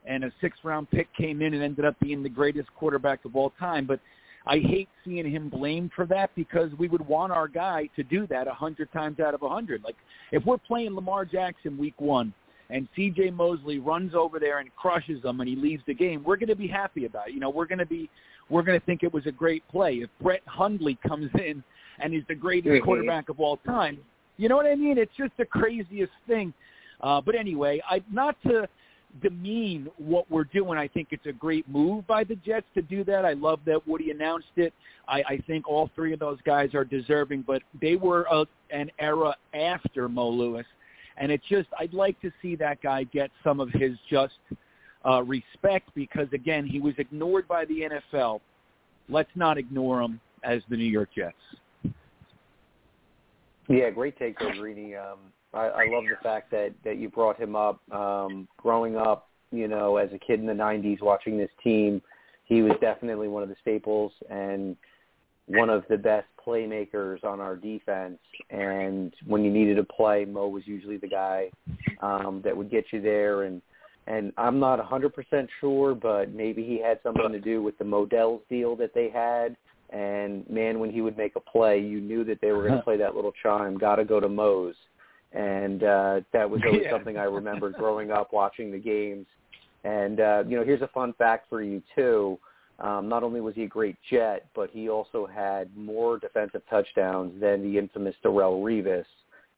and 0.07 0.25
a 0.25 0.33
sixth 0.41 0.61
round 0.65 0.91
pick 0.91 1.09
came 1.15 1.43
in 1.43 1.55
and 1.55 1.63
ended 1.63 1.85
up 1.85 1.99
being 2.01 2.23
the 2.23 2.29
greatest 2.29 2.69
quarterback 2.77 3.25
of 3.25 3.37
all 3.37 3.53
time. 3.59 3.87
But 3.87 4.01
I 4.47 4.59
hate 4.59 4.89
seeing 5.05 5.31
him 5.31 5.49
blamed 5.49 5.91
for 5.95 6.07
that 6.07 6.31
because 6.35 6.71
we 6.79 6.89
would 6.89 7.07
want 7.07 7.33
our 7.33 7.49
guy 7.49 7.89
to 7.97 8.03
do 8.03 8.27
that 8.29 8.49
a 8.49 8.55
hundred 8.55 8.91
times 8.93 9.21
out 9.21 9.35
of 9.35 9.43
a 9.43 9.49
hundred. 9.49 9.85
Like 9.85 9.97
if 10.33 10.45
we're 10.47 10.59
playing 10.59 10.95
Lamar 10.95 11.25
Jackson 11.25 11.77
week 11.77 11.95
one 11.99 12.33
and 12.71 12.89
C.J. 12.95 13.31
Mosley 13.31 13.79
runs 13.79 14.15
over 14.15 14.39
there 14.39 14.59
and 14.59 14.75
crushes 14.77 15.23
them 15.23 15.41
and 15.41 15.49
he 15.49 15.57
leaves 15.57 15.83
the 15.87 15.95
game, 15.95 16.23
we're 16.25 16.37
going 16.37 16.49
to 16.49 16.57
be 16.57 16.69
happy 16.69 17.07
about 17.07 17.29
it. 17.29 17.35
You 17.35 17.41
know, 17.41 17.51
we're 17.51 17.67
going 17.67 17.79
to 17.79 17.87
be 17.87 18.11
we're 18.51 18.63
going 18.63 18.79
to 18.79 18.87
think 18.87 19.03
it 19.03 19.13
was 19.13 19.27
a 19.27 19.33
great 19.33 19.67
play. 19.69 19.97
If 19.97 20.11
Brett 20.23 20.43
Hundley 20.47 20.99
comes 21.07 21.31
in 21.35 21.63
and 21.99 22.13
he's 22.13 22.23
the 22.29 22.35
greatest 22.35 22.73
mm-hmm. 22.73 22.85
quarterback 22.85 23.29
of 23.29 23.41
all 23.41 23.59
time, 23.59 23.99
you 24.39 24.49
know 24.49 24.57
what 24.57 24.67
I 24.67 24.75
mean? 24.75 24.99
It's 24.99 25.13
just 25.17 25.33
the 25.37 25.45
craziest 25.45 26.13
thing. 26.27 26.55
Uh, 27.01 27.21
but 27.21 27.35
anyway, 27.35 27.81
I 27.89 28.03
not 28.11 28.37
to 28.45 28.69
demean 29.23 29.89
what 29.97 30.31
we're 30.31 30.45
doing. 30.45 30.79
I 30.79 30.89
think 30.89 31.09
it's 31.11 31.27
a 31.27 31.33
great 31.33 31.69
move 31.69 32.07
by 32.07 32.25
the 32.25 32.37
Jets 32.37 32.67
to 32.75 32.83
do 32.83 33.05
that. 33.05 33.25
I 33.25 33.33
love 33.33 33.61
that 33.67 33.87
Woody 33.87 34.11
announced 34.11 34.49
it. 34.57 34.73
I, 35.07 35.23
I 35.29 35.43
think 35.47 35.69
all 35.69 35.91
three 35.95 36.13
of 36.13 36.21
those 36.21 36.39
guys 36.45 36.75
are 36.75 36.85
deserving, 36.85 37.45
but 37.47 37.63
they 37.81 37.97
were 37.97 38.27
a, 38.31 38.45
an 38.71 38.91
era 38.99 39.35
after 39.55 40.09
Mo 40.09 40.29
Lewis, 40.29 40.67
and 41.19 41.31
it's 41.33 41.45
just 41.49 41.69
I'd 41.79 41.95
like 41.95 42.21
to 42.23 42.31
see 42.41 42.57
that 42.57 42.81
guy 42.83 43.05
get 43.05 43.31
some 43.45 43.61
of 43.61 43.71
his 43.71 43.93
just 44.11 44.35
uh, 45.09 45.23
respect 45.23 45.91
because 45.95 46.29
again 46.33 46.67
he 46.67 46.81
was 46.81 46.95
ignored 46.99 47.47
by 47.49 47.65
the 47.65 47.89
NFL. 48.15 48.41
Let's 49.09 49.31
not 49.35 49.59
ignore 49.59 50.03
him 50.03 50.21
as 50.45 50.63
the 50.69 50.77
New 50.77 50.85
York 50.85 51.11
Jets. 51.17 51.37
Yeah, 53.69 53.91
great 53.91 54.19
take, 54.19 54.37
Greeny. 54.37 54.97
Um, 54.97 55.19
I, 55.53 55.67
I 55.67 55.87
love 55.91 56.05
the 56.09 56.17
fact 56.23 56.51
that 56.53 56.73
that 56.85 56.97
you 56.99 57.09
brought 57.09 57.39
him 57.39 57.55
up. 57.57 57.81
Um, 57.93 58.49
growing 58.57 58.97
up, 58.97 59.29
you 59.51 59.69
know, 59.69 59.97
as 59.97 60.11
a 60.13 60.19
kid 60.19 60.41
in 60.41 60.47
the 60.47 60.53
'90s, 60.53 61.01
watching 61.03 61.37
this 61.37 61.51
team, 61.63 62.01
he 62.45 62.63
was 62.63 62.73
definitely 62.81 63.29
one 63.29 63.43
of 63.43 63.49
the 63.49 63.57
staples 63.61 64.13
and 64.31 64.77
one 65.49 65.71
of 65.71 65.85
the 65.89 65.97
best 65.97 66.27
playmakers 66.47 67.23
on 67.25 67.41
our 67.41 67.57
defense. 67.57 68.19
And 68.51 69.13
when 69.27 69.45
you 69.45 69.51
needed 69.51 69.79
a 69.79 69.85
play, 69.85 70.25
Mo 70.25 70.49
was 70.49 70.67
usually 70.67 70.97
the 70.97 71.09
guy 71.09 71.51
um, 72.01 72.41
that 72.45 72.57
would 72.57 72.71
get 72.71 72.87
you 72.93 73.01
there. 73.01 73.43
And 73.43 73.61
and 74.07 74.33
I'm 74.39 74.59
not 74.59 74.79
100% 74.79 75.49
sure, 75.61 75.95
but 75.95 76.33
maybe 76.33 76.65
he 76.65 76.81
had 76.81 76.99
something 77.03 77.31
to 77.31 77.39
do 77.39 77.63
with 77.63 77.77
the 77.77 77.85
Modell's 77.85 78.41
deal 78.49 78.75
that 78.77 78.95
they 78.95 79.11
had. 79.11 79.55
And 79.91 80.49
man, 80.49 80.79
when 80.79 80.91
he 80.91 81.03
would 81.03 81.19
make 81.19 81.37
a 81.37 81.41
play, 81.41 81.79
you 81.79 82.01
knew 82.01 82.25
that 82.25 82.41
they 82.41 82.53
were 82.53 82.63
going 82.63 82.79
to 82.79 82.83
play 82.83 82.97
that 82.97 83.15
little 83.15 83.33
chime, 83.43 83.77
"Got 83.77 83.97
to 83.97 84.07
go 84.07 84.19
to 84.19 84.29
Mo's." 84.29 84.75
and 85.33 85.83
uh, 85.83 86.21
that 86.33 86.49
was 86.49 86.61
always 86.65 86.83
yeah. 86.85 86.91
something 86.91 87.17
I 87.17 87.25
remembered 87.25 87.75
growing 87.75 88.11
up 88.11 88.33
watching 88.33 88.71
the 88.71 88.79
games. 88.79 89.27
And 89.85 90.21
uh, 90.21 90.45
you 90.47 90.57
know, 90.57 90.65
here's 90.65 90.83
a 90.83 90.89
fun 90.89 91.13
fact 91.15 91.49
for 91.49 91.63
you 91.63 91.83
too. 91.95 92.39
Um, 92.81 93.09
not 93.09 93.23
only 93.23 93.41
was 93.41 93.55
he 93.55 93.65
a 93.65 93.69
great 93.69 93.97
Jet, 94.11 94.47
but 94.55 94.71
he 94.71 94.89
also 94.89 95.27
had 95.27 95.75
more 95.77 96.19
defensive 96.19 96.63
touchdowns 96.71 97.41
than 97.41 97.63
the 97.63 97.77
infamous 97.79 98.15
Darrelle 98.25 98.63
Revis, 98.63 99.05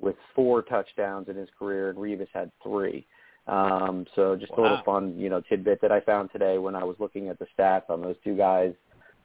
with 0.01 0.17
four 0.35 0.63
touchdowns 0.63 1.29
in 1.29 1.37
his 1.37 1.49
career, 1.59 1.91
and 1.91 1.99
Revis 1.99 2.29
had 2.33 2.51
three. 2.63 3.07
Um, 3.47 4.07
so 4.15 4.37
just 4.37 4.53
wow. 4.53 4.59
a 4.59 4.63
little 4.63 4.83
fun, 4.85 5.19
you 5.19 5.29
know, 5.29 5.43
tidbit 5.43 5.81
that 5.83 5.93
I 5.93 6.01
found 6.01 6.31
today 6.33 6.57
when 6.57 6.75
I 6.75 6.85
was 6.85 6.97
looking 6.99 7.29
at 7.29 7.39
the 7.39 7.47
stats 7.59 7.91
on 7.91 8.01
those 8.01 8.17
two 8.25 8.37
guys, 8.37 8.73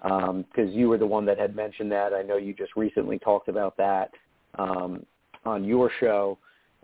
because 0.02 0.30
um, 0.30 0.46
you 0.70 0.90
were 0.90 0.98
the 0.98 1.06
one 1.06 1.26
that 1.26 1.40
had 1.40 1.56
mentioned 1.56 1.92
that. 1.94 2.14
I 2.14 2.22
know 2.22 2.36
you 2.36 2.54
just 2.54 2.76
recently 2.76 3.20
talked 3.20 3.48
about 3.48 3.78
that. 3.78 4.12
Um, 4.58 5.06
on 5.46 5.64
your 5.64 5.92
show, 6.00 6.38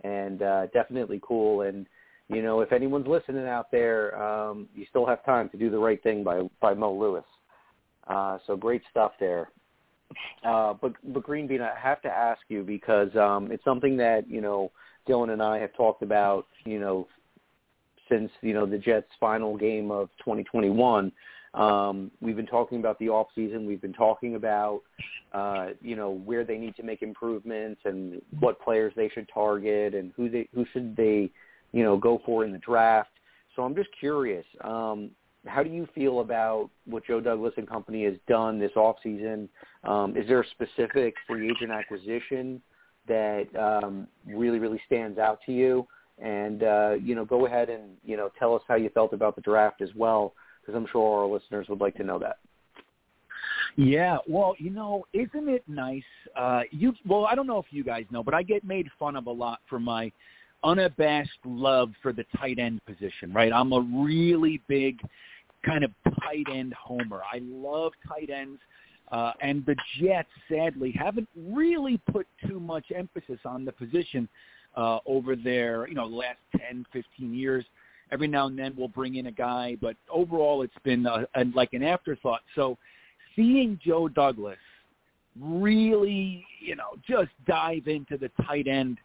and 0.04 0.42
uh, 0.42 0.66
definitely 0.68 1.20
cool. 1.22 1.62
And 1.62 1.86
you 2.28 2.42
know, 2.42 2.60
if 2.60 2.72
anyone's 2.72 3.06
listening 3.06 3.46
out 3.46 3.70
there, 3.70 4.20
um, 4.20 4.68
you 4.74 4.86
still 4.88 5.06
have 5.06 5.24
time 5.24 5.48
to 5.50 5.56
do 5.56 5.70
the 5.70 5.78
right 5.78 6.02
thing 6.02 6.24
by 6.24 6.42
by 6.60 6.74
Mo 6.74 6.92
Lewis. 6.92 7.24
Uh, 8.06 8.38
so 8.46 8.56
great 8.56 8.82
stuff 8.90 9.12
there. 9.20 9.50
Uh, 10.44 10.74
but 10.80 10.92
but 11.04 11.22
Green 11.22 11.46
Bean, 11.46 11.60
I 11.60 11.72
have 11.78 12.02
to 12.02 12.08
ask 12.08 12.40
you 12.48 12.62
because 12.62 13.14
um, 13.16 13.50
it's 13.50 13.64
something 13.64 13.96
that 13.98 14.28
you 14.28 14.40
know 14.40 14.70
Dylan 15.08 15.32
and 15.32 15.42
I 15.42 15.58
have 15.58 15.74
talked 15.74 16.02
about. 16.02 16.46
You 16.64 16.80
know, 16.80 17.08
since 18.08 18.30
you 18.40 18.54
know 18.54 18.66
the 18.66 18.78
Jets' 18.78 19.08
final 19.20 19.56
game 19.56 19.90
of 19.90 20.08
2021. 20.18 21.12
Um, 21.54 22.10
we've 22.22 22.36
been 22.36 22.46
talking 22.46 22.78
about 22.78 22.98
the 22.98 23.10
off 23.10 23.26
season. 23.34 23.66
We've 23.66 23.80
been 23.80 23.92
talking 23.92 24.36
about 24.36 24.80
uh, 25.32 25.68
you 25.80 25.96
know 25.96 26.10
where 26.24 26.44
they 26.44 26.56
need 26.56 26.76
to 26.76 26.82
make 26.82 27.02
improvements 27.02 27.82
and 27.84 28.22
what 28.40 28.60
players 28.60 28.92
they 28.96 29.10
should 29.10 29.28
target 29.32 29.94
and 29.94 30.12
who 30.16 30.30
they 30.30 30.48
who 30.54 30.64
should 30.72 30.96
they 30.96 31.30
you 31.72 31.82
know 31.82 31.96
go 31.96 32.20
for 32.24 32.44
in 32.44 32.52
the 32.52 32.58
draft. 32.58 33.10
So 33.54 33.62
I'm 33.62 33.74
just 33.74 33.90
curious. 33.98 34.44
Um, 34.62 35.10
how 35.46 35.62
do 35.62 35.70
you 35.70 35.88
feel 35.94 36.20
about 36.20 36.70
what 36.84 37.04
Joe 37.06 37.20
Douglas 37.20 37.54
and 37.56 37.68
company 37.68 38.04
has 38.04 38.14
done 38.28 38.58
this 38.58 38.70
off 38.76 38.96
season? 39.02 39.48
Um, 39.84 40.16
is 40.16 40.26
there 40.28 40.40
a 40.40 40.46
specific 40.50 41.14
free 41.26 41.50
agent 41.50 41.72
acquisition 41.72 42.62
that 43.08 43.46
um, 43.58 44.06
really 44.26 44.58
really 44.58 44.80
stands 44.86 45.18
out 45.18 45.40
to 45.46 45.52
you? 45.52 45.86
And 46.18 46.62
uh, 46.62 46.94
you 47.02 47.14
know, 47.14 47.24
go 47.24 47.46
ahead 47.46 47.68
and 47.68 47.96
you 48.04 48.16
know 48.16 48.30
tell 48.38 48.54
us 48.54 48.62
how 48.68 48.76
you 48.76 48.90
felt 48.90 49.12
about 49.12 49.34
the 49.34 49.42
draft 49.42 49.82
as 49.82 49.90
well 49.96 50.34
because 50.60 50.76
I'm 50.76 50.86
sure 50.92 51.22
our 51.22 51.26
listeners 51.26 51.66
would 51.68 51.80
like 51.80 51.96
to 51.96 52.04
know 52.04 52.18
that. 52.20 52.38
Yeah, 53.76 54.18
well, 54.28 54.54
you 54.58 54.70
know, 54.70 55.04
isn't 55.12 55.48
it 55.48 55.64
nice? 55.66 56.02
Uh 56.36 56.62
you 56.70 56.92
well, 57.06 57.26
I 57.26 57.34
don't 57.34 57.46
know 57.46 57.58
if 57.58 57.66
you 57.70 57.82
guys 57.82 58.04
know, 58.10 58.22
but 58.22 58.34
I 58.34 58.42
get 58.42 58.64
made 58.64 58.88
fun 58.98 59.16
of 59.16 59.26
a 59.26 59.32
lot 59.32 59.60
for 59.68 59.80
my 59.80 60.12
unabashed 60.64 61.38
love 61.44 61.90
for 62.02 62.12
the 62.12 62.24
tight 62.36 62.58
end 62.58 62.84
position, 62.86 63.32
right? 63.32 63.52
I'm 63.52 63.72
a 63.72 63.80
really 63.80 64.60
big 64.68 65.00
kind 65.64 65.84
of 65.84 65.90
tight 66.20 66.46
end 66.52 66.74
homer. 66.74 67.20
I 67.32 67.40
love 67.42 67.92
tight 68.06 68.30
ends. 68.30 68.60
Uh, 69.10 69.32
and 69.42 69.64
the 69.66 69.76
Jets, 70.00 70.28
sadly, 70.50 70.90
haven't 70.90 71.28
really 71.36 72.00
put 72.10 72.26
too 72.48 72.58
much 72.58 72.86
emphasis 72.94 73.38
on 73.44 73.64
the 73.64 73.72
position 73.72 74.28
uh, 74.76 74.98
over 75.04 75.36
there, 75.36 75.86
you 75.86 75.94
know, 75.94 76.06
last 76.06 76.38
10, 76.58 76.86
15 76.92 77.34
years. 77.34 77.64
Every 78.10 78.28
now 78.28 78.46
and 78.46 78.58
then 78.58 78.74
we'll 78.76 78.88
bring 78.88 79.16
in 79.16 79.26
a 79.26 79.32
guy, 79.32 79.76
but 79.80 79.96
overall 80.10 80.62
it's 80.62 80.72
been 80.82 81.06
a, 81.06 81.26
a, 81.34 81.44
like 81.54 81.72
an 81.72 81.82
afterthought. 81.82 82.40
So 82.54 82.78
seeing 83.36 83.78
Joe 83.84 84.08
Douglas 84.08 84.58
really, 85.40 86.44
you 86.60 86.76
know, 86.76 86.94
just 87.06 87.30
dive 87.46 87.86
into 87.88 88.18
the 88.18 88.30
tight 88.46 88.66
end 88.66 88.98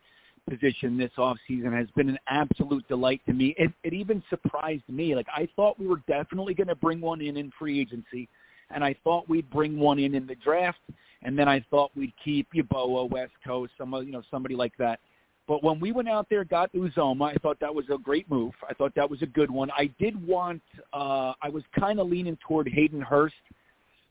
position 0.49 0.97
this 0.97 1.11
offseason 1.17 1.71
has 1.73 1.87
been 1.95 2.09
an 2.09 2.19
absolute 2.27 2.87
delight 2.87 3.21
to 3.25 3.33
me. 3.33 3.55
It, 3.57 3.71
it 3.83 3.93
even 3.93 4.23
surprised 4.29 4.83
me. 4.87 5.15
Like 5.15 5.27
I 5.35 5.47
thought 5.55 5.79
we 5.79 5.87
were 5.87 6.01
definitely 6.07 6.53
going 6.53 6.67
to 6.67 6.75
bring 6.75 7.01
one 7.01 7.21
in 7.21 7.37
in 7.37 7.51
free 7.57 7.79
agency, 7.79 8.27
and 8.69 8.83
I 8.83 8.95
thought 9.03 9.27
we'd 9.29 9.49
bring 9.49 9.77
one 9.79 9.99
in 9.99 10.15
in 10.15 10.27
the 10.27 10.35
draft, 10.35 10.79
and 11.23 11.37
then 11.37 11.47
I 11.47 11.63
thought 11.69 11.91
we'd 11.95 12.13
keep 12.23 12.47
Yeboah, 12.53 13.09
West 13.09 13.33
Coast, 13.45 13.73
some 13.77 13.93
you 14.05 14.11
know 14.11 14.23
somebody 14.31 14.55
like 14.55 14.73
that. 14.77 14.99
But 15.47 15.63
when 15.63 15.79
we 15.79 15.93
went 15.93 16.09
out 16.09 16.27
there, 16.29 16.43
got 16.43 16.71
Uzomah, 16.73 17.31
I 17.31 17.35
thought 17.35 17.57
that 17.61 17.73
was 17.73 17.85
a 17.89 17.97
great 17.97 18.29
move. 18.29 18.53
I 18.69 18.73
thought 18.73 18.93
that 18.95 19.09
was 19.09 19.21
a 19.21 19.25
good 19.25 19.49
one. 19.49 19.71
I 19.71 19.89
did 19.97 20.27
want, 20.27 20.61
uh, 20.91 21.33
I 21.41 21.47
was 21.49 21.63
kind 21.79 22.01
of 22.01 22.09
leaning 22.09 22.37
toward 22.45 22.67
Hayden 22.67 22.99
Hurst, 22.99 23.35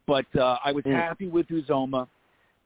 but 0.06 0.24
uh, 0.34 0.56
I 0.64 0.72
was 0.72 0.82
mm. 0.84 0.94
happy 0.94 1.28
with 1.28 1.46
Uzomah. 1.48 2.08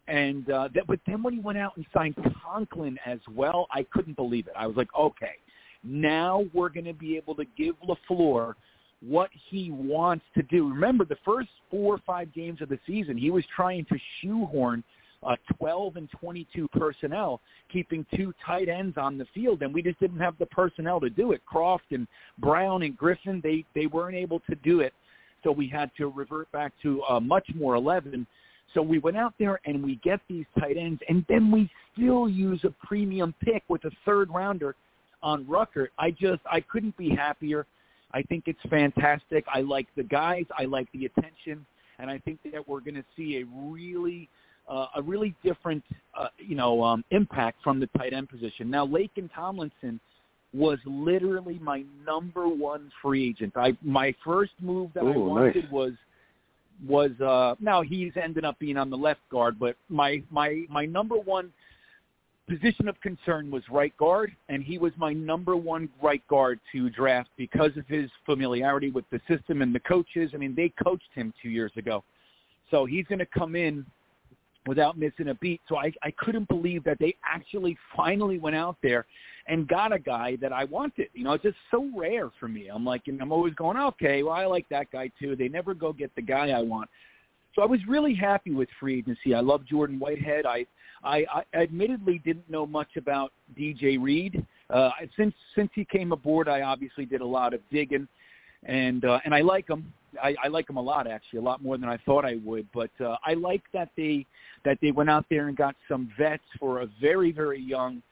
And 0.09 0.51
uh, 0.51 0.69
that, 0.75 0.87
but 0.87 0.99
then 1.07 1.23
when 1.23 1.35
he 1.35 1.41
went 1.41 1.59
out 1.59 1.77
and 1.77 1.87
signed 1.95 2.17
Conklin 2.45 2.99
as 3.07 3.21
well, 3.33 3.69
I 3.71 3.85
couldn't 3.93 4.17
believe 4.17 4.47
it. 4.49 4.55
I 4.57 4.67
was 4.67 4.77
like, 4.77 4.89
okay, 4.99 5.37
now 5.85 6.45
we're 6.53 6.69
going 6.69 6.87
to 6.87 6.95
be 6.95 7.17
able 7.17 7.35
to 7.37 7.45
give 7.57 7.75
LaFleur 7.87 8.55
what 9.03 9.31
he 9.49 9.71
wants 9.71 10.25
to 10.35 10.43
do. 10.43 10.69
Remember, 10.69 11.05
the 11.05 11.17
first 11.25 11.49
four 11.71 11.95
or 11.95 12.01
five 12.07 12.33
games 12.35 12.61
of 12.61 12.69
the 12.69 12.79
season, 12.87 13.17
he 13.17 13.31
was 13.31 13.45
trying 13.55 13.85
to 13.87 13.97
shoehorn 14.21 14.85
uh, 15.23 15.37
12 15.59 15.97
and 15.97 16.11
22 16.11 16.69
personnel, 16.69 17.41
keeping 17.73 18.07
two 18.15 18.33
tight 18.45 18.69
ends 18.69 18.97
on 18.97 19.19
the 19.19 19.27
field, 19.35 19.63
and 19.63 19.73
we 19.73 19.83
just 19.83 19.99
didn't 20.01 20.19
have 20.19 20.37
the 20.39 20.47
personnel 20.47 21.01
to 21.01 21.11
do 21.11 21.33
it. 21.33 21.43
Kroft 21.51 21.79
and 21.91 22.07
Brown 22.39 22.83
and 22.83 22.97
Griffin, 22.97 23.41
they 23.43 23.65
they 23.75 23.87
weren't 23.87 24.17
able 24.17 24.41
to 24.41 24.55
do 24.57 24.81
it, 24.81 24.95
so 25.45 25.53
we 25.53 25.69
had 25.69 25.91
to 25.97 26.09
revert 26.09 26.51
back 26.53 26.73
to 26.83 27.03
uh, 27.05 27.21
much 27.21 27.47
more 27.55 27.75
11. 27.75 28.27
So 28.75 28.83
we 28.83 28.99
went 28.99 29.17
out 29.17 29.35
there 29.39 29.61
and 29.65 29.83
we 29.83 29.97
get 29.97 30.21
these 30.29 30.45
tight 30.59 30.77
ends, 30.77 31.01
and 31.09 31.25
then 31.29 31.51
we 31.51 31.71
still 31.93 32.29
use 32.29 32.61
a 32.65 32.71
premium 32.87 33.35
pick 33.43 33.63
with 33.69 33.85
a 33.85 33.91
third 34.05 34.31
rounder 34.31 34.77
on 35.23 35.45
Ruckert. 35.45 35.89
I 35.99 36.11
just 36.11 36.41
I 36.51 36.61
couldn't 36.61 36.97
be 36.97 37.11
happier. 37.11 37.67
I 38.13 38.23
think 38.23 38.45
it's 38.47 38.61
fantastic. 38.69 39.45
I 39.53 39.61
like 39.61 39.87
the 39.97 40.03
guys. 40.03 40.45
I 40.57 40.65
like 40.65 40.89
the 40.93 41.07
attention, 41.07 41.65
and 41.99 42.11
I 42.11 42.19
think 42.19 42.41
that 42.53 42.67
we're 42.67 42.81
going 42.81 42.95
to 42.95 43.05
see 43.17 43.39
a 43.39 43.45
really 43.71 44.29
uh, 44.69 44.87
a 44.97 45.03
really 45.03 45.35
different 45.45 45.85
uh, 46.19 46.29
you 46.39 46.55
know 46.55 46.83
um, 46.83 47.05
impact 47.11 47.59
from 47.63 47.81
the 47.81 47.89
tight 47.99 48.13
end 48.13 48.29
position. 48.29 48.71
Now 48.71 48.87
Laken 48.87 49.29
Tomlinson 49.35 50.01
was 50.53 50.79
literally 50.85 51.59
my 51.61 51.85
number 52.05 52.49
one 52.49 52.91
free 53.03 53.29
agent. 53.29 53.53
I 53.57 53.77
my 53.83 54.15
first 54.25 54.53
move 54.61 54.91
that 54.95 55.05
Ooh, 55.05 55.13
I 55.13 55.17
wanted 55.17 55.57
nice. 55.57 55.73
was 55.73 55.93
was 56.87 57.11
uh 57.21 57.55
now 57.61 57.83
he's 57.83 58.13
ended 58.17 58.45
up 58.45 58.59
being 58.59 58.77
on 58.77 58.91
the 58.91 58.97
left 58.97 59.21
guard, 59.31 59.59
but 59.59 59.77
my 59.89 60.23
my 60.31 60.65
my 60.69 60.87
number 60.87 61.17
one 61.17 61.53
position 62.49 62.89
of 62.89 63.01
concern 63.01 63.51
was 63.51 63.63
right 63.71 63.97
guard, 63.97 64.35
and 64.49 64.63
he 64.63 64.77
was 64.77 64.93
my 64.97 65.13
number 65.13 65.57
one 65.57 65.89
right 66.03 66.27
guard 66.27 66.59
to 66.73 66.91
draft 66.91 67.29
because 67.37 67.71
of 67.77 67.87
his 67.87 68.11
familiarity 68.27 68.91
with 68.91 69.05
the 69.11 69.21
system 69.29 69.63
and 69.63 69.73
the 69.75 69.81
coaches. 69.81 70.33
I 70.35 70.37
mean, 70.37 70.55
they 70.57 70.73
coached 70.83 71.11
him 71.15 71.33
two 71.41 71.51
years 71.51 71.71
ago, 71.77 72.03
so 72.71 72.87
he's 72.87 73.07
going 73.07 73.21
to 73.21 73.27
come 73.27 73.55
in 73.55 73.87
without 74.67 74.99
missing 74.99 75.29
a 75.29 75.35
beat. 75.35 75.61
So 75.69 75.77
I, 75.77 75.93
I 76.03 76.11
couldn't 76.19 76.49
believe 76.49 76.85
that 76.85 76.99
they 77.01 77.17
actually 77.25 77.77
finally 77.97 78.39
went 78.39 78.57
out 78.57 78.77
there 78.83 79.07
and 79.47 79.67
got 79.67 79.93
a 79.93 79.99
guy 79.99 80.37
that 80.41 80.53
I 80.53 80.65
wanted. 80.65 81.09
You 81.15 81.25
know, 81.25 81.33
it's 81.33 81.43
just 81.43 81.57
so 81.71 81.91
rare 81.97 82.31
for 82.39 82.49
me. 82.49 82.69
I'm 82.69 82.85
like, 82.85 83.03
I'm 83.09 83.33
always 83.33 83.55
going, 83.55 83.77
okay, 83.77 84.23
well, 84.23 84.35
I 84.35 84.45
like 84.45 84.69
that 84.69 84.91
guy 84.91 85.11
too. 85.19 85.35
They 85.35 85.49
never 85.49 85.75
go 85.75 85.93
get 85.93 86.15
the 86.15 86.23
guy 86.23 86.51
I 86.51 86.61
want. 86.61 86.89
So 87.55 87.63
I 87.63 87.67
was 87.67 87.81
really 87.89 88.15
happy 88.15 88.53
with 88.53 88.69
free 88.79 88.99
agency. 88.99 89.35
I 89.35 89.41
love 89.41 89.67
Jordan 89.67 89.99
Whitehead. 89.99 90.47
I, 90.47 90.67
I, 91.03 91.25
I 91.33 91.45
admittedly 91.55 92.21
didn't 92.25 92.49
know 92.49 92.67
much 92.67 92.97
about 92.97 93.33
DJ 93.59 94.01
Reed. 94.01 94.45
Uh, 94.69 94.91
since 95.17 95.35
since 95.57 95.71
he 95.75 95.85
came 95.85 96.13
aboard, 96.13 96.49
I 96.49 96.63
obviously 96.63 97.05
did 97.05 97.23
a 97.23 97.27
lot 97.27 97.55
of 97.55 97.61
digging, 97.73 98.07
and 98.65 99.05
uh, 99.05 99.19
and 99.25 99.35
I 99.35 99.41
like 99.41 99.69
him. 99.69 99.93
I, 100.23 100.35
I 100.45 100.49
like 100.49 100.69
him 100.69 100.77
a 100.77 100.83
lot, 100.83 101.07
actually, 101.07 101.39
a 101.39 101.43
lot 101.43 101.63
more 101.63 101.79
than 101.79 101.89
I 101.89 101.97
thought 101.99 102.25
I 102.25 102.37
would. 102.45 102.67
But 102.73 102.91
uh, 103.01 103.17
I 103.25 103.35
like 103.35 103.63
that 103.73 103.91
they 103.97 104.27
that 104.65 104.79
they 104.83 104.91
went 104.91 105.11
out 105.11 105.25
there 105.31 105.49
and 105.49 105.57
got 105.57 105.75
some 105.89 106.11
vets 106.19 106.43
for 106.59 106.83
a 106.83 106.89
very, 107.01 107.33
very 107.33 107.61
young 107.61 108.03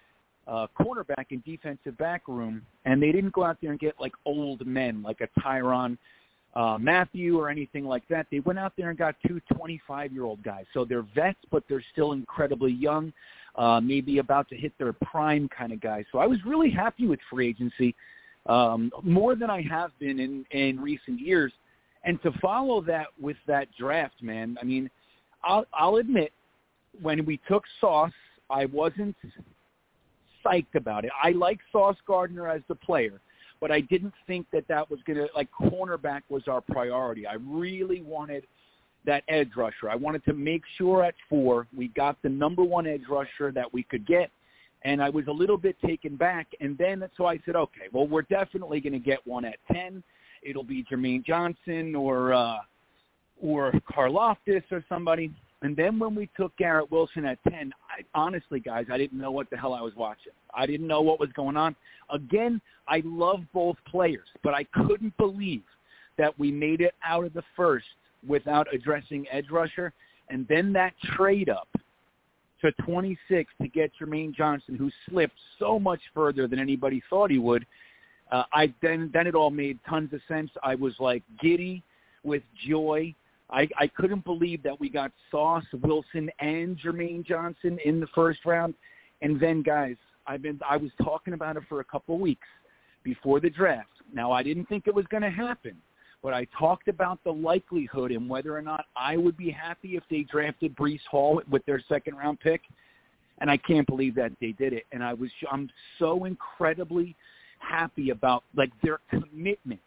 uh, 0.47 0.67
cornerback 0.81 1.27
and 1.31 1.45
defensive 1.45 1.97
back 1.99 2.23
room, 2.27 2.63
and 2.85 3.03
they 3.03 3.13
didn't 3.13 3.33
go 3.33 3.45
out 3.45 3.59
there 3.61 3.71
and 3.71 3.81
get 3.81 3.95
like 4.01 4.13
old 4.25 4.67
men 4.67 5.03
like 5.03 5.21
a 5.21 5.41
Tyrann 5.41 5.99
uh, 6.55 6.79
Mathieu 6.79 7.39
or 7.39 7.51
anything 7.51 7.85
like 7.85 8.07
that. 8.09 8.27
They 8.31 8.41
went 8.41 8.59
out 8.59 8.73
there 8.77 8.91
and 8.91 8.99
got 8.99 9.15
two 9.27 9.41
25-year-old 9.53 10.43
guys. 10.43 10.65
So 10.73 10.85
they're 10.85 11.07
vets, 11.15 11.39
but 11.51 11.63
they're 11.69 11.85
still 11.93 12.13
incredibly 12.13 12.73
young, 12.73 13.13
uh, 13.57 13.81
maybe 13.81 14.19
about 14.19 14.49
to 14.49 14.57
hit 14.57 14.73
their 14.79 14.93
prime 14.93 15.49
kind 15.57 15.73
of 15.73 15.81
guys. 15.81 16.05
So 16.11 16.19
I 16.19 16.27
was 16.27 16.39
really 16.47 16.71
happy 16.71 17.07
with 17.07 17.21
free 17.31 17.49
agency, 17.49 17.95
um, 18.47 18.91
more 19.03 19.37
than 19.37 19.51
I 19.51 19.63
have 19.63 19.91
been 19.99 20.19
in, 20.19 20.45
in 20.51 20.81
recent 20.81 21.21
years. 21.21 21.53
And 22.05 22.23
to 22.23 22.33
follow 22.41 22.81
that 22.83 23.09
with 23.21 23.37
that 23.47 23.69
draft, 23.79 24.23
man, 24.23 24.57
I 24.61 24.65
mean, 24.65 24.91
I'll, 25.45 25.65
I'll 25.73 25.97
admit 25.97 26.33
when 27.01 27.25
we 27.25 27.41
took 27.49 27.65
Sauce, 27.81 28.13
I 28.51 28.67
wasn't 28.67 29.17
psyched 30.45 30.75
about 30.75 31.05
it. 31.05 31.11
I 31.23 31.31
like 31.33 31.59
Sauce 31.71 31.97
Gardner 32.07 32.49
as 32.49 32.63
the 32.69 32.75
player, 32.75 33.21
but 33.61 33.71
I 33.71 33.81
didn't 33.81 34.15
think 34.27 34.47
that 34.53 34.67
that 34.69 34.91
was 34.91 35.01
going 35.07 35.19
to, 35.19 35.29
like, 35.35 35.49
cornerback 35.61 36.23
was 36.29 36.45
our 36.49 36.61
priority. 36.61 37.27
I 37.27 37.35
really 37.35 38.01
wanted 38.01 38.45
that 39.07 39.25
edge 39.29 39.51
rusher. 39.57 39.91
I 39.91 39.97
wanted 39.97 40.25
to 40.25 40.35
make 40.35 40.63
sure 40.77 41.05
at 41.05 41.15
four 41.29 41.67
we 41.77 41.89
got 41.89 42.17
the 42.23 42.29
number 42.29 42.63
one 42.63 42.87
edge 42.87 43.03
rusher 43.09 43.53
that 43.53 43.73
we 43.73 43.83
could 43.83 44.07
get. 44.07 44.31
And 44.83 45.03
I 45.03 45.11
was 45.11 45.27
a 45.27 45.33
little 45.33 45.57
bit 45.57 45.77
taken 45.85 46.17
back. 46.17 46.47
And 46.61 46.79
then 46.79 47.03
so 47.17 47.27
I 47.27 47.41
said, 47.45 47.57
okay, 47.57 47.89
well, 47.93 48.07
we're 48.07 48.23
definitely 48.23 48.81
going 48.81 48.93
to 48.93 48.99
get 48.99 49.27
one 49.27 49.45
at 49.45 49.57
10. 49.73 50.03
It'll 50.43 50.65
be 50.65 50.85
Jermaine 50.91 51.25
Johnson 51.25 51.95
or 51.95 52.33
uh, 52.33 52.59
or 53.41 53.73
Karlaftis 53.93 54.63
or 54.71 54.85
somebody. 54.89 55.33
And 55.63 55.77
then 55.77 55.99
when 55.99 56.15
we 56.15 56.29
took 56.37 56.57
Garrett 56.57 56.91
Wilson 56.91 57.25
at 57.25 57.39
10, 57.51 57.73
I, 57.91 58.05
honestly, 58.15 58.61
guys, 58.61 58.87
I 58.93 58.99
didn't 58.99 59.19
know 59.19 59.33
what 59.33 59.51
the 59.51 59.57
hell 59.57 59.75
I 59.75 59.81
was 59.81 59.95
watching. 59.97 60.33
I 60.55 60.67
didn't 60.67 60.87
know 60.87 61.03
what 61.03 61.19
was 61.19 61.31
going 61.35 61.57
on. 61.57 61.75
Again, 62.11 62.61
I 62.87 63.03
love 63.05 63.41
both 63.53 63.77
players, 63.91 64.29
but 64.45 64.55
I 64.55 64.65
couldn't 64.87 65.17
believe 65.17 65.63
that 66.17 66.39
we 66.39 66.53
made 66.53 66.81
it 66.81 66.95
out 67.05 67.25
of 67.25 67.33
the 67.33 67.43
first 67.57 67.87
without 68.27 68.73
addressing 68.73 69.27
edge 69.33 69.51
rusher. 69.51 69.93
And 70.31 70.47
then 70.49 70.73
that 70.75 70.93
trade 71.17 71.49
up 71.49 71.69
to 72.61 72.73
26 72.85 73.51
to 73.63 73.69
get 73.69 73.91
Jermaine 74.01 74.35
Johnson, 74.35 74.77
who 74.77 74.91
slipped 75.09 75.37
so 75.59 75.79
much 75.79 76.01
further 76.15 76.47
than 76.47 76.59
anybody 76.59 77.03
thought 77.09 77.31
he 77.31 77.39
would. 77.39 77.65
Uh, 78.31 78.45
I 78.53 78.73
then 78.83 79.11
then 79.13 79.27
it 79.27 79.35
all 79.35 79.51
made 79.51 79.79
tons 79.89 80.13
of 80.13 80.21
sense. 80.29 80.51
I 80.63 80.75
was 80.75 80.95
like 80.99 81.23
giddy 81.41 81.83
with 82.25 82.43
joy 82.67 83.15
I, 83.51 83.67
I 83.79 83.87
couldn't 83.87 84.25
believe 84.25 84.63
that 84.63 84.79
we 84.79 84.89
got 84.91 85.11
Sauce, 85.31 85.65
Wilson, 85.83 86.31
and 86.41 86.79
Jermaine 86.79 87.25
Johnson 87.25 87.79
in 87.85 88.01
the 88.01 88.07
first 88.15 88.45
round. 88.45 88.75
And 89.23 89.41
then, 89.41 89.63
guys, 89.63 89.97
I've 90.27 90.43
been 90.43 90.61
I 90.69 90.77
was 90.77 90.91
talking 91.03 91.33
about 91.33 91.57
it 91.57 91.63
for 91.69 91.81
a 91.81 91.85
couple 91.85 92.15
of 92.15 92.21
weeks 92.21 92.47
before 93.03 93.41
the 93.41 93.51
draft. 93.51 93.89
Now, 94.13 94.33
I 94.33 94.43
didn't 94.43 94.67
think 94.67 94.87
it 94.87 94.95
was 94.95 95.07
going 95.07 95.23
to 95.23 95.31
happen, 95.31 95.77
but 96.23 96.35
I 96.35 96.47
talked 96.59 96.89
about 96.89 97.23
the 97.25 97.33
likelihood 97.33 98.11
and 98.11 98.29
whether 98.29 98.57
or 98.57 98.63
not 98.63 98.85
I 98.97 99.17
would 99.17 99.37
be 99.37 99.51
happy 99.51 99.97
if 99.97 100.03
they 100.11 100.23
drafted 100.23 100.77
Breece 100.77 101.05
Hall 101.11 101.41
with 101.51 101.65
their 101.65 101.83
second 101.89 102.17
round 102.17 102.41
pick. 102.41 102.63
And 103.41 103.51
I 103.51 103.57
can't 103.57 103.87
believe 103.87 104.15
that 104.17 104.33
they 104.41 104.53
did 104.53 104.73
it. 104.73 104.85
And 104.93 105.03
I 105.03 105.15
was 105.15 105.31
I'm 105.51 105.71
so 105.99 106.25
incredibly 106.27 107.17
happy 107.59 108.11
about 108.11 108.45
like 108.57 108.73
their 108.83 108.99
commitment 109.11 109.81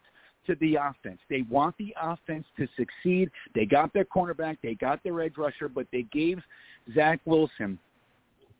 to 0.46 0.56
the 0.56 0.76
offense. 0.76 1.18
They 1.30 1.42
want 1.42 1.76
the 1.78 1.94
offense 2.00 2.44
to 2.58 2.66
succeed. 2.76 3.30
They 3.54 3.64
got 3.64 3.92
their 3.92 4.04
cornerback, 4.04 4.58
they 4.62 4.74
got 4.74 5.02
their 5.04 5.20
edge 5.20 5.34
rusher, 5.36 5.68
but 5.68 5.86
they 5.92 6.02
gave 6.12 6.40
Zach 6.94 7.20
Wilson 7.24 7.78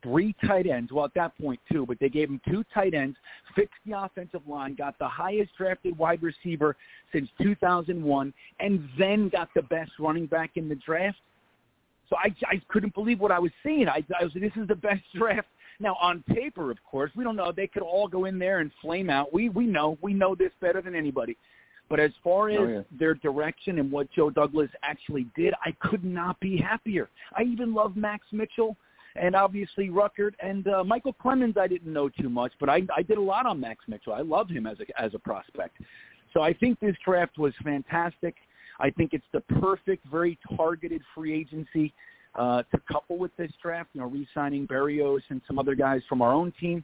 three 0.03 0.35
tight 0.45 0.67
ends. 0.67 0.91
Well, 0.91 1.05
at 1.05 1.13
that 1.15 1.35
point, 1.39 1.59
two, 1.71 1.85
but 1.85 1.97
they 1.99 2.09
gave 2.09 2.29
him 2.29 2.39
two 2.47 2.63
tight 2.73 2.93
ends, 2.93 3.17
fixed 3.55 3.79
the 3.85 3.97
offensive 3.97 4.41
line, 4.47 4.75
got 4.75 4.99
the 4.99 5.07
highest 5.07 5.51
drafted 5.57 5.97
wide 5.97 6.21
receiver 6.21 6.75
since 7.11 7.29
2001, 7.41 8.33
and 8.59 8.89
then 8.99 9.29
got 9.29 9.49
the 9.55 9.61
best 9.63 9.91
running 9.99 10.25
back 10.25 10.51
in 10.55 10.67
the 10.69 10.75
draft. 10.75 11.17
So 12.09 12.17
I, 12.17 12.35
I 12.47 12.61
couldn't 12.67 12.93
believe 12.93 13.19
what 13.19 13.31
I 13.31 13.39
was 13.39 13.51
seeing. 13.63 13.87
I, 13.87 14.03
I 14.19 14.25
was 14.25 14.33
this 14.33 14.51
is 14.55 14.67
the 14.67 14.75
best 14.75 15.01
draft. 15.15 15.47
Now 15.79 15.97
on 16.01 16.23
paper, 16.23 16.71
of 16.71 16.77
course, 16.83 17.11
we 17.15 17.23
don't 17.23 17.35
know. 17.35 17.51
They 17.51 17.67
could 17.67 17.83
all 17.83 18.07
go 18.07 18.25
in 18.25 18.39
there 18.39 18.59
and 18.59 18.71
flame 18.81 19.09
out. 19.09 19.33
We 19.33 19.49
we 19.49 19.65
know 19.65 19.97
we 20.01 20.13
know 20.13 20.35
this 20.35 20.51
better 20.61 20.81
than 20.81 20.95
anybody. 20.95 21.37
But 21.89 21.99
as 21.99 22.11
far 22.23 22.49
as 22.49 22.57
oh, 22.59 22.67
yeah. 22.67 22.81
their 22.97 23.13
direction 23.15 23.77
and 23.77 23.91
what 23.91 24.09
Joe 24.11 24.29
Douglas 24.29 24.69
actually 24.83 25.27
did, 25.35 25.53
I 25.63 25.75
could 25.79 26.03
not 26.03 26.39
be 26.39 26.57
happier. 26.57 27.09
I 27.37 27.43
even 27.43 27.73
love 27.73 27.95
Max 27.97 28.25
Mitchell 28.31 28.77
and 29.15 29.35
obviously 29.35 29.89
Ruckert 29.89 30.33
and 30.41 30.67
uh, 30.67 30.83
Michael 30.83 31.13
Clemons. 31.13 31.57
I 31.57 31.67
didn't 31.67 31.91
know 31.91 32.09
too 32.09 32.29
much, 32.29 32.53
but 32.59 32.69
I, 32.69 32.81
I 32.95 33.03
did 33.03 33.17
a 33.17 33.21
lot 33.21 33.45
on 33.45 33.59
Max 33.59 33.85
Mitchell. 33.87 34.13
I 34.13 34.21
loved 34.21 34.51
him 34.51 34.65
as 34.65 34.77
a 34.79 35.01
as 35.01 35.13
a 35.13 35.19
prospect. 35.19 35.77
So 36.33 36.41
I 36.41 36.53
think 36.53 36.79
this 36.79 36.95
draft 37.05 37.37
was 37.37 37.53
fantastic. 37.63 38.35
I 38.79 38.89
think 38.89 39.13
it's 39.13 39.25
the 39.31 39.41
perfect, 39.41 40.05
very 40.07 40.39
targeted 40.57 41.01
free 41.13 41.39
agency 41.39 41.93
uh, 42.35 42.63
to 42.63 42.79
couple 42.91 43.17
with 43.17 43.35
this 43.37 43.51
draft. 43.61 43.89
You 43.93 44.01
know, 44.01 44.07
re-signing 44.07 44.67
Berrios 44.67 45.21
and 45.29 45.41
some 45.47 45.59
other 45.59 45.75
guys 45.75 46.01
from 46.07 46.21
our 46.21 46.33
own 46.33 46.53
team. 46.59 46.83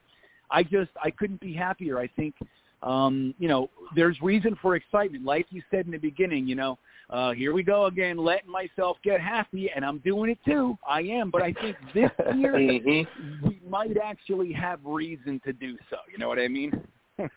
I 0.52 0.64
just 0.64 0.92
I 1.04 1.12
couldn't 1.12 1.40
be 1.40 1.54
happier. 1.54 2.00
I 2.00 2.08
think 2.08 2.36
um, 2.82 3.34
you 3.40 3.48
know 3.48 3.70
there's 3.96 4.20
reason 4.22 4.58
for 4.62 4.76
excitement, 4.76 5.26
like 5.26 5.48
you 5.50 5.62
said 5.70 5.86
in 5.86 5.92
the 5.92 5.98
beginning. 5.98 6.48
You 6.48 6.56
know, 6.56 6.80
uh, 7.10 7.32
here 7.34 7.54
we 7.54 7.64
go 7.64 7.86
again, 7.86 8.18
letting 8.18 8.52
myself 8.52 8.98
get 9.04 9.20
happy, 9.20 9.70
and 9.76 9.84
I'm 9.84 10.00
doing 10.00 10.32
it 10.32 10.40
too. 10.46 10.78
I 10.88 11.02
am, 11.02 11.30
but 11.32 11.42
I 11.42 11.54
think 11.54 11.76
this 11.94 12.12
year 12.36 12.54
mm-hmm. 12.54 13.48
we 13.48 13.60
might 13.68 13.98
actually 13.98 14.54
have 14.54 14.80
reason 14.84 15.42
to 15.46 15.54
do 15.54 15.78
so. 15.90 15.98
You 16.12 16.18
know 16.18 16.28
what 16.28 16.40
I 16.40 16.48
mean? 16.48 16.72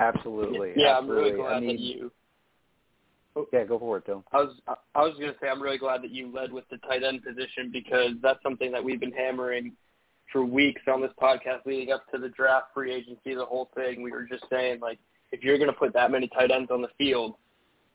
Absolutely. 0.00 0.72
Yeah, 0.76 0.98
Absolutely. 0.98 0.98
I'm 0.98 1.08
really 1.08 1.32
glad 1.32 1.52
I 1.54 1.60
mean, 1.60 1.68
that 1.68 1.80
you. 1.80 2.12
Yeah, 3.52 3.64
go 3.64 3.78
for 3.78 3.98
it, 3.98 4.06
Bill. 4.06 4.24
I 4.32 4.38
was 4.38 4.54
I 4.94 5.02
was 5.02 5.14
going 5.18 5.32
to 5.32 5.38
say 5.40 5.48
I'm 5.48 5.60
really 5.60 5.78
glad 5.78 6.02
that 6.02 6.10
you 6.10 6.32
led 6.32 6.52
with 6.52 6.68
the 6.70 6.76
tight 6.78 7.02
end 7.02 7.22
position 7.24 7.70
because 7.72 8.12
that's 8.22 8.42
something 8.42 8.70
that 8.72 8.82
we've 8.82 9.00
been 9.00 9.12
hammering 9.12 9.72
for 10.32 10.44
weeks 10.44 10.82
on 10.86 11.00
this 11.00 11.10
podcast 11.20 11.66
leading 11.66 11.92
up 11.92 12.10
to 12.12 12.18
the 12.18 12.28
draft, 12.28 12.66
free 12.74 12.92
agency, 12.92 13.34
the 13.34 13.44
whole 13.44 13.70
thing. 13.74 14.02
We 14.02 14.12
were 14.12 14.24
just 14.24 14.44
saying 14.50 14.80
like 14.80 14.98
if 15.32 15.42
you're 15.42 15.58
going 15.58 15.70
to 15.70 15.76
put 15.76 15.92
that 15.94 16.12
many 16.12 16.28
tight 16.28 16.52
ends 16.52 16.70
on 16.70 16.80
the 16.80 16.88
field, 16.96 17.34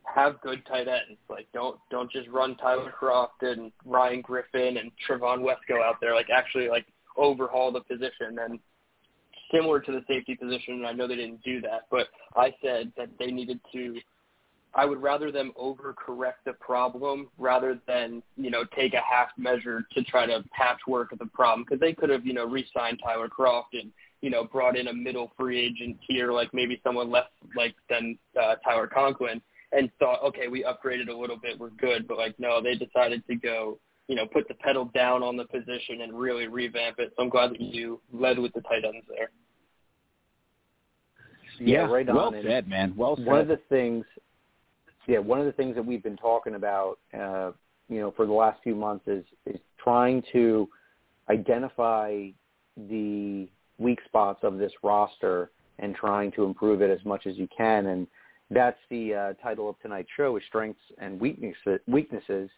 have 0.04 0.42
good 0.42 0.66
tight 0.66 0.88
ends. 0.90 1.20
Like 1.30 1.48
don't 1.54 1.80
don't 1.90 2.12
just 2.12 2.28
run 2.28 2.58
Tyler 2.58 2.94
Kroft 3.00 3.42
and 3.42 3.72
Ryan 3.86 4.22
Griffin 4.22 4.78
and 4.78 4.92
Trevon 5.08 5.40
Wesco 5.40 5.82
out 5.82 6.02
there. 6.02 6.16
Like 6.16 6.30
actually 6.30 6.68
like 6.68 6.86
overhaul 7.16 7.72
the 7.72 7.82
position 7.82 8.40
and 8.42 8.60
similar 9.54 9.80
to 9.80 9.92
the 9.92 10.04
safety 10.06 10.36
position. 10.36 10.76
And 10.76 10.88
I 10.88 10.92
know 10.92 11.08
they 11.08 11.16
didn't 11.16 11.44
do 11.44 11.62
that, 11.62 11.88
but 11.90 12.08
I 12.36 12.54
said 12.62 12.92
that 12.98 13.10
they 13.18 13.28
needed 13.28 13.62
to. 13.72 14.00
I 14.76 14.86
would 14.86 15.02
rather 15.02 15.32
them 15.32 15.52
overcorrect 15.60 16.46
the 16.46 16.54
problem 16.54 17.30
rather 17.38 17.80
than 17.88 18.22
you 18.38 18.52
know 18.52 18.64
take 18.76 18.94
a 18.94 19.02
half 19.02 19.30
measure 19.38 19.86
to 19.94 20.04
try 20.04 20.26
to 20.26 20.44
patchwork 20.52 21.18
the 21.18 21.26
problem 21.26 21.66
because 21.68 21.80
they 21.80 21.94
could 21.94 22.10
have 22.10 22.26
you 22.26 22.34
know 22.34 22.46
re-signed 22.46 23.00
Tyler 23.04 23.28
Kroft 23.28 23.74
and 23.74 23.92
you 24.22 24.30
know 24.30 24.44
brought 24.44 24.78
in 24.78 24.88
a 24.88 24.94
middle 24.94 25.32
free 25.38 25.60
agent 25.60 25.98
here 26.08 26.32
like 26.32 26.54
maybe 26.54 26.80
someone 26.84 27.10
less 27.10 27.26
like 27.56 27.76
than 27.90 28.18
uh, 28.40 28.56
Tyler 28.64 28.88
Conklin 28.88 29.42
and 29.72 29.92
thought, 30.00 30.24
okay, 30.24 30.48
we 30.48 30.64
upgraded 30.64 31.10
a 31.10 31.18
little 31.18 31.38
bit, 31.38 31.60
we're 31.60 31.70
good. 31.72 32.08
But 32.08 32.18
like, 32.18 32.40
no, 32.40 32.62
they 32.62 32.76
decided 32.76 33.26
to 33.28 33.36
go, 33.36 33.80
you 34.08 34.16
know, 34.16 34.26
put 34.26 34.48
the 34.48 34.56
pedal 34.56 34.86
down 34.94 35.22
on 35.24 35.38
the 35.38 35.46
position 35.46 36.02
and 36.02 36.18
really 36.18 36.48
revamp 36.48 37.00
it. 37.00 37.14
So 37.16 37.24
I'm 37.24 37.30
glad 37.30 37.52
that 37.52 37.62
you 37.62 38.00
led 38.12 38.40
with 38.40 38.54
the 38.54 38.62
tight 38.62 38.84
ends 38.86 39.06
there. 39.08 39.30
Yeah, 41.60 41.82
right 41.82 42.08
on. 42.08 42.16
Well 42.16 42.34
said, 42.42 42.68
man. 42.68 42.94
Well 42.96 43.18
said. 43.18 43.26
One 43.26 43.42
of 43.42 43.48
the 43.48 43.60
things, 43.70 44.06
yeah, 45.10 45.20
one 45.20 45.40
of 45.40 45.46
the 45.46 45.52
things 45.52 45.76
that 45.76 45.86
we've 45.86 46.04
been 46.04 46.18
talking 46.18 46.56
about, 46.56 47.00
uh, 47.14 47.52
you 47.90 48.00
know, 48.00 48.12
for 48.16 48.26
the 48.26 48.34
last 48.34 48.62
few 48.64 48.76
months 48.76 49.08
is 49.08 49.26
is 49.46 49.60
trying 49.84 50.24
to 50.32 50.70
identify 51.30 52.28
the 52.90 53.48
weak 53.78 54.00
spots 54.06 54.40
of 54.44 54.58
this 54.58 54.72
roster 54.84 55.52
and 55.80 55.96
trying 55.96 56.32
to 56.34 56.44
improve 56.44 56.82
it 56.82 56.90
as 56.90 57.04
much 57.06 57.26
as 57.26 57.38
you 57.38 57.48
can. 57.56 57.88
And 57.88 58.08
that's 58.52 58.78
the 58.90 59.14
uh, 59.14 59.34
title 59.42 59.70
of 59.70 59.80
tonight's 59.80 60.10
show 60.16 60.36
is 60.38 60.44
strengths 60.48 60.82
and 60.98 61.20
weaknesses 61.20 61.80
weaknesses 61.88 62.50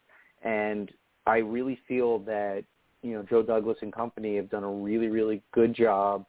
and 0.43 0.91
i 1.27 1.37
really 1.37 1.79
feel 1.87 2.19
that 2.19 2.63
you 3.01 3.13
know 3.13 3.25
joe 3.29 3.43
douglas 3.43 3.77
and 3.81 3.91
company 3.93 4.35
have 4.35 4.49
done 4.49 4.63
a 4.63 4.71
really 4.71 5.07
really 5.07 5.41
good 5.51 5.73
job 5.73 6.25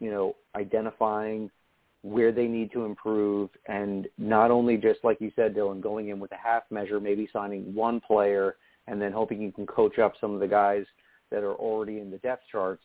you 0.00 0.10
know 0.10 0.36
identifying 0.54 1.50
where 2.06 2.30
they 2.30 2.46
need 2.46 2.70
to 2.72 2.84
improve 2.84 3.50
and 3.66 4.06
not 4.16 4.50
only 4.50 4.76
just 4.76 5.00
like 5.02 5.20
you 5.20 5.32
said 5.34 5.54
dylan 5.54 5.80
going 5.80 6.08
in 6.08 6.20
with 6.20 6.30
a 6.32 6.36
half 6.36 6.62
measure 6.70 7.00
maybe 7.00 7.28
signing 7.32 7.74
one 7.74 8.00
player 8.00 8.56
and 8.86 9.00
then 9.02 9.12
hoping 9.12 9.40
you 9.40 9.50
can 9.50 9.66
coach 9.66 9.98
up 9.98 10.14
some 10.20 10.32
of 10.32 10.40
the 10.40 10.46
guys 10.46 10.84
that 11.30 11.42
are 11.42 11.54
already 11.54 11.98
in 11.98 12.10
the 12.10 12.18
depth 12.18 12.44
charts 12.50 12.82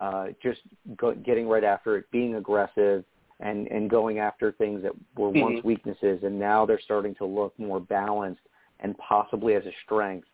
uh, 0.00 0.26
just 0.42 0.60
go, 0.96 1.14
getting 1.14 1.48
right 1.48 1.64
after 1.64 1.96
it 1.96 2.10
being 2.10 2.34
aggressive 2.34 3.04
and 3.40 3.66
and 3.68 3.88
going 3.88 4.18
after 4.18 4.52
things 4.52 4.82
that 4.82 4.92
were 5.16 5.28
mm-hmm. 5.28 5.40
once 5.40 5.64
weaknesses 5.64 6.20
and 6.22 6.38
now 6.38 6.66
they're 6.66 6.80
starting 6.80 7.14
to 7.14 7.24
look 7.24 7.56
more 7.58 7.80
balanced 7.80 8.40
and 8.80 8.96
possibly 8.98 9.54
as 9.54 9.64
a 9.64 9.72
strength. 9.84 10.28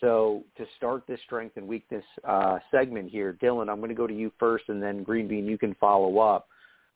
So 0.00 0.44
to 0.56 0.64
start 0.76 1.04
this 1.06 1.20
strength 1.24 1.56
and 1.56 1.66
weakness 1.66 2.04
uh, 2.26 2.58
segment 2.70 3.10
here, 3.10 3.36
Dylan, 3.42 3.70
I'm 3.70 3.78
going 3.78 3.90
to 3.90 3.94
go 3.94 4.06
to 4.06 4.14
you 4.14 4.32
first, 4.38 4.64
and 4.68 4.82
then 4.82 5.02
Green 5.02 5.28
Bean, 5.28 5.46
you 5.46 5.58
can 5.58 5.74
follow 5.74 6.18
up. 6.18 6.48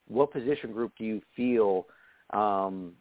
What 0.08 0.32
position 0.32 0.72
group 0.72 0.92
do 0.98 1.04
you 1.04 1.20
feel 1.34 1.86
um, 2.32 2.92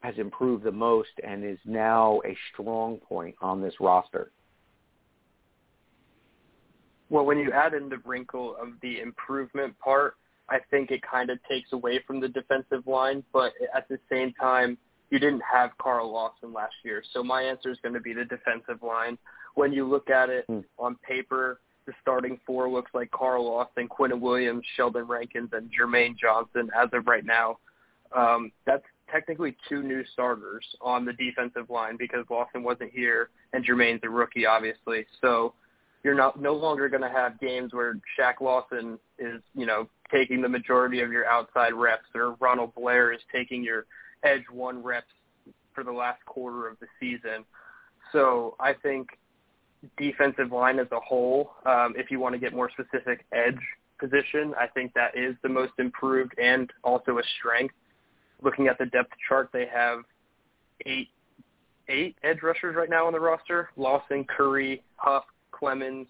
has 0.00 0.14
improved 0.18 0.64
the 0.64 0.72
most 0.72 1.10
and 1.26 1.44
is 1.44 1.58
now 1.64 2.20
a 2.26 2.36
strong 2.52 2.98
point 2.98 3.34
on 3.40 3.62
this 3.62 3.74
roster? 3.80 4.30
Well, 7.10 7.24
when 7.24 7.38
you 7.38 7.52
add 7.52 7.74
in 7.74 7.88
the 7.88 7.98
wrinkle 8.04 8.56
of 8.60 8.68
the 8.82 9.00
improvement 9.00 9.78
part, 9.78 10.16
I 10.48 10.58
think 10.70 10.90
it 10.90 11.00
kind 11.08 11.30
of 11.30 11.38
takes 11.48 11.72
away 11.72 12.00
from 12.06 12.20
the 12.20 12.28
defensive 12.28 12.86
line, 12.86 13.22
but 13.32 13.52
at 13.74 13.88
the 13.88 13.98
same 14.10 14.32
time, 14.34 14.76
you 15.10 15.18
didn't 15.18 15.42
have 15.50 15.70
Carl 15.78 16.12
Lawson 16.12 16.52
last 16.52 16.74
year. 16.84 17.02
So 17.12 17.22
my 17.22 17.42
answer 17.42 17.70
is 17.70 17.78
going 17.82 17.94
to 17.94 18.00
be 18.00 18.12
the 18.12 18.24
defensive 18.24 18.82
line. 18.82 19.16
When 19.54 19.72
you 19.72 19.88
look 19.88 20.10
at 20.10 20.28
it 20.28 20.46
mm. 20.48 20.64
on 20.78 20.96
paper, 20.96 21.60
the 21.86 21.92
starting 22.00 22.38
four 22.46 22.70
looks 22.70 22.90
like 22.94 23.10
Carl 23.10 23.44
Lawson, 23.44 23.88
Quinnen 23.88 24.20
Williams, 24.20 24.64
Sheldon 24.76 25.06
Rankins, 25.06 25.50
and 25.52 25.70
Jermaine 25.70 26.16
Johnson 26.16 26.70
as 26.76 26.88
of 26.92 27.06
right 27.06 27.24
now. 27.24 27.58
Um, 28.14 28.52
that's 28.66 28.84
technically 29.10 29.56
two 29.68 29.82
new 29.82 30.02
starters 30.12 30.64
on 30.80 31.04
the 31.04 31.12
defensive 31.12 31.68
line 31.68 31.96
because 31.98 32.24
Lawson 32.30 32.62
wasn't 32.62 32.92
here 32.92 33.30
and 33.52 33.64
Jermaine's 33.64 34.00
a 34.04 34.08
rookie, 34.08 34.46
obviously. 34.46 35.06
So 35.20 35.54
you're 36.02 36.14
not 36.14 36.40
no 36.40 36.54
longer 36.54 36.88
going 36.88 37.02
to 37.02 37.08
have 37.08 37.40
games 37.40 37.72
where 37.72 37.98
Shaq 38.18 38.40
Lawson 38.40 38.98
is, 39.18 39.40
you 39.54 39.66
know, 39.66 39.88
taking 40.12 40.42
the 40.42 40.48
majority 40.48 41.00
of 41.00 41.10
your 41.10 41.26
outside 41.26 41.72
reps 41.72 42.06
or 42.14 42.36
Ronald 42.40 42.74
Blair 42.74 43.12
is 43.12 43.20
taking 43.32 43.64
your 43.64 43.86
edge 44.22 44.44
one 44.50 44.82
reps 44.82 45.06
for 45.74 45.82
the 45.82 45.92
last 45.92 46.24
quarter 46.26 46.68
of 46.68 46.78
the 46.78 46.86
season. 47.00 47.44
So 48.12 48.54
I 48.60 48.74
think 48.74 49.08
defensive 49.96 50.52
line 50.52 50.78
as 50.78 50.86
a 50.92 51.00
whole, 51.00 51.52
um, 51.66 51.94
if 51.96 52.10
you 52.10 52.20
want 52.20 52.34
to 52.34 52.38
get 52.38 52.52
more 52.52 52.70
specific, 52.70 53.24
edge 53.32 53.58
position, 53.98 54.54
I 54.58 54.66
think 54.66 54.92
that 54.94 55.16
is 55.16 55.34
the 55.42 55.48
most 55.48 55.72
improved 55.78 56.32
and 56.38 56.70
also 56.82 57.18
a 57.18 57.22
strength. 57.38 57.74
Looking 58.42 58.68
at 58.68 58.78
the 58.78 58.86
depth 58.86 59.12
chart, 59.28 59.50
they 59.52 59.66
have 59.72 60.00
eight 60.86 61.08
eight 61.88 62.16
edge 62.22 62.42
rushers 62.42 62.76
right 62.76 62.90
now 62.90 63.06
on 63.06 63.12
the 63.12 63.20
roster: 63.20 63.70
Lawson, 63.76 64.24
Curry, 64.24 64.82
Huff, 64.96 65.24
Clemons, 65.52 66.06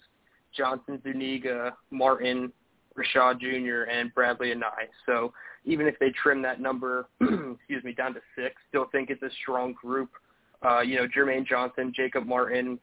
Johnson, 0.56 1.00
Zuniga, 1.02 1.74
Martin, 1.90 2.52
Rashed 2.96 3.40
Jr., 3.40 3.90
and 3.90 4.14
Bradlee 4.14 4.54
Anae. 4.54 4.88
So 5.06 5.32
even 5.64 5.86
if 5.86 5.98
they 5.98 6.10
trim 6.10 6.42
that 6.42 6.60
number, 6.60 7.08
excuse 7.20 7.82
me, 7.84 7.92
down 7.92 8.14
to 8.14 8.20
six, 8.36 8.56
still 8.68 8.86
think 8.92 9.10
it's 9.10 9.22
a 9.22 9.30
strong 9.42 9.72
group. 9.72 10.10
Uh, 10.64 10.80
you 10.80 10.96
know, 10.96 11.06
Jermaine 11.06 11.46
Johnson, 11.46 11.92
Jacob 11.94 12.26
Martin, 12.26 12.78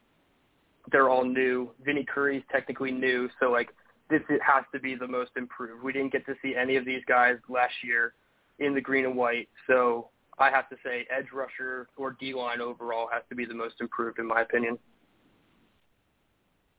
they're 0.90 1.10
all 1.10 1.24
new. 1.24 1.70
Vinny 1.84 2.04
Curry's 2.04 2.42
technically 2.50 2.90
new, 2.90 3.28
so 3.40 3.50
like 3.50 3.70
this 4.10 4.20
has 4.28 4.64
to 4.72 4.80
be 4.80 4.94
the 4.94 5.06
most 5.06 5.30
improved. 5.36 5.82
We 5.82 5.92
didn't 5.92 6.12
get 6.12 6.26
to 6.26 6.34
see 6.42 6.54
any 6.54 6.76
of 6.76 6.84
these 6.84 7.02
guys 7.06 7.36
last 7.48 7.74
year 7.84 8.14
in 8.58 8.74
the 8.74 8.80
green 8.80 9.06
and 9.06 9.16
white, 9.16 9.48
so 9.66 10.08
I 10.38 10.50
have 10.50 10.68
to 10.70 10.76
say 10.84 11.06
edge 11.16 11.26
rusher 11.32 11.88
or 11.96 12.16
D 12.18 12.34
line 12.34 12.60
overall 12.60 13.08
has 13.12 13.22
to 13.28 13.34
be 13.34 13.44
the 13.44 13.54
most 13.54 13.76
improved 13.80 14.18
in 14.18 14.26
my 14.26 14.42
opinion. 14.42 14.78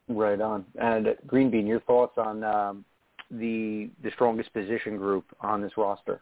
Right 0.09 0.39
on. 0.41 0.65
And 0.79 1.15
Green 1.27 1.49
Bean, 1.49 1.65
your 1.65 1.79
thoughts 1.81 2.17
on 2.17 2.43
um, 2.43 2.85
the 3.31 3.89
the 4.03 4.11
strongest 4.11 4.53
position 4.53 4.97
group 4.97 5.25
on 5.41 5.61
this 5.61 5.71
roster? 5.77 6.21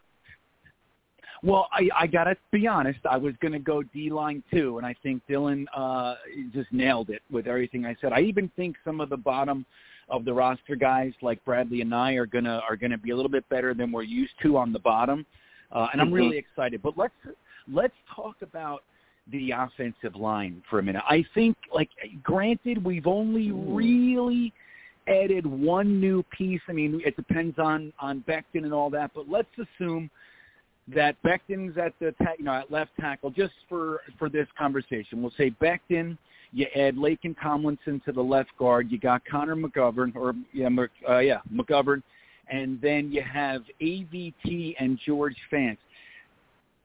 Well, 1.44 1.68
I, 1.72 1.88
I 1.98 2.06
gotta 2.06 2.36
be 2.52 2.66
honest. 2.68 3.00
I 3.08 3.16
was 3.16 3.34
gonna 3.42 3.58
go 3.58 3.82
D 3.82 4.10
line 4.10 4.42
too, 4.52 4.78
and 4.78 4.86
I 4.86 4.94
think 5.02 5.22
Dylan 5.28 5.64
uh, 5.76 6.14
just 6.52 6.72
nailed 6.72 7.10
it 7.10 7.22
with 7.30 7.46
everything 7.46 7.84
I 7.84 7.96
said. 8.00 8.12
I 8.12 8.20
even 8.20 8.50
think 8.54 8.76
some 8.84 9.00
of 9.00 9.08
the 9.08 9.16
bottom 9.16 9.66
of 10.08 10.24
the 10.24 10.32
roster 10.32 10.76
guys 10.76 11.12
like 11.20 11.44
Bradlee 11.44 11.84
Anae 11.84 12.16
are 12.16 12.26
gonna 12.26 12.60
are 12.68 12.76
gonna 12.76 12.98
be 12.98 13.10
a 13.10 13.16
little 13.16 13.30
bit 13.30 13.48
better 13.48 13.74
than 13.74 13.90
we're 13.90 14.02
used 14.02 14.34
to 14.42 14.56
on 14.56 14.72
the 14.72 14.78
bottom, 14.78 15.26
uh, 15.72 15.88
and 15.92 16.00
I'm 16.00 16.08
mm-hmm. 16.08 16.16
really 16.16 16.38
excited. 16.38 16.80
But 16.80 16.96
let's 16.96 17.14
let's 17.66 17.94
talk 18.14 18.36
about 18.42 18.84
the 19.30 19.52
offensive 19.52 20.16
line 20.16 20.62
for 20.68 20.78
a 20.78 20.82
minute. 20.82 21.02
I 21.08 21.24
think, 21.34 21.56
like, 21.72 21.90
granted, 22.22 22.82
we've 22.82 23.06
only 23.06 23.48
mm. 23.48 23.76
really 23.76 24.52
added 25.08 25.46
one 25.46 26.00
new 26.00 26.24
piece. 26.36 26.60
I 26.68 26.72
mean, 26.72 27.00
it 27.04 27.16
depends 27.16 27.58
on 27.58 27.92
on 28.00 28.24
Becton 28.28 28.64
and 28.64 28.72
all 28.72 28.90
that, 28.90 29.12
but 29.14 29.28
let's 29.28 29.48
assume 29.58 30.10
that 30.94 31.16
Becton's 31.22 31.78
at 31.78 31.94
the 32.00 32.12
ta- 32.22 32.32
you 32.38 32.44
know 32.44 32.54
at 32.54 32.70
left 32.70 32.90
tackle 33.00 33.30
just 33.30 33.54
for 33.68 34.00
for 34.18 34.28
this 34.28 34.46
conversation. 34.58 35.22
We'll 35.22 35.32
say 35.36 35.50
Becton. 35.50 36.16
You 36.52 36.66
add 36.76 36.96
Laken 36.96 37.34
Tomlinson 37.40 38.02
to 38.04 38.12
the 38.12 38.20
left 38.22 38.50
guard. 38.58 38.90
You 38.90 38.98
got 38.98 39.22
Connor 39.24 39.56
McGovern 39.56 40.14
or 40.14 40.34
yeah, 40.52 40.68
uh, 41.08 41.18
yeah 41.18 41.38
McGovern, 41.52 42.02
and 42.48 42.80
then 42.80 43.10
you 43.10 43.22
have 43.22 43.62
AVT 43.80 44.74
and 44.78 44.98
George 45.04 45.36
Fant. 45.50 45.78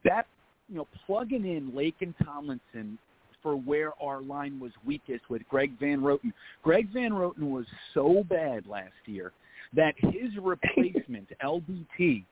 That 0.06 0.28
you 0.70 0.76
know 0.76 0.88
plugging 1.06 1.46
in 1.46 1.72
Laken 1.72 2.14
Tomlinson 2.24 2.98
for 3.44 3.56
where 3.56 3.92
our 4.02 4.22
line 4.22 4.60
was 4.60 4.72
weakest 4.86 5.30
with 5.30 5.42
Greg 5.50 5.72
Van 5.80 6.02
Roten. 6.02 6.34
Greg 6.64 6.92
Van 6.94 7.12
Roten 7.12 7.50
was 7.50 7.66
so 7.94 8.24
bad 8.30 8.66
last 8.68 8.94
year 9.06 9.32
that 9.74 9.96
his 9.98 10.32
replacement 10.42 11.28
LDT 11.44 12.24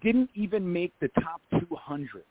didn't 0.00 0.30
even 0.34 0.70
make 0.70 0.92
the 1.00 1.08
top 1.20 1.40
200 1.60 2.24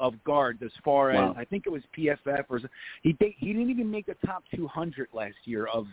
of 0.00 0.14
guards 0.24 0.60
as 0.64 0.72
far 0.84 1.10
as 1.10 1.18
wow. 1.18 1.34
I 1.36 1.44
think 1.44 1.64
it 1.66 1.70
was 1.70 1.82
PFF 1.96 2.44
or 2.48 2.60
he 3.02 3.16
he 3.38 3.52
didn't 3.52 3.70
even 3.70 3.90
make 3.90 4.06
the 4.06 4.16
top 4.26 4.42
200 4.54 5.08
last 5.12 5.36
year 5.44 5.66
of 5.66 5.86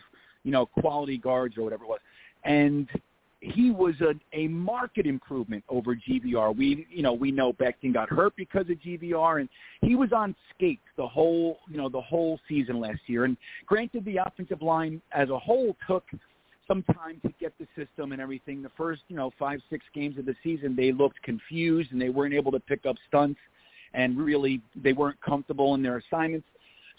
you 0.44 0.52
know 0.52 0.66
quality 0.66 1.18
guards 1.18 1.58
or 1.58 1.64
whatever 1.64 1.84
it 1.84 1.88
was, 1.88 2.00
and 2.44 2.88
he 3.42 3.72
was 3.72 3.94
a, 4.02 4.14
a 4.38 4.48
market 4.48 5.06
improvement 5.06 5.64
over 5.70 5.96
GVR. 5.96 6.56
We 6.56 6.88
you 6.90 7.04
know 7.04 7.14
we 7.14 7.32
know 7.32 7.54
Becton 7.54 7.94
got 7.94 8.10
hurt 8.10 8.36
because 8.36 8.70
of 8.70 8.78
GVR, 8.78 9.42
and 9.42 9.50
he 9.82 9.96
was 9.96 10.12
on 10.12 10.36
skates 10.54 10.82
the 10.98 11.08
whole 11.08 11.60
you 11.70 11.78
know 11.78 11.88
the 11.88 12.02
whole 12.02 12.40
season 12.48 12.80
last 12.80 13.02
year. 13.08 13.26
And 13.26 13.38
granted, 13.66 14.06
the 14.06 14.18
offensive 14.18 14.62
line 14.62 15.02
as 15.14 15.30
a 15.30 15.40
whole 15.40 15.76
took 15.88 16.04
some 16.70 16.84
time 16.84 17.20
to 17.26 17.34
get 17.40 17.54
the 17.60 17.68
system 17.76 18.12
and 18.12 18.22
everything. 18.22 18.62
The 18.62 18.72
first, 18.78 19.02
you 19.10 19.16
know, 19.16 19.32
five, 19.38 19.60
six 19.70 19.84
games 19.94 20.18
of 20.18 20.26
the 20.26 20.36
season, 20.44 20.76
they 20.76 20.92
looked 20.92 21.22
confused 21.24 21.92
and 21.92 22.02
they 22.02 22.10
weren't 22.10 22.34
able 22.34 22.52
to 22.52 22.60
pick 22.60 22.86
up 22.86 22.96
stunts 23.08 23.40
and 23.94 24.18
really 24.18 24.62
they 24.76 24.94
weren't 24.94 25.20
comfortable 25.22 25.74
in 25.74 25.82
their 25.82 25.98
assignments. 25.98 26.48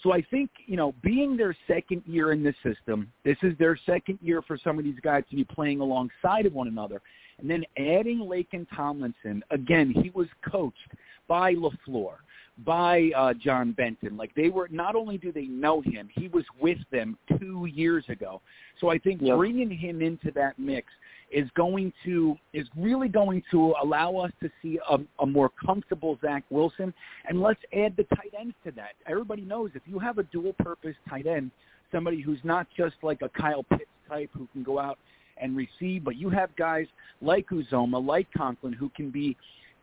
So 0.03 0.12
I 0.12 0.23
think, 0.31 0.51
you 0.66 0.77
know, 0.77 0.95
being 1.03 1.37
their 1.37 1.55
second 1.68 2.03
year 2.07 2.33
in 2.33 2.43
the 2.43 2.55
system, 2.64 3.12
this 3.25 3.37
is 3.43 3.57
their 3.59 3.79
second 3.87 4.18
year 4.21 4.43
for 4.43 4.59
some 4.59 4.79
of 4.79 4.85
these 4.85 4.99
guys 5.03 5.23
to 5.31 5.37
be 5.37 5.45
playing 5.45 5.81
alongside 5.81 6.47
of 6.47 6.53
one 6.53 6.68
another. 6.68 7.01
And 7.39 7.49
then 7.49 7.64
adding 7.79 8.18
Laken 8.18 8.66
Tomlinson, 8.75 9.43
again, 9.51 9.91
he 9.91 10.11
was 10.11 10.27
coached 10.51 10.77
by 11.29 11.55
LaFleur 11.55 12.16
by 12.65 13.11
uh, 13.17 13.35
John 13.35 13.73
Benton. 13.73 14.17
Like 14.17 14.35
they 14.35 14.49
were, 14.49 14.69
not 14.71 14.95
only 14.95 15.19
do 15.19 15.33
they 15.33 15.47
know 15.47 15.81
him, 15.81 16.09
he 16.15 16.29
was 16.29 16.45
with 16.61 16.79
them 16.91 17.17
two 17.39 17.67
years 17.67 18.05
ago. 18.09 18.41
So 18.81 18.91
I 18.91 18.99
think 18.99 19.21
yep. 19.23 19.37
bringing 19.37 19.71
him 19.71 20.03
into 20.03 20.31
that 20.33 20.59
mix 20.59 20.89
is 21.31 21.49
going 21.55 21.93
to 22.05 22.37
is 22.53 22.67
really 22.77 23.09
going 23.09 23.43
to 23.51 23.75
allow 23.83 24.17
us 24.17 24.33
to 24.43 24.51
see 24.61 24.79
a, 24.91 24.99
a 25.21 25.27
more 25.27 25.51
comfortable 25.65 26.19
Zach 26.21 26.45
Wilson. 26.51 26.93
And 27.29 27.41
let's 27.41 27.61
add 27.73 27.97
the 27.97 28.05
tight 28.17 28.33
ends 28.39 28.55
to 28.65 28.73
that. 28.73 28.93
Everybody 29.07 29.43
knows 29.43 29.71
if 29.75 29.83
you 29.87 29.99
have 29.99 30.19
a 30.19 30.25
dual 30.25 30.55
purpose 30.55 30.97
tight 31.09 31.27
end, 31.27 31.51
somebody 31.93 32.21
who's 32.21 32.41
not 32.43 32.67
just 32.77 32.97
like 33.03 33.23
a 33.23 33.29
Kyle 33.29 33.65
Pitts 33.65 33.85
type 34.09 34.31
who 34.33 34.49
can 34.53 34.63
go 34.63 34.79
out 34.79 34.99
and 35.41 35.57
receive, 35.57 36.05
but 36.05 36.17
you 36.17 36.29
have 36.31 36.55
guys 36.57 36.87
like 37.23 37.49
Uzomah, 37.49 38.05
like 38.05 38.27
Conklin, 38.37 38.73
who 38.73 38.91
can 38.91 39.11
be 39.11 39.37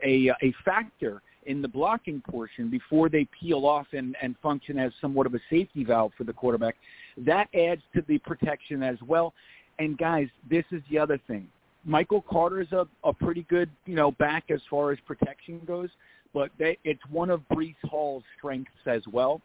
a 0.04 0.30
a 0.42 0.54
factor 0.66 1.22
in 1.48 1.62
the 1.62 1.68
blocking 1.68 2.22
portion 2.22 2.70
before 2.70 3.10
they 3.10 3.28
peel 3.40 3.66
off 3.66 3.88
and, 3.94 4.16
and 4.22 4.36
function 4.44 4.78
as 4.78 4.92
somewhat 5.02 5.26
of 5.26 5.34
a 5.34 5.40
safety 5.50 5.84
valve 5.84 6.12
for 6.18 6.24
the 6.26 6.34
quarterback. 6.34 6.76
That 7.18 7.48
adds 7.56 7.82
to 7.96 8.04
the 8.08 8.20
protection 8.20 8.84
as 8.84 8.98
well. 9.06 9.34
And 9.80 9.98
guys, 9.98 10.28
this 10.50 10.66
is 10.72 10.82
the 10.92 11.00
other 11.00 11.20
thing. 11.28 11.48
Michael 11.84 12.22
Carter 12.22 12.62
is 12.62 12.72
a, 12.74 12.86
a 13.04 13.14
pretty 13.14 13.44
good, 13.44 13.70
you 13.86 13.96
know, 13.96 14.12
back 14.12 14.46
as 14.50 14.60
far 14.70 14.92
as 14.92 15.00
protection 15.06 15.62
goes, 15.66 15.90
but 16.34 16.52
they, 16.60 16.78
it's 16.84 17.02
one 17.10 17.30
of 17.30 17.42
Breece 17.52 17.76
Hall's 17.86 18.24
strengths 18.38 18.72
as 18.86 19.02
well. 19.12 19.42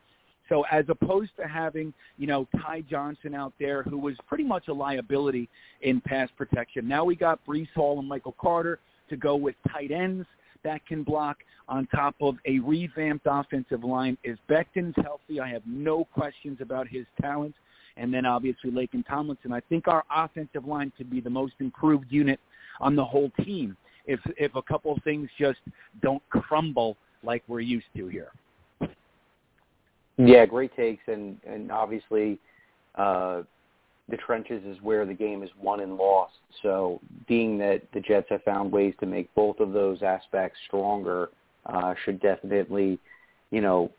So 0.49 0.65
as 0.71 0.85
opposed 0.89 1.31
to 1.41 1.47
having, 1.47 1.95
you 2.19 2.27
know, 2.27 2.49
Ty 2.61 2.83
Johnson 2.83 3.35
out 3.35 3.53
there 3.61 3.85
who 3.85 3.97
was 3.97 4.17
pretty 4.27 4.45
much 4.45 4.69
a 4.69 4.73
liability 4.73 5.49
in 5.83 6.01
pass 6.01 6.29
protection, 6.37 6.89
now 6.89 7.05
we 7.05 7.15
got 7.15 7.39
Breece 7.47 7.73
Hall 7.75 8.01
and 8.01 8.09
Michael 8.09 8.35
Carter 8.41 8.81
to 9.09 9.17
go 9.17 9.37
with 9.37 9.55
tight 9.71 9.93
ends 9.93 10.27
that 10.65 10.85
can 10.87 11.03
block 11.03 11.39
on 11.69 11.87
top 11.95 12.15
of 12.21 12.37
a 12.47 12.59
revamped 12.61 13.27
offensive 13.27 13.85
line. 13.85 14.17
If 14.25 14.39
Becton's 14.49 14.95
healthy, 15.03 15.41
I 15.41 15.49
have 15.49 15.63
no 15.67 16.05
questions 16.05 16.59
about 16.61 16.89
his 16.89 17.07
talent. 17.21 17.55
And 17.97 18.13
then 18.13 18.25
obviously 18.25 18.71
Laken 18.71 19.07
Tomlinson. 19.07 19.53
I 19.53 19.61
think 19.61 19.87
our 19.87 20.05
offensive 20.15 20.65
line 20.65 20.93
could 20.97 21.11
be 21.11 21.21
the 21.21 21.31
most 21.31 21.55
improved 21.61 22.07
unit 22.11 22.41
on 22.81 22.97
the 22.97 23.05
whole 23.05 23.31
team 23.45 23.77
if 24.07 24.21
if 24.37 24.55
a 24.55 24.63
couple 24.63 24.99
things 25.05 25.29
just 25.39 25.61
don't 26.01 26.23
crumble 26.31 26.97
like 27.23 27.43
we're 27.47 27.61
used 27.61 27.87
to 27.97 28.09
here. 28.09 28.33
Yeah, 30.19 30.47
great 30.47 30.75
takes, 30.77 31.03
and 31.07 31.39
and 31.47 31.71
obviously 31.71 32.39
uh, 32.97 33.43
the 34.13 34.19
trenches 34.19 34.63
is 34.67 34.77
where 34.83 35.07
the 35.07 35.15
game 35.15 35.43
is 35.43 35.49
won 35.59 35.81
and 35.81 35.97
lost. 35.97 36.35
So 36.63 37.01
being 37.27 37.57
that 37.59 37.81
the 37.95 38.01
Jets 38.01 38.27
have 38.29 38.43
found 38.43 38.71
ways 38.71 38.93
to 39.01 39.07
make 39.07 39.35
both 39.35 39.59
of 39.59 39.73
those 39.73 40.03
aspects 40.03 40.59
stronger 40.67 41.31
uh, 41.65 41.95
should 42.05 42.21
definitely, 42.21 42.99
you 43.51 43.63
know, 43.63 43.91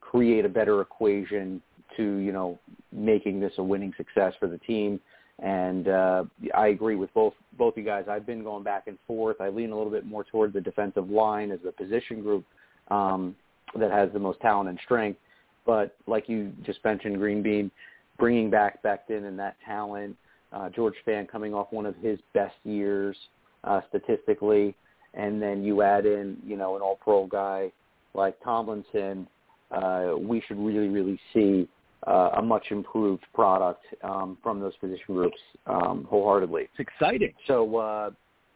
create 0.00 0.46
a 0.46 0.48
better 0.48 0.80
equation 0.80 1.60
to, 1.98 2.16
you 2.16 2.32
know, 2.32 2.58
making 2.90 3.38
this 3.38 3.52
a 3.58 3.62
winning 3.62 3.92
success 3.98 4.32
for 4.40 4.48
the 4.48 4.56
team. 4.58 4.98
And 5.40 5.88
uh, 5.88 6.24
I 6.56 6.68
agree 6.68 6.96
with 6.96 7.12
both 7.12 7.34
both 7.58 7.76
you 7.76 7.84
guys. 7.84 8.06
I've 8.08 8.24
been 8.24 8.42
going 8.42 8.64
back 8.64 8.84
and 8.86 8.96
forth. 9.06 9.42
I 9.42 9.50
lean 9.50 9.72
a 9.72 9.76
little 9.76 9.92
bit 9.92 10.06
more 10.06 10.24
toward 10.24 10.54
the 10.54 10.60
defensive 10.60 11.10
line 11.10 11.50
as 11.50 11.60
the 11.62 11.70
position 11.70 12.22
group 12.22 12.46
um, 12.90 13.36
that 13.78 13.90
has 13.90 14.08
the 14.14 14.18
most 14.18 14.40
talent 14.40 14.70
and 14.70 14.78
strength. 14.84 15.20
But 15.66 15.94
like 16.06 16.30
you 16.30 16.50
just 16.64 16.82
mentioned, 16.82 17.18
Green 17.18 17.42
Bean, 17.42 17.70
bringing 18.18 18.50
back 18.50 18.82
Becton 18.82 19.26
and 19.26 19.38
that 19.38 19.56
talent, 19.64 20.16
uh, 20.52 20.68
George 20.70 20.94
Fant 21.06 21.28
coming 21.28 21.54
off 21.54 21.68
one 21.70 21.86
of 21.86 21.96
his 21.96 22.18
best 22.34 22.56
years 22.64 23.16
uh, 23.64 23.80
statistically, 23.88 24.74
and 25.14 25.40
then 25.40 25.64
you 25.64 25.82
add 25.82 26.06
in, 26.06 26.36
you 26.46 26.56
know, 26.56 26.76
an 26.76 26.82
all-pro 26.82 27.26
guy 27.26 27.70
like 28.14 28.36
Tomlinson, 28.42 29.26
uh, 29.70 30.14
we 30.18 30.42
should 30.46 30.58
really, 30.58 30.88
really 30.88 31.20
see 31.32 31.68
uh, 32.06 32.30
a 32.36 32.42
much 32.42 32.66
improved 32.70 33.24
product 33.34 33.84
um, 34.02 34.38
from 34.42 34.60
those 34.60 34.76
position 34.76 35.14
groups 35.14 35.38
um, 35.66 36.06
wholeheartedly. 36.08 36.62
It's 36.62 36.80
exciting. 36.80 37.32
So, 37.46 37.76
uh, 37.76 38.10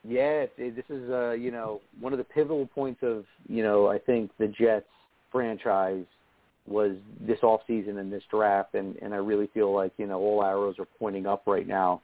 yeah, 0.05 0.47
it, 0.57 0.77
this 0.77 0.85
is, 0.89 1.11
uh, 1.11 1.33
you 1.33 1.51
know, 1.51 1.81
one 2.01 2.13
of 2.13 2.19
the 2.19 2.25
pivotal 2.25 2.67
points 2.67 3.01
of, 3.03 3.25
you 3.49 3.63
know, 3.63 3.89
I 3.89 3.99
think 3.99 4.31
the 4.39 4.49
Jets 4.49 4.87
franchise 5.31 6.05
was 6.67 6.93
this 7.21 7.39
off 7.43 7.61
season 7.67 7.99
and 7.99 8.13
this 8.13 8.23
draft 8.31 8.75
and, 8.75 8.97
and 9.03 9.13
I 9.13 9.17
really 9.17 9.49
feel 9.53 9.75
like, 9.75 9.93
you 9.99 10.07
know, 10.07 10.19
all 10.19 10.45
arrows 10.45 10.77
are 10.79 10.87
pointing 10.99 11.27
up 11.27 11.43
right 11.47 11.67
now. 11.67 12.01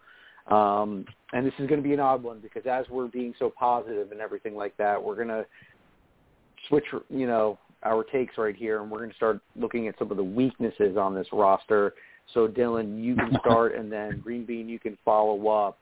Um, 0.49 1.05
and 1.33 1.47
this 1.47 1.53
is 1.59 1.69
going 1.69 1.81
to 1.81 1.87
be 1.87 1.95
an 1.95 2.01
odd 2.01 2.23
one 2.23 2.41
because 2.41 2.63
as 2.67 2.87
we're 2.89 3.07
being 3.07 3.35
so 3.39 3.53
positive 3.57 4.13
and 4.13 4.21
everything 4.21 4.57
like 4.57 4.77
that, 4.79 5.03
we're 5.03 5.15
going 5.15 5.29
to 5.29 5.47
switch, 6.69 6.85
you 7.11 7.27
know, 7.27 7.59
our 7.85 8.03
takes 8.03 8.37
right 8.39 8.57
here 8.57 8.83
and 8.83 8.91
we're 8.91 8.99
going 8.99 9.11
to 9.11 9.17
start 9.17 9.41
looking 9.55 9.87
at 9.89 9.99
some 9.99 10.11
of 10.11 10.17
the 10.17 10.25
weaknesses 10.25 10.97
on 10.97 11.15
this 11.15 11.27
roster. 11.33 11.95
So 12.35 12.49
Dylan, 12.49 13.03
you 13.03 13.15
can 13.15 13.37
start 13.47 13.75
and 13.75 13.93
then 13.93 14.21
Green 14.21 14.45
Bean, 14.45 14.69
you 14.69 14.79
can 14.79 14.99
follow 15.05 15.49
up. 15.49 15.79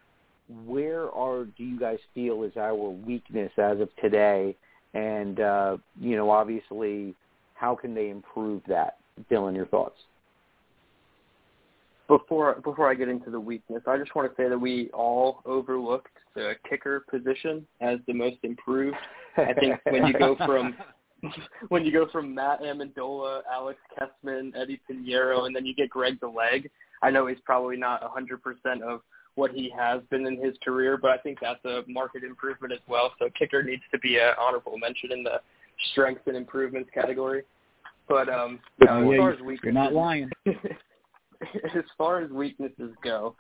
Where 0.67 1.11
are, 1.11 1.45
do 1.45 1.65
you 1.65 1.79
guys 1.79 1.99
feel 2.15 2.43
is 2.43 2.57
our 2.57 2.91
weakness 2.91 3.51
as 3.57 3.81
of 3.81 3.89
today? 4.03 4.55
And, 4.95 5.41
uh, 5.41 5.77
you 6.01 6.17
know, 6.17 6.31
obviously, 6.31 7.15
how 7.57 7.75
can 7.75 7.95
they 7.95 8.11
improve 8.11 8.63
that? 8.69 8.99
Dylan, 9.31 9.57
your 9.57 9.67
thoughts? 9.67 9.99
Before 12.09 12.55
before 12.63 12.89
I 12.89 12.95
get 12.95 13.09
into 13.09 13.31
the 13.31 13.41
weakness, 13.41 13.83
I 13.87 13.97
just 13.97 14.15
want 14.15 14.31
to 14.31 14.43
say 14.43 14.49
that 14.49 14.59
we 14.59 14.91
all 14.91 15.41
overlooked 15.45 16.13
the 16.35 16.55
kicker 16.69 17.05
position 17.11 17.67
as 17.81 17.99
the 18.07 18.13
most 18.13 18.37
improved. 18.45 18.97
I 19.37 19.53
think 19.55 19.81
when 19.91 20.07
you 20.07 20.13
go 20.13 20.37
from 20.37 20.77
when 21.69 21.85
you 21.85 21.93
go 21.93 22.07
from 22.13 22.35
Matt 22.35 22.63
Amendola, 22.63 23.41
Alex 23.53 23.81
Kessman, 23.99 24.53
Eddie 24.55 24.81
Piñeiro, 24.89 25.47
and 25.47 25.57
then 25.57 25.67
you 25.67 25.75
get 25.75 25.91
Greg 25.91 26.21
the 26.21 26.29
Leg, 26.29 26.71
I 27.03 27.11
know 27.11 27.27
he's 27.27 27.39
probably 27.45 27.77
not 27.77 28.03
100% 28.03 28.83
of 28.83 29.01
what 29.35 29.51
he 29.51 29.71
has 29.77 30.01
been 30.11 30.27
in 30.27 30.43
his 30.43 30.55
career, 30.65 30.97
but 30.97 31.11
I 31.11 31.19
think 31.19 31.39
that's 31.41 31.65
a 31.65 31.83
market 31.89 32.25
improvement 32.25 32.73
as 32.73 32.81
well. 32.89 33.13
So 33.19 33.29
kicker 33.39 33.63
needs 33.63 33.83
to 33.93 33.99
be 33.99 34.17
an 34.17 34.33
honorable 34.39 34.79
mention 34.79 35.13
in 35.13 35.23
the 35.23 35.41
strengths 35.93 36.23
and 36.27 36.37
improvements 36.37 36.91
category. 36.95 37.43
But 38.09 38.29
um, 38.29 38.61
oh, 38.89 39.13
as 39.13 39.19
far 39.19 39.31
as 39.33 39.41
weaknesses, 39.41 39.61
you're 39.65 39.73
not 39.73 39.93
lying. 39.93 40.31
as 40.47 41.85
far 41.99 42.21
as 42.21 42.31
weaknesses 42.31 42.93
go, 43.03 43.35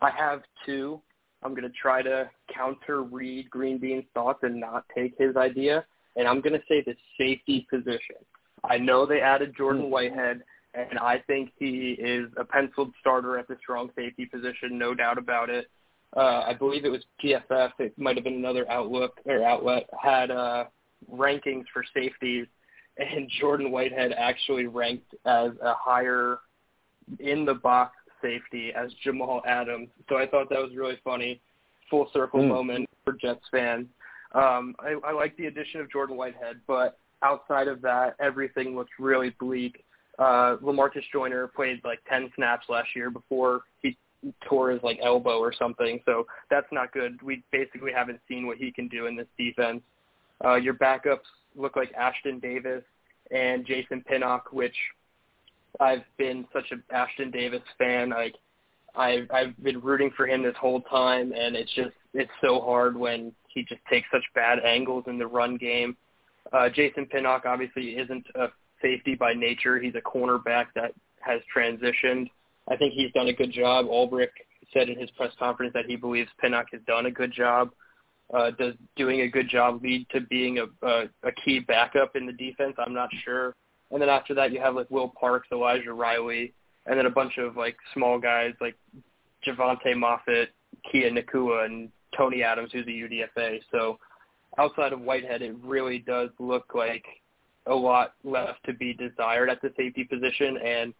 I 0.00 0.10
have 0.10 0.42
two. 0.64 1.00
I'm 1.42 1.54
going 1.54 1.64
to 1.64 1.76
try 1.80 2.02
to 2.02 2.30
counter 2.54 3.02
read 3.02 3.50
Green 3.50 3.78
Bean's 3.78 4.04
thoughts 4.14 4.40
and 4.42 4.60
not 4.60 4.84
take 4.94 5.14
his 5.18 5.36
idea. 5.36 5.84
And 6.14 6.28
I'm 6.28 6.40
going 6.40 6.52
to 6.52 6.62
say 6.68 6.84
the 6.86 6.94
safety 7.18 7.66
position. 7.68 8.16
I 8.64 8.78
know 8.78 9.06
they 9.06 9.20
added 9.20 9.54
Jordan 9.56 9.82
mm-hmm. 9.82 9.90
Whitehead, 9.90 10.42
and 10.74 10.98
I 10.98 11.22
think 11.26 11.50
he 11.58 11.96
is 11.98 12.30
a 12.36 12.44
penciled 12.44 12.92
starter 13.00 13.38
at 13.38 13.48
the 13.48 13.56
strong 13.60 13.90
safety 13.96 14.26
position, 14.26 14.78
no 14.78 14.94
doubt 14.94 15.18
about 15.18 15.50
it. 15.50 15.66
Uh, 16.16 16.44
I 16.46 16.54
believe 16.54 16.84
it 16.84 16.90
was 16.90 17.02
PFF. 17.24 17.72
It 17.78 17.98
might 17.98 18.16
have 18.16 18.24
been 18.24 18.34
another 18.34 18.70
outlook 18.70 19.18
or 19.24 19.42
outlet 19.42 19.88
had 20.00 20.30
uh, 20.30 20.64
rankings 21.10 21.64
for 21.72 21.84
safeties, 21.94 22.46
and 22.98 23.30
Jordan 23.40 23.70
Whitehead 23.70 24.12
actually 24.12 24.66
ranked 24.66 25.14
as 25.24 25.50
a 25.62 25.74
higher 25.74 26.38
in 27.18 27.44
the 27.44 27.54
box 27.54 27.96
safety 28.20 28.72
as 28.74 28.90
Jamal 29.02 29.42
Adams. 29.46 29.88
So 30.08 30.16
I 30.16 30.26
thought 30.26 30.48
that 30.50 30.60
was 30.60 30.72
really 30.76 30.98
funny, 31.04 31.40
full 31.90 32.08
circle 32.12 32.40
mm. 32.40 32.48
moment 32.48 32.88
for 33.04 33.14
Jets 33.14 33.44
fans. 33.50 33.86
Um, 34.34 34.74
I, 34.78 34.94
I 35.04 35.12
like 35.12 35.36
the 35.36 35.46
addition 35.46 35.80
of 35.80 35.90
Jordan 35.90 36.16
Whitehead, 36.16 36.60
but 36.66 36.98
outside 37.22 37.68
of 37.68 37.82
that, 37.82 38.14
everything 38.20 38.74
looks 38.76 38.90
really 38.98 39.30
bleak. 39.38 39.84
Uh, 40.18 40.56
Lamarcus 40.62 41.02
Joyner 41.12 41.48
played 41.48 41.80
like 41.84 41.98
10 42.08 42.30
snaps 42.36 42.66
last 42.68 42.88
year 42.94 43.10
before 43.10 43.62
he 43.82 43.96
tore 44.48 44.70
his 44.70 44.82
like 44.82 45.00
elbow 45.02 45.38
or 45.38 45.52
something, 45.52 46.00
so 46.04 46.26
that's 46.50 46.66
not 46.70 46.92
good. 46.92 47.20
We 47.22 47.42
basically 47.50 47.92
haven't 47.92 48.20
seen 48.28 48.46
what 48.46 48.56
he 48.56 48.70
can 48.70 48.88
do 48.88 49.06
in 49.06 49.16
this 49.16 49.26
defense. 49.36 49.82
Uh, 50.44 50.56
your 50.56 50.74
backups 50.74 51.20
look 51.54 51.76
like 51.76 51.92
Ashtyn 51.94 52.40
Davis 52.40 52.82
and 53.30 53.64
Jason 53.66 54.02
Pinnock, 54.06 54.52
which 54.52 54.74
I've 55.80 56.04
been 56.18 56.46
such 56.52 56.70
an 56.70 56.82
Ashtyn 56.92 57.32
Davis 57.32 57.62
fan. 57.78 58.10
Like 58.10 58.34
I've 58.94 59.30
I've 59.32 59.62
been 59.62 59.80
rooting 59.80 60.10
for 60.16 60.26
him 60.26 60.42
this 60.42 60.56
whole 60.60 60.82
time, 60.82 61.32
and 61.32 61.56
it's 61.56 61.72
just 61.74 61.94
it's 62.14 62.30
so 62.42 62.60
hard 62.60 62.96
when 62.96 63.32
he 63.48 63.62
just 63.62 63.80
takes 63.90 64.06
such 64.12 64.24
bad 64.34 64.58
angles 64.60 65.04
in 65.06 65.18
the 65.18 65.26
run 65.26 65.56
game. 65.56 65.96
Uh, 66.52 66.68
Jason 66.68 67.06
Pinnock 67.06 67.44
obviously 67.46 67.90
isn't 67.90 68.26
a 68.34 68.48
safety 68.80 69.14
by 69.14 69.32
nature. 69.32 69.80
He's 69.80 69.94
a 69.94 70.00
cornerback 70.00 70.66
that 70.74 70.92
has 71.20 71.40
transitioned. 71.54 72.28
I 72.68 72.76
think 72.76 72.94
he's 72.94 73.12
done 73.12 73.28
a 73.28 73.32
good 73.32 73.52
job. 73.52 73.86
Ulbrich 73.86 74.28
said 74.72 74.88
in 74.88 74.98
his 74.98 75.10
press 75.12 75.32
conference 75.38 75.72
that 75.74 75.86
he 75.86 75.96
believes 75.96 76.28
Pinnock 76.40 76.66
has 76.72 76.80
done 76.86 77.06
a 77.06 77.10
good 77.10 77.32
job. 77.32 77.70
Uh, 78.32 78.50
does 78.52 78.74
doing 78.96 79.20
a 79.22 79.28
good 79.28 79.48
job 79.48 79.82
lead 79.82 80.06
to 80.10 80.20
being 80.22 80.58
a, 80.58 80.86
a, 80.86 81.04
a 81.22 81.32
key 81.44 81.58
backup 81.60 82.16
in 82.16 82.24
the 82.24 82.32
defense? 82.32 82.74
I'm 82.78 82.94
not 82.94 83.10
sure. 83.24 83.54
And 83.90 84.00
then 84.00 84.08
after 84.08 84.32
that, 84.34 84.52
you 84.52 84.60
have 84.60 84.74
like 84.74 84.90
Will 84.90 85.08
Parks, 85.08 85.48
Elijah 85.52 85.92
Riley, 85.92 86.54
and 86.86 86.98
then 86.98 87.06
a 87.06 87.10
bunch 87.10 87.36
of 87.36 87.56
like 87.56 87.76
small 87.92 88.18
guys 88.18 88.54
like 88.60 88.74
Jovante 89.46 89.94
Moffatt, 89.94 90.46
Kai 90.90 91.10
Nacua, 91.10 91.66
and 91.66 91.90
Tony 92.16 92.42
Adams, 92.42 92.70
who's 92.72 92.86
a 92.86 92.90
UDFA. 92.90 93.60
So 93.70 93.98
outside 94.58 94.92
of 94.94 95.00
Whitehead, 95.00 95.42
it 95.42 95.54
really 95.62 95.98
does 95.98 96.30
look 96.38 96.74
like 96.74 97.04
a 97.66 97.74
lot 97.74 98.14
left 98.24 98.64
to 98.64 98.72
be 98.72 98.94
desired 98.94 99.50
at 99.50 99.60
the 99.60 99.72
safety 99.76 100.04
position. 100.04 100.56
And 100.64 100.94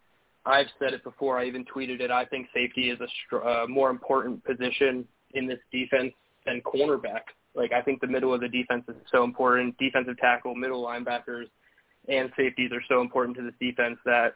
I've 0.45 0.67
said 0.77 0.93
it 0.93 1.03
before. 1.03 1.39
I 1.39 1.45
even 1.45 1.65
tweeted 1.65 1.99
it. 1.99 2.11
I 2.11 2.25
think 2.25 2.47
safety 2.53 2.89
is 2.89 2.99
a 3.01 3.07
str- 3.25 3.43
uh, 3.43 3.67
more 3.67 3.89
important 3.89 4.43
position 4.43 5.07
in 5.33 5.47
this 5.47 5.59
defense 5.71 6.13
than 6.45 6.61
cornerback. 6.61 7.21
Like 7.55 7.71
I 7.71 7.81
think 7.81 8.01
the 8.01 8.07
middle 8.07 8.33
of 8.33 8.41
the 8.41 8.49
defense 8.49 8.83
is 8.87 8.95
so 9.11 9.23
important. 9.23 9.77
Defensive 9.77 10.17
tackle, 10.17 10.55
middle 10.55 10.83
linebackers, 10.83 11.45
and 12.07 12.31
safeties 12.37 12.71
are 12.71 12.83
so 12.87 13.01
important 13.01 13.37
to 13.37 13.43
this 13.43 13.53
defense 13.59 13.97
that 14.05 14.35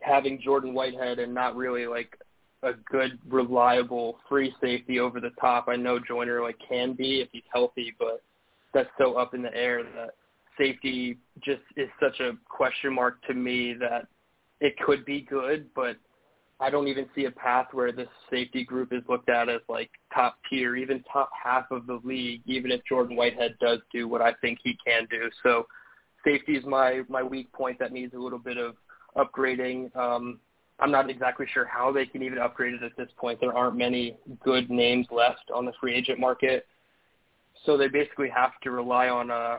having 0.00 0.40
Jordan 0.42 0.74
Whitehead 0.74 1.18
and 1.18 1.34
not 1.34 1.56
really 1.56 1.86
like 1.86 2.16
a 2.62 2.72
good, 2.90 3.18
reliable 3.28 4.18
free 4.28 4.54
safety 4.60 5.00
over 5.00 5.20
the 5.20 5.30
top. 5.40 5.66
I 5.68 5.76
know 5.76 5.98
Joyner 5.98 6.42
like 6.42 6.56
can 6.66 6.92
be 6.92 7.20
if 7.20 7.28
he's 7.32 7.42
healthy, 7.52 7.94
but 7.98 8.22
that's 8.74 8.90
so 8.98 9.14
up 9.14 9.34
in 9.34 9.42
the 9.42 9.54
air 9.54 9.82
that 9.82 10.10
safety 10.58 11.16
just 11.42 11.62
is 11.76 11.88
such 12.00 12.20
a 12.20 12.32
question 12.48 12.94
mark 12.94 13.22
to 13.26 13.34
me 13.34 13.74
that 13.80 14.06
it 14.60 14.78
could 14.78 15.04
be 15.04 15.22
good, 15.22 15.66
but 15.74 15.96
I 16.60 16.68
don't 16.68 16.88
even 16.88 17.06
see 17.14 17.24
a 17.24 17.30
path 17.30 17.68
where 17.72 17.90
this 17.90 18.08
safety 18.30 18.64
group 18.64 18.92
is 18.92 19.02
looked 19.08 19.30
at 19.30 19.48
as 19.48 19.62
like 19.68 19.90
top 20.14 20.36
tier, 20.48 20.76
even 20.76 21.02
top 21.10 21.30
half 21.42 21.70
of 21.70 21.86
the 21.86 22.00
league, 22.04 22.42
even 22.44 22.70
if 22.70 22.82
Jordan 22.86 23.16
Whitehead 23.16 23.56
does 23.60 23.78
do 23.90 24.06
what 24.06 24.20
I 24.20 24.34
think 24.42 24.58
he 24.62 24.76
can 24.86 25.06
do. 25.10 25.30
So 25.42 25.66
safety 26.22 26.56
is 26.56 26.64
my 26.66 27.02
my 27.08 27.22
weak 27.22 27.50
point 27.52 27.78
that 27.78 27.92
needs 27.92 28.12
a 28.14 28.18
little 28.18 28.38
bit 28.38 28.58
of 28.58 28.76
upgrading. 29.16 29.94
Um, 29.96 30.38
I'm 30.78 30.90
not 30.90 31.08
exactly 31.08 31.46
sure 31.52 31.64
how 31.64 31.92
they 31.92 32.04
can 32.04 32.22
even 32.22 32.38
upgrade 32.38 32.74
it 32.74 32.82
at 32.82 32.96
this 32.96 33.08
point. 33.16 33.40
There 33.40 33.56
aren't 33.56 33.76
many 33.76 34.16
good 34.44 34.70
names 34.70 35.06
left 35.10 35.50
on 35.54 35.64
the 35.64 35.72
free 35.80 35.94
agent 35.94 36.18
market, 36.18 36.66
so 37.64 37.76
they 37.76 37.88
basically 37.88 38.28
have 38.28 38.52
to 38.62 38.70
rely 38.70 39.08
on 39.08 39.30
uh, 39.30 39.58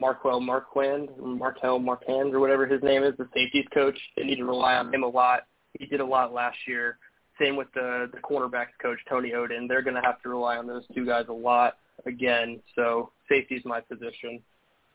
Marquel 0.00 0.40
Marquand, 0.40 1.10
Markel 1.18 1.78
Marquand, 1.78 2.34
or 2.34 2.40
whatever 2.40 2.66
his 2.66 2.82
name 2.82 3.02
is, 3.02 3.14
the 3.18 3.28
safeties 3.34 3.66
coach. 3.72 3.98
They 4.16 4.24
need 4.24 4.36
to 4.36 4.44
rely 4.44 4.74
on 4.76 4.92
him 4.92 5.02
a 5.02 5.08
lot. 5.08 5.40
He 5.78 5.86
did 5.86 6.00
a 6.00 6.04
lot 6.04 6.32
last 6.32 6.58
year. 6.66 6.98
Same 7.40 7.56
with 7.56 7.68
the 7.74 8.10
the 8.12 8.18
cornerbacks 8.18 8.76
coach 8.80 8.98
Tony 9.08 9.30
Oden. 9.30 9.68
They're 9.68 9.82
going 9.82 9.94
to 9.94 10.02
have 10.02 10.20
to 10.22 10.28
rely 10.28 10.56
on 10.56 10.66
those 10.66 10.82
two 10.94 11.06
guys 11.06 11.26
a 11.28 11.32
lot 11.32 11.78
again. 12.06 12.60
So 12.74 13.10
safety's 13.28 13.64
my 13.64 13.80
position. 13.80 14.40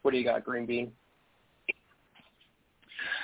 What 0.01 0.11
do 0.11 0.17
you 0.17 0.25
got, 0.25 0.43
Green 0.43 0.65
Bean? 0.65 0.91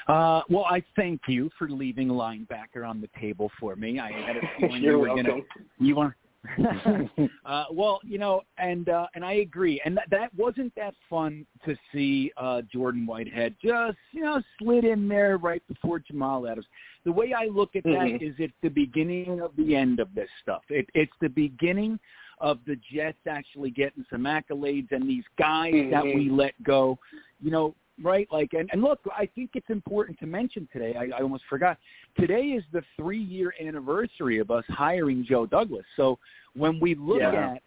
Uh, 0.07 0.41
well, 0.49 0.65
I 0.65 0.81
thank 0.95 1.21
you 1.27 1.49
for 1.57 1.69
leaving 1.69 2.07
linebacker 2.07 2.87
on 2.87 2.99
the 3.01 3.09
table 3.19 3.51
for 3.59 3.75
me. 3.75 3.99
I 3.99 4.11
had 4.11 4.37
a 4.37 4.41
feeling 4.59 4.81
you 4.81 4.97
were 4.97 5.07
going 5.07 5.25
to. 5.25 5.41
You 5.79 5.95
want? 5.95 6.13
uh, 7.45 7.65
well, 7.71 7.99
you 8.03 8.17
know, 8.17 8.41
and 8.57 8.87
uh, 8.87 9.07
and 9.13 9.25
I 9.25 9.33
agree, 9.33 9.81
and 9.83 9.97
that, 9.97 10.09
that 10.09 10.33
wasn't 10.35 10.73
that 10.75 10.93
fun 11.09 11.45
to 11.65 11.75
see 11.93 12.31
uh, 12.37 12.61
Jordan 12.71 13.05
Whitehead 13.05 13.55
just 13.61 13.97
you 14.11 14.21
know 14.21 14.41
slid 14.57 14.85
in 14.85 15.07
there 15.07 15.37
right 15.37 15.61
before 15.67 15.99
Jamal 15.99 16.47
Adams. 16.47 16.65
The 17.05 17.11
way 17.11 17.33
I 17.33 17.45
look 17.45 17.75
at 17.75 17.83
that 17.83 17.91
mm-hmm. 17.91 18.25
is 18.25 18.35
it's 18.39 18.53
the 18.63 18.69
beginning 18.69 19.41
of 19.41 19.51
the 19.57 19.75
end 19.75 19.99
of 19.99 20.13
this 20.15 20.29
stuff. 20.41 20.61
It, 20.69 20.87
it's 20.93 21.11
the 21.19 21.29
beginning 21.29 21.99
of 22.39 22.59
the 22.65 22.77
Jets 22.93 23.17
actually 23.27 23.71
getting 23.71 24.05
some 24.09 24.23
accolades 24.23 24.91
and 24.91 25.09
these 25.09 25.25
guys 25.37 25.73
mm-hmm. 25.73 25.91
that 25.91 26.05
we 26.05 26.29
let 26.29 26.53
go. 26.63 26.97
You 27.41 27.51
know, 27.51 27.75
right? 28.01 28.27
Like, 28.31 28.53
and, 28.53 28.69
and 28.71 28.81
look, 28.81 28.99
I 29.17 29.27
think 29.35 29.51
it's 29.53 29.69
important 29.69 30.19
to 30.19 30.25
mention 30.25 30.67
today. 30.71 30.95
I, 30.95 31.17
I 31.17 31.21
almost 31.21 31.43
forgot. 31.49 31.77
Today 32.17 32.43
is 32.57 32.63
the 32.71 32.81
three-year 32.95 33.53
anniversary 33.61 34.39
of 34.39 34.51
us 34.51 34.63
hiring 34.69 35.25
Joe 35.27 35.45
Douglas. 35.45 35.85
So 35.95 36.17
when 36.55 36.79
we 36.79 36.95
look 36.95 37.21
yeah. 37.21 37.53
at, 37.53 37.61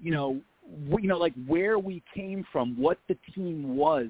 you 0.00 0.10
know, 0.10 0.40
we, 0.88 1.02
you 1.02 1.08
know, 1.08 1.18
like 1.18 1.34
where 1.46 1.78
we 1.78 2.02
came 2.14 2.44
from, 2.52 2.76
what 2.76 2.98
the 3.08 3.16
team 3.34 3.76
was 3.76 4.08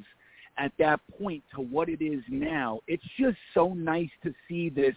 at 0.59 0.73
that 0.79 1.01
point 1.19 1.43
to 1.55 1.61
what 1.61 1.89
it 1.89 2.03
is 2.05 2.23
now, 2.29 2.81
it's 2.87 3.03
just 3.19 3.39
so 3.55 3.73
nice 3.73 4.11
to 4.23 4.35
see 4.49 4.69
this 4.69 4.95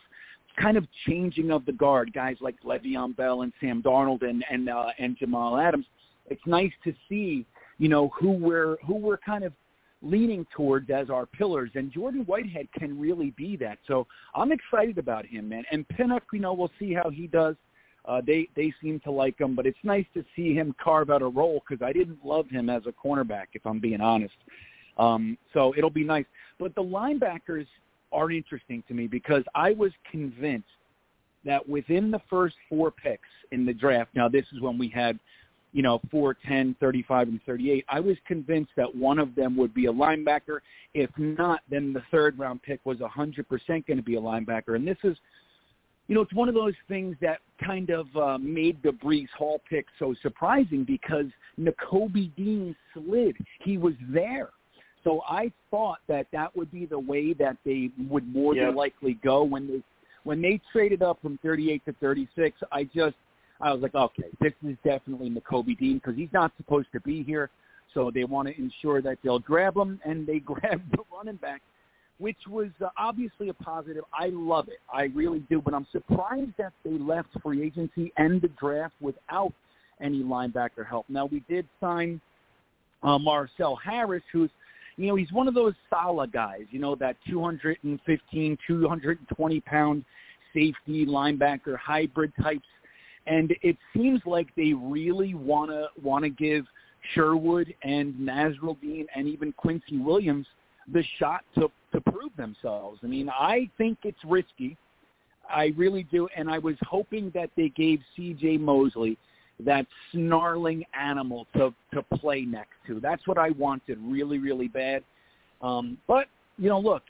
kind 0.59 0.77
of 0.77 0.85
changing 1.07 1.51
of 1.51 1.65
the 1.65 1.71
guard. 1.71 2.13
Guys 2.13 2.37
like 2.41 2.55
Le'Veon 2.63 3.15
Bell 3.15 3.41
and 3.41 3.53
Sam 3.59 3.81
Darnold 3.81 4.27
and 4.27 4.43
and 4.51 4.69
uh, 4.69 4.89
and 4.99 5.17
Jamal 5.17 5.57
Adams. 5.57 5.85
It's 6.29 6.41
nice 6.45 6.71
to 6.83 6.93
see, 7.09 7.45
you 7.79 7.89
know, 7.89 8.09
who 8.09 8.31
we're 8.31 8.77
who 8.85 8.95
we're 8.95 9.17
kind 9.17 9.43
of 9.43 9.53
leaning 10.03 10.45
towards 10.55 10.89
as 10.89 11.09
our 11.09 11.25
pillars, 11.25 11.71
and 11.75 11.91
Jordan 11.91 12.21
Whitehead 12.25 12.67
can 12.77 12.99
really 12.99 13.31
be 13.31 13.55
that. 13.57 13.79
So 13.87 14.05
I'm 14.35 14.51
excited 14.51 14.97
about 14.97 15.25
him, 15.25 15.49
man. 15.49 15.63
And 15.71 15.87
Pinnock, 15.87 16.23
you 16.33 16.39
know, 16.39 16.53
we'll 16.53 16.71
see 16.77 16.93
how 16.93 17.09
he 17.09 17.25
does. 17.27 17.55
Uh, 18.05 18.21
they 18.25 18.49
they 18.55 18.73
seem 18.81 18.99
to 18.99 19.11
like 19.11 19.39
him, 19.39 19.55
but 19.55 19.65
it's 19.65 19.77
nice 19.83 20.05
to 20.13 20.25
see 20.35 20.53
him 20.53 20.75
carve 20.83 21.09
out 21.09 21.21
a 21.21 21.27
role 21.27 21.63
because 21.67 21.81
I 21.81 21.93
didn't 21.93 22.19
love 22.23 22.49
him 22.49 22.69
as 22.69 22.83
a 22.85 22.91
cornerback, 22.91 23.47
if 23.53 23.65
I'm 23.65 23.79
being 23.79 24.01
honest. 24.01 24.35
Um, 24.97 25.37
so 25.53 25.73
it'll 25.77 25.89
be 25.89 26.03
nice. 26.03 26.25
But 26.59 26.75
the 26.75 26.83
linebackers 26.83 27.65
are 28.11 28.29
interesting 28.29 28.83
to 28.89 28.93
me 28.93 29.07
because 29.07 29.43
I 29.55 29.71
was 29.71 29.91
convinced 30.11 30.67
that 31.45 31.67
within 31.67 32.11
the 32.11 32.21
first 32.29 32.55
four 32.69 32.91
picks 32.91 33.27
in 33.51 33.65
the 33.65 33.73
draft, 33.73 34.11
now 34.15 34.27
this 34.27 34.45
is 34.53 34.61
when 34.61 34.77
we 34.77 34.89
had 34.89 35.17
you 35.73 35.81
know, 35.81 35.99
4, 36.11 36.37
10, 36.47 36.75
35, 36.79 37.27
and 37.27 37.39
38. 37.45 37.83
I 37.89 37.99
was 37.99 38.15
convinced 38.27 38.71
that 38.77 38.95
one 38.95 39.19
of 39.19 39.35
them 39.35 39.57
would 39.57 39.73
be 39.73 39.87
a 39.87 39.91
linebacker. 39.91 40.59
If 40.93 41.09
not, 41.17 41.61
then 41.69 41.93
the 41.93 42.03
third 42.11 42.37
round 42.37 42.61
pick 42.61 42.79
was 42.85 42.99
100% 42.99 43.45
going 43.67 43.97
to 43.97 44.03
be 44.03 44.15
a 44.15 44.21
linebacker. 44.21 44.75
And 44.75 44.87
this 44.87 44.97
is, 45.03 45.17
you 46.07 46.15
know, 46.15 46.21
it's 46.21 46.33
one 46.33 46.47
of 46.47 46.53
those 46.53 46.75
things 46.87 47.15
that 47.21 47.39
kind 47.65 47.89
of 47.89 48.15
uh, 48.15 48.37
made 48.37 48.81
the 48.83 48.89
Breece 48.89 49.29
Hall 49.35 49.61
pick 49.67 49.87
so 49.97 50.13
surprising 50.21 50.83
because 50.83 51.25
Nakobe 51.59 52.33
Dean 52.35 52.75
slid. 52.93 53.35
He 53.63 53.77
was 53.77 53.95
there. 54.09 54.49
So 55.03 55.21
I 55.27 55.51
thought 55.71 55.99
that 56.07 56.27
that 56.31 56.55
would 56.55 56.71
be 56.71 56.85
the 56.85 56.99
way 56.99 57.33
that 57.33 57.57
they 57.65 57.89
would 58.09 58.31
more 58.31 58.55
yep. 58.55 58.67
than 58.67 58.75
likely 58.75 59.15
go 59.23 59.43
when 59.43 59.67
they 59.67 59.83
when 60.23 60.41
they 60.41 60.61
traded 60.71 61.01
up 61.01 61.21
from 61.21 61.37
38 61.43 61.83
to 61.83 61.93
36. 61.99 62.57
I 62.71 62.85
just 62.85 63.17
I 63.63 63.71
was 63.71 63.81
like, 63.81 63.95
okay, 63.95 64.25
this 64.41 64.53
is 64.67 64.75
definitely 64.83 65.29
Nakobe 65.29 65.77
Dean 65.77 65.95
because 65.95 66.15
he's 66.15 66.33
not 66.33 66.51
supposed 66.57 66.89
to 66.91 66.99
be 66.99 67.23
here. 67.23 67.49
So 67.93 68.11
they 68.13 68.25
want 68.25 68.49
to 68.49 68.57
ensure 68.59 69.01
that 69.01 69.17
they'll 69.23 69.39
grab 69.39 69.77
him, 69.77 69.99
and 70.03 70.27
they 70.27 70.39
grabbed 70.39 70.91
the 70.91 70.99
running 71.15 71.37
back. 71.37 71.61
which 72.17 72.37
was 72.49 72.69
uh, 72.83 72.89
obviously 72.97 73.49
a 73.49 73.53
positive. 73.53 74.03
I 74.13 74.29
love 74.33 74.67
it. 74.67 74.79
I 74.93 75.03
really 75.15 75.39
do. 75.49 75.61
But 75.61 75.73
I'm 75.73 75.87
surprised 75.91 76.51
that 76.57 76.73
they 76.83 76.97
left 76.97 77.29
free 77.41 77.65
agency 77.65 78.11
and 78.17 78.41
the 78.41 78.49
draft 78.59 78.95
without 78.99 79.53
any 80.01 80.23
linebacker 80.23 80.85
help. 80.87 81.05
Now, 81.07 81.25
we 81.25 81.41
did 81.47 81.65
sign 81.79 82.19
uh, 83.01 83.17
Marcel 83.17 83.75
Harris, 83.77 84.23
who's 84.31 84.49
you 84.95 85.07
know, 85.07 85.15
he's 85.15 85.31
one 85.31 85.47
of 85.47 85.53
those 85.53 85.73
solid 85.89 86.31
guys, 86.31 86.65
you 86.69 86.79
know, 86.79 86.95
that 86.95 87.15
215, 87.27 88.57
220 88.67 89.61
pound 89.61 90.05
safety 90.53 91.05
linebacker 91.05 91.77
hybrid 91.77 92.31
types. 92.41 92.65
And 93.25 93.53
it 93.61 93.77
seems 93.95 94.21
like 94.25 94.47
they 94.55 94.73
really 94.73 95.33
want 95.33 95.71
to 95.71 95.87
want 96.01 96.23
to 96.23 96.29
give 96.29 96.65
Sherwood 97.13 97.73
and 97.83 98.13
Nasirildeen 98.15 99.05
and 99.15 99.27
even 99.27 99.53
Quincy 99.53 99.97
Williams 99.97 100.47
the 100.91 101.03
shot 101.19 101.43
to 101.55 101.69
to 101.93 102.01
prove 102.01 102.35
themselves. 102.37 102.99
I 103.03 103.07
mean, 103.07 103.29
I 103.29 103.69
think 103.77 103.99
it's 104.03 104.17
risky. 104.25 104.77
I 105.49 105.73
really 105.77 106.03
do, 106.03 106.27
and 106.35 106.49
I 106.49 106.57
was 106.57 106.75
hoping 106.81 107.31
that 107.35 107.49
they 107.55 107.69
gave 107.69 107.99
C.J. 108.15 108.57
Mosley 108.57 109.17
that 109.59 109.85
snarling 110.11 110.83
animal 110.99 111.47
to 111.55 111.73
to 111.93 112.01
play 112.17 112.41
next 112.41 112.75
to. 112.87 112.99
That's 112.99 113.25
what 113.27 113.37
I 113.37 113.51
wanted 113.51 113.99
really, 114.01 114.39
really 114.39 114.67
bad. 114.67 115.03
Um, 115.61 115.97
but 116.07 116.27
you 116.57 116.69
know, 116.69 116.79
look, 116.79 117.03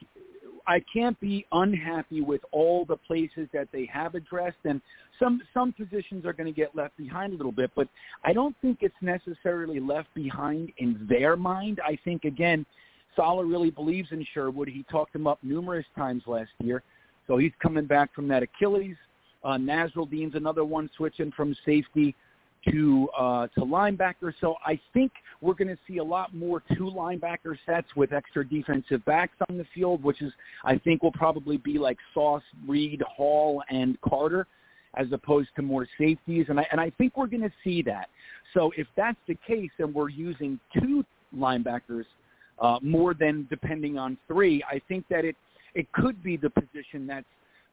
I 0.67 0.81
can't 0.93 1.19
be 1.19 1.45
unhappy 1.51 2.21
with 2.21 2.41
all 2.51 2.85
the 2.85 2.95
places 2.95 3.47
that 3.53 3.67
they 3.71 3.89
have 3.91 4.15
addressed, 4.15 4.57
and 4.65 4.81
some 5.19 5.41
some 5.53 5.73
positions 5.73 6.25
are 6.25 6.33
going 6.33 6.47
to 6.47 6.53
get 6.53 6.75
left 6.75 6.95
behind 6.97 7.33
a 7.33 7.35
little 7.35 7.51
bit. 7.51 7.71
But 7.75 7.87
I 8.23 8.33
don't 8.33 8.55
think 8.61 8.79
it's 8.81 8.95
necessarily 9.01 9.79
left 9.79 10.13
behind 10.13 10.71
in 10.77 11.05
their 11.09 11.35
mind. 11.35 11.79
I 11.85 11.97
think 12.03 12.23
again, 12.23 12.65
Saleh 13.15 13.45
really 13.45 13.71
believes 13.71 14.09
in 14.11 14.25
Sherwood. 14.33 14.69
He 14.69 14.83
talked 14.89 15.15
him 15.15 15.27
up 15.27 15.39
numerous 15.43 15.85
times 15.95 16.23
last 16.27 16.51
year, 16.59 16.83
so 17.27 17.37
he's 17.37 17.53
coming 17.61 17.85
back 17.85 18.13
from 18.13 18.27
that 18.29 18.43
Achilles. 18.43 18.95
Uh, 19.43 19.57
Nasirildeen's 19.57 20.35
another 20.35 20.63
one 20.63 20.89
switching 20.95 21.31
from 21.31 21.55
safety 21.65 22.15
to 22.71 23.09
uh, 23.17 23.47
to 23.47 23.61
linebacker. 23.61 24.33
So 24.39 24.55
I 24.65 24.79
think 24.93 25.11
we're 25.41 25.53
going 25.53 25.69
to 25.69 25.77
see 25.87 25.97
a 25.97 26.03
lot 26.03 26.33
more 26.33 26.63
two 26.75 26.91
linebacker 26.95 27.57
sets 27.65 27.87
with 27.95 28.13
extra 28.13 28.47
defensive 28.47 29.03
backs 29.05 29.35
on 29.49 29.57
the 29.57 29.65
field, 29.73 30.03
which 30.03 30.21
is 30.21 30.31
I 30.63 30.77
think 30.77 31.03
will 31.03 31.11
probably 31.11 31.57
be 31.57 31.77
like 31.77 31.97
Sauce, 32.13 32.43
Reed, 32.67 33.01
Hall, 33.01 33.63
and 33.69 33.99
Carter, 34.01 34.47
as 34.95 35.07
opposed 35.11 35.49
to 35.55 35.61
more 35.61 35.87
safeties. 35.97 36.45
And 36.49 36.59
I 36.59 36.67
and 36.71 36.79
I 36.79 36.91
think 36.91 37.17
we're 37.17 37.27
going 37.27 37.41
to 37.41 37.53
see 37.63 37.81
that. 37.83 38.09
So 38.53 38.71
if 38.77 38.87
that's 38.95 39.19
the 39.27 39.37
case, 39.47 39.71
then 39.77 39.93
we're 39.93 40.09
using 40.09 40.59
two 40.79 41.03
linebackers 41.35 42.05
uh, 42.59 42.79
more 42.81 43.13
than 43.13 43.47
depending 43.49 43.97
on 43.97 44.17
three. 44.27 44.63
I 44.69 44.79
think 44.87 45.05
that 45.09 45.25
it 45.25 45.35
it 45.75 45.91
could 45.91 46.21
be 46.23 46.37
the 46.37 46.49
position 46.49 47.07
that's 47.07 47.25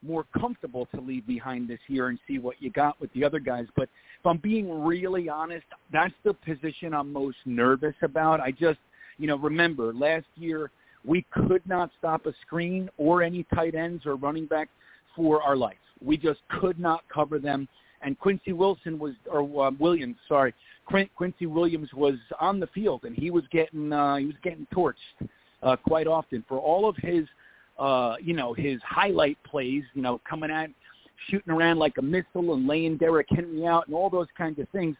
more 0.05 0.25
comfortable 0.39 0.87
to 0.87 1.01
leave 1.01 1.25
behind 1.27 1.67
this 1.67 1.79
year 1.87 2.09
and 2.09 2.19
see 2.27 2.39
what 2.39 2.61
you 2.61 2.69
got 2.71 2.99
with 2.99 3.11
the 3.13 3.23
other 3.23 3.39
guys. 3.39 3.65
But 3.75 3.89
if 4.19 4.25
I'm 4.25 4.37
being 4.37 4.83
really 4.83 5.29
honest, 5.29 5.65
that's 5.91 6.13
the 6.23 6.33
position 6.33 6.93
I'm 6.93 7.11
most 7.11 7.37
nervous 7.45 7.95
about. 8.01 8.39
I 8.39 8.51
just, 8.51 8.79
you 9.17 9.27
know, 9.27 9.37
remember 9.37 9.93
last 9.93 10.25
year 10.35 10.71
we 11.05 11.25
could 11.31 11.65
not 11.67 11.91
stop 11.97 12.25
a 12.25 12.33
screen 12.45 12.89
or 12.97 13.23
any 13.23 13.45
tight 13.55 13.75
ends 13.75 14.05
or 14.05 14.15
running 14.15 14.45
back 14.45 14.69
for 15.15 15.41
our 15.41 15.55
life. 15.55 15.77
We 16.03 16.17
just 16.17 16.39
could 16.59 16.79
not 16.79 17.01
cover 17.13 17.39
them. 17.39 17.67
And 18.03 18.17
Quincy 18.19 18.53
Wilson 18.53 18.97
was, 18.97 19.13
or 19.31 19.67
uh, 19.67 19.71
Williams, 19.79 20.17
sorry, 20.27 20.53
Quin- 20.85 21.09
Quincy 21.15 21.45
Williams 21.45 21.89
was 21.93 22.15
on 22.39 22.59
the 22.59 22.67
field 22.67 23.03
and 23.03 23.15
he 23.15 23.29
was 23.29 23.43
getting, 23.51 23.93
uh, 23.93 24.15
he 24.15 24.25
was 24.25 24.35
getting 24.43 24.65
torched 24.73 24.95
uh, 25.61 25.75
quite 25.75 26.07
often 26.07 26.43
for 26.47 26.57
all 26.57 26.89
of 26.89 26.95
his 26.97 27.25
uh, 27.79 28.15
you 28.21 28.33
know, 28.33 28.53
his 28.53 28.79
highlight 28.83 29.37
plays, 29.43 29.83
you 29.93 30.01
know, 30.01 30.19
coming 30.27 30.51
at, 30.51 30.69
shooting 31.29 31.53
around 31.53 31.79
like 31.79 31.97
a 31.97 32.01
missile 32.01 32.53
and 32.53 32.67
laying 32.67 32.97
Derrick 32.97 33.27
Henry 33.29 33.65
out 33.65 33.87
and 33.87 33.95
all 33.95 34.09
those 34.09 34.27
kinds 34.37 34.59
of 34.59 34.67
things. 34.69 34.95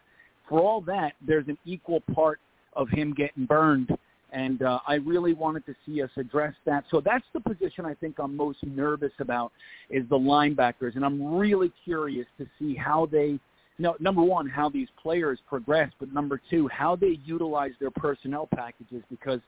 For 0.48 0.60
all 0.60 0.80
that, 0.82 1.14
there's 1.26 1.48
an 1.48 1.58
equal 1.64 2.00
part 2.14 2.40
of 2.74 2.88
him 2.88 3.14
getting 3.14 3.46
burned. 3.46 3.96
And 4.32 4.62
uh, 4.62 4.80
I 4.86 4.94
really 4.94 5.34
wanted 5.34 5.66
to 5.66 5.74
see 5.84 6.02
us 6.02 6.10
address 6.16 6.54
that. 6.64 6.84
So 6.90 7.02
that's 7.04 7.24
the 7.34 7.40
position 7.40 7.84
I 7.84 7.94
think 7.94 8.18
I'm 8.18 8.34
most 8.34 8.58
nervous 8.64 9.12
about 9.18 9.52
is 9.90 10.08
the 10.08 10.18
linebackers. 10.18 10.96
And 10.96 11.04
I'm 11.04 11.36
really 11.36 11.70
curious 11.84 12.26
to 12.38 12.46
see 12.58 12.74
how 12.74 13.06
they, 13.06 13.38
know, 13.78 13.94
number 14.00 14.22
one, 14.22 14.48
how 14.48 14.70
these 14.70 14.88
players 15.00 15.38
progress, 15.46 15.90
but 16.00 16.12
number 16.14 16.40
two, 16.48 16.66
how 16.68 16.96
they 16.96 17.18
utilize 17.26 17.72
their 17.78 17.90
personnel 17.90 18.48
packages 18.54 19.02
because, 19.10 19.40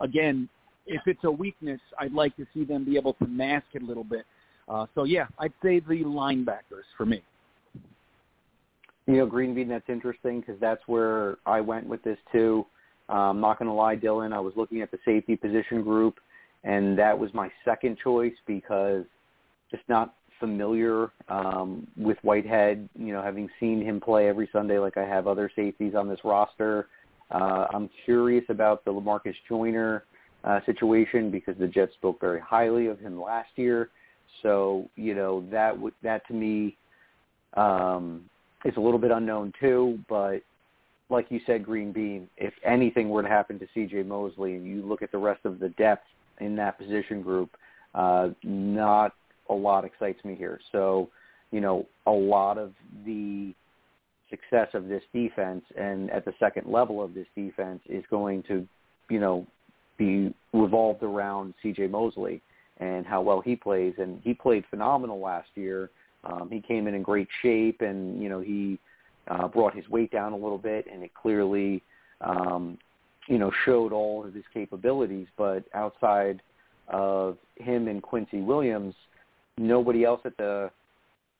again, 0.00 0.48
if 0.86 1.02
it's 1.06 1.24
a 1.24 1.30
weakness, 1.30 1.80
I'd 1.98 2.12
like 2.12 2.36
to 2.36 2.46
see 2.52 2.64
them 2.64 2.84
be 2.84 2.96
able 2.96 3.14
to 3.14 3.26
mask 3.26 3.66
it 3.74 3.82
a 3.82 3.84
little 3.84 4.04
bit. 4.04 4.24
Uh, 4.68 4.86
so 4.94 5.04
yeah, 5.04 5.26
I'd 5.38 5.52
say 5.62 5.80
the 5.80 6.02
linebackers 6.04 6.86
for 6.96 7.06
me. 7.06 7.22
You 9.06 9.16
know, 9.16 9.26
Green 9.26 9.54
Bean, 9.54 9.68
that's 9.68 9.88
interesting 9.88 10.40
because 10.40 10.60
that's 10.60 10.82
where 10.86 11.36
I 11.44 11.60
went 11.60 11.86
with 11.86 12.02
this 12.04 12.18
too. 12.30 12.64
Uh, 13.08 13.30
I'm 13.30 13.40
not 13.40 13.58
going 13.58 13.68
to 13.68 13.74
lie, 13.74 13.96
Dylan. 13.96 14.32
I 14.32 14.40
was 14.40 14.54
looking 14.56 14.80
at 14.80 14.90
the 14.90 14.98
safety 15.04 15.36
position 15.36 15.82
group, 15.82 16.18
and 16.62 16.96
that 16.98 17.18
was 17.18 17.34
my 17.34 17.50
second 17.64 17.98
choice 18.02 18.34
because 18.46 19.04
just 19.70 19.82
not 19.88 20.14
familiar 20.38 21.10
um, 21.28 21.86
with 21.96 22.16
Whitehead. 22.22 22.88
You 22.94 23.12
know, 23.12 23.22
having 23.22 23.48
seen 23.58 23.82
him 23.82 24.00
play 24.00 24.28
every 24.28 24.48
Sunday 24.52 24.78
like 24.78 24.96
I 24.96 25.04
have 25.04 25.26
other 25.26 25.50
safeties 25.54 25.94
on 25.96 26.08
this 26.08 26.20
roster. 26.24 26.88
Uh, 27.32 27.66
I'm 27.72 27.90
curious 28.04 28.44
about 28.50 28.84
the 28.84 28.92
Lamarcus 28.92 29.34
Joyner 29.48 30.04
uh, 30.44 30.60
situation 30.66 31.30
because 31.30 31.56
the 31.58 31.66
Jets 31.66 31.94
spoke 31.94 32.20
very 32.20 32.40
highly 32.40 32.86
of 32.86 32.98
him 32.98 33.20
last 33.20 33.50
year. 33.56 33.90
So 34.42 34.88
you 34.96 35.14
know 35.14 35.44
that 35.50 35.74
w- 35.74 35.94
that 36.02 36.26
to 36.28 36.34
me 36.34 36.76
um, 37.54 38.24
is 38.64 38.76
a 38.76 38.80
little 38.80 38.98
bit 38.98 39.10
unknown 39.10 39.52
too. 39.60 39.98
But 40.08 40.42
like 41.10 41.26
you 41.30 41.40
said, 41.46 41.64
Green 41.64 41.92
Bean, 41.92 42.28
if 42.36 42.54
anything 42.64 43.10
were 43.10 43.22
to 43.22 43.28
happen 43.28 43.58
to 43.58 43.66
C.J. 43.74 44.04
Mosley, 44.04 44.54
and 44.54 44.66
you 44.66 44.82
look 44.82 45.02
at 45.02 45.12
the 45.12 45.18
rest 45.18 45.44
of 45.44 45.58
the 45.58 45.68
depth 45.70 46.06
in 46.40 46.56
that 46.56 46.78
position 46.78 47.22
group, 47.22 47.50
uh, 47.94 48.30
not 48.42 49.12
a 49.50 49.54
lot 49.54 49.84
excites 49.84 50.24
me 50.24 50.34
here. 50.34 50.58
So 50.72 51.10
you 51.50 51.60
know 51.60 51.86
a 52.06 52.10
lot 52.10 52.58
of 52.58 52.72
the 53.04 53.54
success 54.32 54.68
of 54.72 54.88
this 54.88 55.02
defense 55.12 55.62
and 55.76 56.10
at 56.10 56.24
the 56.24 56.32
second 56.40 56.66
level 56.66 57.02
of 57.02 57.12
this 57.12 57.26
defense 57.36 57.80
is 57.86 58.02
going 58.10 58.42
to, 58.44 58.66
you 59.10 59.20
know, 59.20 59.46
be 60.02 60.34
revolved 60.52 61.02
around 61.02 61.54
C.J. 61.62 61.86
Mosley 61.88 62.42
and 62.78 63.06
how 63.06 63.22
well 63.22 63.40
he 63.40 63.54
plays. 63.54 63.94
And 63.98 64.20
he 64.22 64.34
played 64.34 64.64
phenomenal 64.70 65.20
last 65.20 65.48
year. 65.54 65.90
Um, 66.24 66.48
he 66.50 66.60
came 66.60 66.86
in 66.86 66.94
in 66.94 67.02
great 67.02 67.28
shape, 67.42 67.80
and 67.80 68.22
you 68.22 68.28
know 68.28 68.40
he 68.40 68.78
uh, 69.28 69.48
brought 69.48 69.74
his 69.74 69.88
weight 69.88 70.10
down 70.10 70.32
a 70.32 70.36
little 70.36 70.58
bit, 70.58 70.86
and 70.92 71.02
it 71.02 71.12
clearly, 71.14 71.82
um, 72.20 72.78
you 73.28 73.38
know, 73.38 73.50
showed 73.64 73.92
all 73.92 74.24
of 74.24 74.32
his 74.34 74.44
capabilities. 74.54 75.26
But 75.36 75.64
outside 75.74 76.42
of 76.88 77.38
him 77.56 77.88
and 77.88 78.02
Quincy 78.02 78.40
Williams, 78.40 78.94
nobody 79.58 80.04
else 80.04 80.20
at 80.24 80.36
the 80.36 80.70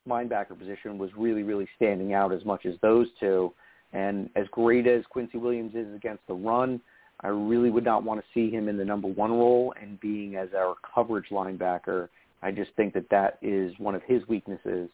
linebacker 0.08 0.58
position 0.58 0.98
was 0.98 1.10
really, 1.16 1.44
really 1.44 1.68
standing 1.76 2.12
out 2.12 2.32
as 2.32 2.44
much 2.44 2.66
as 2.66 2.74
those 2.82 3.06
two. 3.20 3.52
And 3.92 4.30
as 4.34 4.46
great 4.50 4.86
as 4.88 5.04
Quincy 5.10 5.38
Williams 5.38 5.74
is 5.74 5.94
against 5.94 6.26
the 6.26 6.34
run, 6.34 6.80
I 7.22 7.28
really 7.28 7.70
would 7.70 7.84
not 7.84 8.02
want 8.02 8.20
to 8.20 8.26
see 8.34 8.50
him 8.50 8.68
in 8.68 8.76
the 8.76 8.84
number 8.84 9.08
one 9.08 9.30
role 9.30 9.74
and 9.80 10.00
being 10.00 10.36
as 10.36 10.48
our 10.56 10.74
coverage 10.94 11.26
linebacker. 11.30 12.08
I 12.42 12.50
just 12.50 12.70
think 12.76 12.94
that 12.94 13.08
that 13.10 13.38
is 13.42 13.72
one 13.78 13.94
of 13.94 14.02
his 14.02 14.26
weaknesses. 14.28 14.90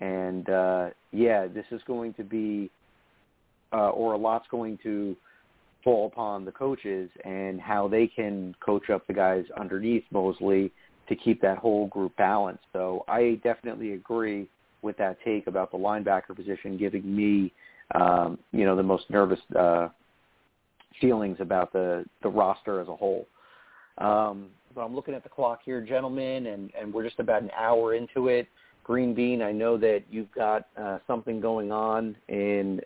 And 0.00 0.48
uh, 0.50 0.90
yeah, 1.12 1.46
this 1.46 1.66
is 1.70 1.80
going 1.86 2.14
to 2.14 2.24
be, 2.24 2.70
uh, 3.72 3.90
or 3.90 4.14
a 4.14 4.18
lot's 4.18 4.46
going 4.50 4.78
to 4.82 5.16
fall 5.84 6.06
upon 6.06 6.44
the 6.44 6.52
coaches 6.52 7.08
and 7.24 7.60
how 7.60 7.86
they 7.86 8.06
can 8.06 8.54
coach 8.60 8.90
up 8.90 9.06
the 9.06 9.12
guys 9.14 9.44
underneath 9.58 10.04
Mosley 10.10 10.72
to 11.08 11.16
keep 11.16 11.40
that 11.40 11.58
whole 11.58 11.86
group 11.86 12.14
balanced. 12.16 12.64
So 12.72 13.04
I 13.08 13.40
definitely 13.44 13.92
agree 13.92 14.48
with 14.82 14.96
that 14.98 15.18
take 15.24 15.46
about 15.46 15.70
the 15.70 15.78
linebacker 15.78 16.34
position 16.34 16.76
giving 16.76 17.16
me, 17.16 17.52
um, 17.94 18.38
you 18.52 18.64
know, 18.64 18.76
the 18.76 18.82
most 18.82 19.08
nervous 19.10 19.40
uh, 19.58 19.88
feelings 21.00 21.38
about 21.40 21.72
the 21.72 22.04
the 22.22 22.28
roster 22.28 22.80
as 22.80 22.88
a 22.88 22.96
whole. 22.96 23.26
Um, 23.98 24.48
but 24.74 24.82
I'm 24.82 24.94
looking 24.94 25.14
at 25.14 25.22
the 25.22 25.28
clock 25.28 25.60
here, 25.64 25.80
gentlemen, 25.80 26.46
and 26.46 26.70
and 26.80 26.92
we're 26.92 27.04
just 27.04 27.18
about 27.18 27.42
an 27.42 27.50
hour 27.56 27.94
into 27.94 28.28
it. 28.28 28.48
Green 28.84 29.14
Bean, 29.14 29.42
I 29.42 29.52
know 29.52 29.76
that 29.76 30.04
you've 30.10 30.32
got 30.32 30.68
uh, 30.80 30.98
something 31.06 31.40
going 31.40 31.70
on 31.70 32.16
in 32.28 32.80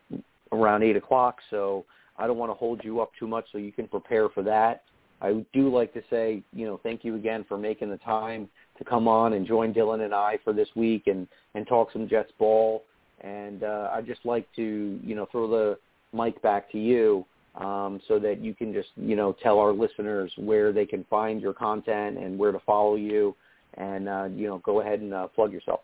around 0.50 0.82
eight 0.82 0.96
o'clock, 0.96 1.38
so 1.50 1.84
I 2.18 2.26
don't 2.26 2.38
want 2.38 2.50
to 2.50 2.54
hold 2.54 2.82
you 2.82 3.00
up 3.00 3.12
too 3.18 3.28
much, 3.28 3.46
so 3.52 3.58
you 3.58 3.72
can 3.72 3.86
prepare 3.86 4.28
for 4.28 4.42
that. 4.42 4.82
I 5.20 5.44
do 5.52 5.72
like 5.72 5.94
to 5.94 6.02
say, 6.10 6.42
you 6.52 6.66
know, 6.66 6.80
thank 6.82 7.04
you 7.04 7.14
again 7.14 7.44
for 7.48 7.56
making 7.56 7.90
the 7.90 7.98
time 7.98 8.48
to 8.78 8.84
come 8.84 9.06
on 9.06 9.34
and 9.34 9.46
join 9.46 9.72
Dylan 9.72 10.04
and 10.04 10.12
I 10.12 10.38
for 10.42 10.52
this 10.52 10.68
week 10.74 11.06
and 11.06 11.28
and 11.54 11.66
talk 11.66 11.92
some 11.92 12.08
Jets 12.08 12.32
ball. 12.38 12.84
And 13.20 13.62
uh, 13.62 13.90
I'd 13.92 14.06
just 14.06 14.24
like 14.24 14.48
to, 14.56 14.98
you 15.02 15.14
know, 15.14 15.28
throw 15.30 15.48
the 15.48 15.78
mic 16.12 16.42
back 16.42 16.70
to 16.72 16.78
you 16.78 17.24
um, 17.54 18.00
so 18.08 18.18
that 18.18 18.40
you 18.40 18.54
can 18.54 18.72
just 18.72 18.88
you 18.96 19.16
know 19.16 19.36
tell 19.42 19.58
our 19.58 19.72
listeners 19.72 20.32
where 20.36 20.72
they 20.72 20.86
can 20.86 21.04
find 21.10 21.40
your 21.40 21.52
content 21.52 22.18
and 22.18 22.38
where 22.38 22.52
to 22.52 22.60
follow 22.60 22.96
you, 22.96 23.34
and 23.74 24.08
uh, 24.08 24.28
you 24.34 24.46
know 24.46 24.58
go 24.58 24.80
ahead 24.80 25.00
and 25.00 25.12
uh, 25.12 25.26
plug 25.28 25.52
yourself. 25.52 25.80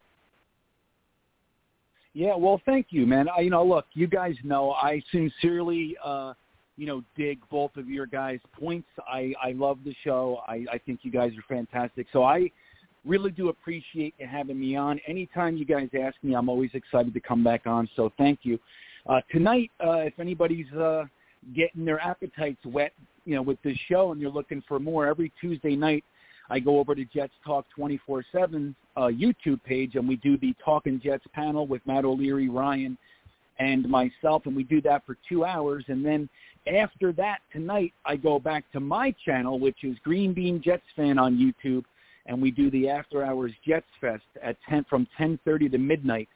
Yeah, 2.15 2.35
well, 2.35 2.61
thank 2.65 2.87
you, 2.91 3.07
man. 3.07 3.29
I, 3.29 3.43
you 3.43 3.51
know, 3.51 3.65
look, 3.65 3.87
you 3.93 4.07
guys 4.07 4.35
know 4.43 4.73
I 4.73 5.01
sincerely, 5.13 5.97
uh, 6.03 6.33
you 6.77 6.87
know, 6.87 7.05
dig 7.17 7.39
both 7.51 7.77
of 7.77 7.89
your 7.89 8.07
guys' 8.07 8.41
points. 8.59 8.89
I 9.07 9.35
I 9.43 9.53
love 9.53 9.79
the 9.85 9.95
show. 10.05 10.41
I 10.49 10.65
I 10.73 10.79
think 10.79 11.01
you 11.03 11.11
guys 11.11 11.33
are 11.37 11.55
fantastic. 11.55 12.07
So 12.13 12.25
I 12.25 12.51
really 13.05 13.31
do 13.31 13.51
appreciate 13.51 14.15
you 14.19 14.27
having 14.27 14.59
me 14.59 14.75
on. 14.75 15.01
Anytime 15.07 15.57
you 15.57 15.65
guys 15.65 15.89
ask 16.01 16.17
me, 16.23 16.35
I'm 16.35 16.49
always 16.49 16.71
excited 16.75 17.15
to 17.15 17.21
come 17.21 17.45
back 17.45 17.67
on. 17.67 17.89
So 17.95 18.13
thank 18.19 18.41
you. 18.43 18.59
Uh, 19.07 19.21
tonight, 19.31 19.71
uh, 19.85 20.01
if 20.01 20.19
anybody's 20.19 20.71
uh, 20.73 21.05
getting 21.55 21.85
their 21.85 22.01
appetites 22.01 22.65
wet, 22.65 22.93
you 23.25 23.35
know, 23.35 23.43
with 23.43 23.61
this 23.63 23.77
show 23.89 24.13
and 24.13 24.21
you're 24.21 24.31
looking 24.31 24.63
for 24.67 24.79
more, 24.79 25.07
every 25.07 25.33
Tuesday 25.41 25.77
night 25.77 26.05
I 26.51 26.59
go 26.59 26.79
over 26.79 26.95
to 26.95 27.05
Jets 27.05 27.35
Talk 27.45 27.67
24/7 27.77 28.75
uh, 28.97 29.01
YouTube 29.03 29.63
page 29.65 29.97
and 29.97 30.09
we 30.09 30.17
do 30.17 30.39
the 30.39 30.55
Talking 30.65 31.01
Jets 31.03 31.27
panel 31.33 31.67
with 31.67 31.87
Matt 31.87 32.05
O'Leary, 32.05 32.49
Ryan, 32.49 32.97
and 33.59 33.89
myself, 33.89 34.47
and 34.47 34.55
we 34.55 34.63
do 34.65 34.81
that 34.83 35.05
for 35.05 35.17
two 35.29 35.45
hours. 35.45 35.85
And 35.89 36.05
then 36.05 36.29
after 36.67 37.13
that 37.15 37.41
tonight, 37.53 37.93
I 38.05 38.17
go 38.17 38.39
back 38.39 38.71
to 38.73 38.81
my 38.81 39.15
channel, 39.25 39.59
which 39.59 39.85
is 39.85 39.97
Green 40.05 40.33
Bean 40.33 40.63
Jets 40.63 40.85
Fan 40.97 41.19
on 41.19 41.37
YouTube, 41.37 41.85
and 42.27 42.41
we 42.41 42.51
do 42.51 42.71
the 42.71 42.89
After 42.89 43.25
Hours 43.25 43.53
Jets 43.67 43.87
Fest 44.01 44.23
at 44.43 44.57
10 44.69 44.85
from 44.85 45.07
10:30 45.19 45.71
to 45.71 45.79
midnight. 45.79 46.29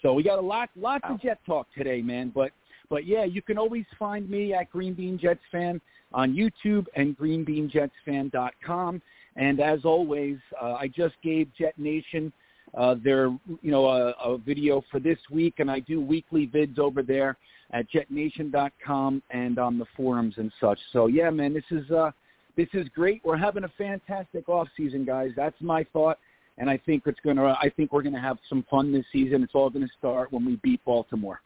So 0.00 0.14
we 0.14 0.22
got 0.22 0.38
a 0.38 0.42
lot, 0.42 0.70
lots 0.76 1.04
wow. 1.04 1.14
of 1.14 1.22
Jet 1.22 1.38
talk 1.46 1.68
today, 1.76 2.02
man. 2.02 2.30
But 2.34 2.50
but 2.92 3.06
yeah, 3.06 3.24
you 3.24 3.40
can 3.40 3.56
always 3.56 3.86
find 3.98 4.28
me 4.28 4.52
at 4.52 4.70
Green 4.70 4.92
Bean 4.92 5.18
Jets 5.18 5.40
Fan 5.50 5.80
on 6.12 6.34
YouTube 6.34 6.84
and 6.94 7.16
greenbeanjetsfan.com. 7.16 9.02
And 9.34 9.60
as 9.60 9.86
always, 9.86 10.36
uh, 10.60 10.74
I 10.74 10.88
just 10.88 11.14
gave 11.22 11.48
Jet 11.58 11.72
Nation 11.78 12.30
uh, 12.76 12.96
their 13.02 13.28
you 13.62 13.70
know 13.70 13.86
a, 13.86 14.10
a 14.22 14.36
video 14.36 14.84
for 14.90 15.00
this 15.00 15.16
week, 15.30 15.54
and 15.56 15.70
I 15.70 15.78
do 15.78 16.02
weekly 16.02 16.46
vids 16.46 16.78
over 16.78 17.02
there 17.02 17.38
at 17.70 17.86
jetnation.com 17.90 19.22
and 19.30 19.58
on 19.58 19.78
the 19.78 19.86
forums 19.96 20.34
and 20.36 20.52
such. 20.60 20.78
So 20.92 21.06
yeah, 21.06 21.30
man, 21.30 21.54
this 21.54 21.64
is 21.70 21.90
uh, 21.90 22.10
this 22.58 22.68
is 22.74 22.86
great. 22.94 23.22
We're 23.24 23.38
having 23.38 23.64
a 23.64 23.72
fantastic 23.78 24.50
off 24.50 24.68
season, 24.76 25.06
guys. 25.06 25.30
That's 25.34 25.56
my 25.62 25.86
thought, 25.94 26.18
and 26.58 26.68
I 26.68 26.76
think 26.76 27.04
it's 27.06 27.20
gonna. 27.24 27.56
I 27.58 27.72
think 27.74 27.90
we're 27.90 28.02
gonna 28.02 28.20
have 28.20 28.36
some 28.50 28.66
fun 28.70 28.92
this 28.92 29.06
season. 29.10 29.42
It's 29.42 29.54
all 29.54 29.70
gonna 29.70 29.88
start 29.98 30.30
when 30.30 30.44
we 30.44 30.56
beat 30.56 30.84
Baltimore. 30.84 31.40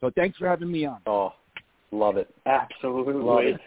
So 0.00 0.10
thanks 0.14 0.38
for 0.38 0.48
having 0.48 0.70
me 0.70 0.86
on. 0.86 1.00
Oh, 1.06 1.34
love 1.90 2.16
it. 2.16 2.32
Absolutely. 2.46 3.14
Love 3.14 3.44
it. 3.44 3.60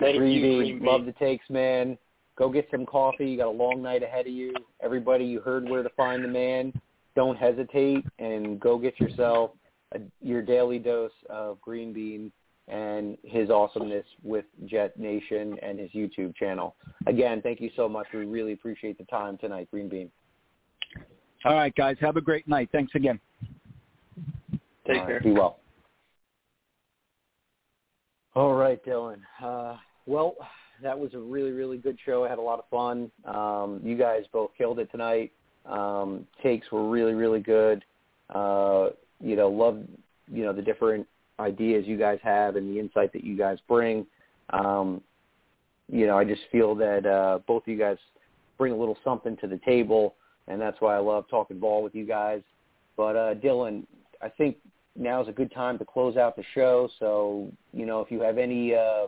Thank 0.00 0.18
Green 0.18 0.32
you, 0.32 0.62
Bean. 0.62 0.84
Love 0.84 1.06
the 1.06 1.12
takes, 1.12 1.48
man. 1.50 1.98
Go 2.36 2.48
get 2.48 2.68
some 2.70 2.86
coffee. 2.86 3.28
You 3.30 3.36
got 3.36 3.48
a 3.48 3.50
long 3.50 3.82
night 3.82 4.02
ahead 4.02 4.26
of 4.26 4.32
you. 4.32 4.54
Everybody, 4.82 5.24
you 5.24 5.40
heard 5.40 5.68
where 5.68 5.82
to 5.82 5.90
find 5.96 6.22
the 6.22 6.28
man. 6.28 6.72
Don't 7.16 7.36
hesitate 7.36 8.04
and 8.20 8.60
go 8.60 8.78
get 8.78 8.98
yourself 9.00 9.50
a, 9.92 10.00
your 10.22 10.40
daily 10.40 10.78
dose 10.78 11.10
of 11.28 11.60
Green 11.60 11.92
Bean 11.92 12.30
and 12.68 13.16
his 13.24 13.50
awesomeness 13.50 14.04
with 14.22 14.44
Jet 14.66 14.98
Nation 14.98 15.58
and 15.62 15.80
his 15.80 15.90
YouTube 15.90 16.36
channel. 16.36 16.76
Again, 17.06 17.40
thank 17.42 17.60
you 17.60 17.70
so 17.74 17.88
much. 17.88 18.06
We 18.14 18.24
really 18.24 18.52
appreciate 18.52 18.98
the 18.98 19.04
time 19.04 19.36
tonight, 19.38 19.68
Green 19.70 19.88
Bean. 19.88 20.10
All 21.44 21.54
right, 21.54 21.74
guys. 21.74 21.96
Have 22.00 22.16
a 22.16 22.20
great 22.20 22.46
night. 22.46 22.68
Thanks 22.72 22.94
again. 22.94 23.18
Take 24.88 25.06
care. 25.06 25.20
Be 25.20 25.32
well. 25.32 25.58
All 28.34 28.54
right, 28.54 28.82
Dylan. 28.84 29.18
Uh, 29.42 29.76
well, 30.06 30.34
that 30.82 30.98
was 30.98 31.12
a 31.14 31.18
really, 31.18 31.50
really 31.50 31.76
good 31.76 31.98
show. 32.04 32.24
I 32.24 32.28
had 32.28 32.38
a 32.38 32.42
lot 32.42 32.58
of 32.58 32.64
fun. 32.70 33.10
Um, 33.24 33.80
you 33.82 33.96
guys 33.96 34.22
both 34.32 34.50
killed 34.56 34.78
it 34.78 34.90
tonight. 34.90 35.32
Um, 35.66 36.26
takes 36.42 36.70
were 36.72 36.88
really, 36.88 37.14
really 37.14 37.40
good. 37.40 37.84
Uh, 38.34 38.90
you 39.20 39.36
know, 39.36 39.48
love, 39.48 39.82
you 40.32 40.44
know, 40.44 40.52
the 40.52 40.62
different 40.62 41.06
ideas 41.40 41.84
you 41.86 41.98
guys 41.98 42.18
have 42.22 42.56
and 42.56 42.74
the 42.74 42.80
insight 42.80 43.12
that 43.12 43.24
you 43.24 43.36
guys 43.36 43.58
bring. 43.68 44.06
Um, 44.50 45.02
you 45.90 46.06
know, 46.06 46.18
I 46.18 46.24
just 46.24 46.42
feel 46.52 46.74
that 46.76 47.06
uh, 47.06 47.40
both 47.46 47.64
of 47.64 47.68
you 47.68 47.78
guys 47.78 47.96
bring 48.56 48.72
a 48.72 48.76
little 48.76 48.98
something 49.04 49.36
to 49.38 49.46
the 49.46 49.60
table, 49.64 50.14
and 50.46 50.60
that's 50.60 50.80
why 50.80 50.94
I 50.94 50.98
love 50.98 51.24
talking 51.30 51.58
ball 51.58 51.82
with 51.82 51.94
you 51.94 52.06
guys. 52.06 52.42
But 52.96 53.16
uh, 53.16 53.34
Dylan, 53.34 53.84
I 54.22 54.28
think 54.28 54.56
now 54.98 55.22
is 55.22 55.28
a 55.28 55.32
good 55.32 55.52
time 55.52 55.78
to 55.78 55.84
close 55.84 56.16
out 56.16 56.36
the 56.36 56.44
show. 56.54 56.88
So, 56.98 57.50
you 57.72 57.86
know, 57.86 58.00
if 58.00 58.10
you 58.10 58.20
have 58.22 58.38
any 58.38 58.74
uh, 58.74 59.06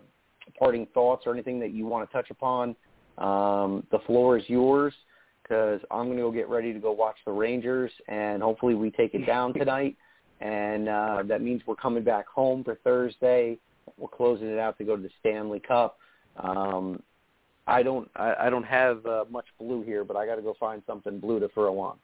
parting 0.59 0.86
thoughts 0.95 1.24
or 1.26 1.34
anything 1.34 1.61
that 1.61 1.72
you 1.72 1.86
want 1.86 2.09
to 2.09 2.12
touch 2.12 2.30
upon, 2.30 2.76
um, 3.18 3.86
the 3.91 3.99
floor 4.07 4.38
is 4.38 4.45
yours 4.49 4.95
because 5.43 5.80
I'm 5.91 6.07
going 6.07 6.16
to 6.16 6.22
go 6.22 6.30
get 6.30 6.49
ready 6.49 6.72
to 6.72 6.78
go 6.78 6.93
watch 6.93 7.16
the 7.26 7.32
Rangers, 7.32 7.91
and 8.09 8.43
hopefully 8.43 8.74
we 8.74 8.91
take 8.93 9.14
it 9.14 9.26
down 9.26 9.53
tonight 9.59 9.97
and 10.41 10.88
uh, 10.88 11.22
that 11.26 11.43
means 11.43 11.62
we're 11.66 11.76
coming 11.76 12.03
back 12.03 12.26
home 12.26 12.64
for 12.64 12.76
Thursday. 12.76 13.59
We're 13.99 14.09
closing 14.09 14.49
it 14.49 14.59
out 14.59 14.78
to 14.78 14.84
go 14.84 14.97
to 14.97 15.03
the 15.03 15.11
Stanley 15.20 15.61
Cup. 15.61 15.99
Um, 16.36 17.03
I 17.66 17.82
don't 17.82 18.11
I, 18.16 18.34
I 18.41 18.51
don't 18.51 18.64
have 18.64 19.05
uh, 19.05 19.24
much 19.30 19.47
blue 19.59 19.82
here, 19.82 20.03
but 20.03 20.16
I 20.16 20.26
got 20.26 20.36
to 20.36 20.43
go 20.43 20.55
find 20.59 20.82
something 20.86 21.20
blue 21.20 21.41
to 21.41 21.49
throw 21.49 21.78
on. 21.78 21.99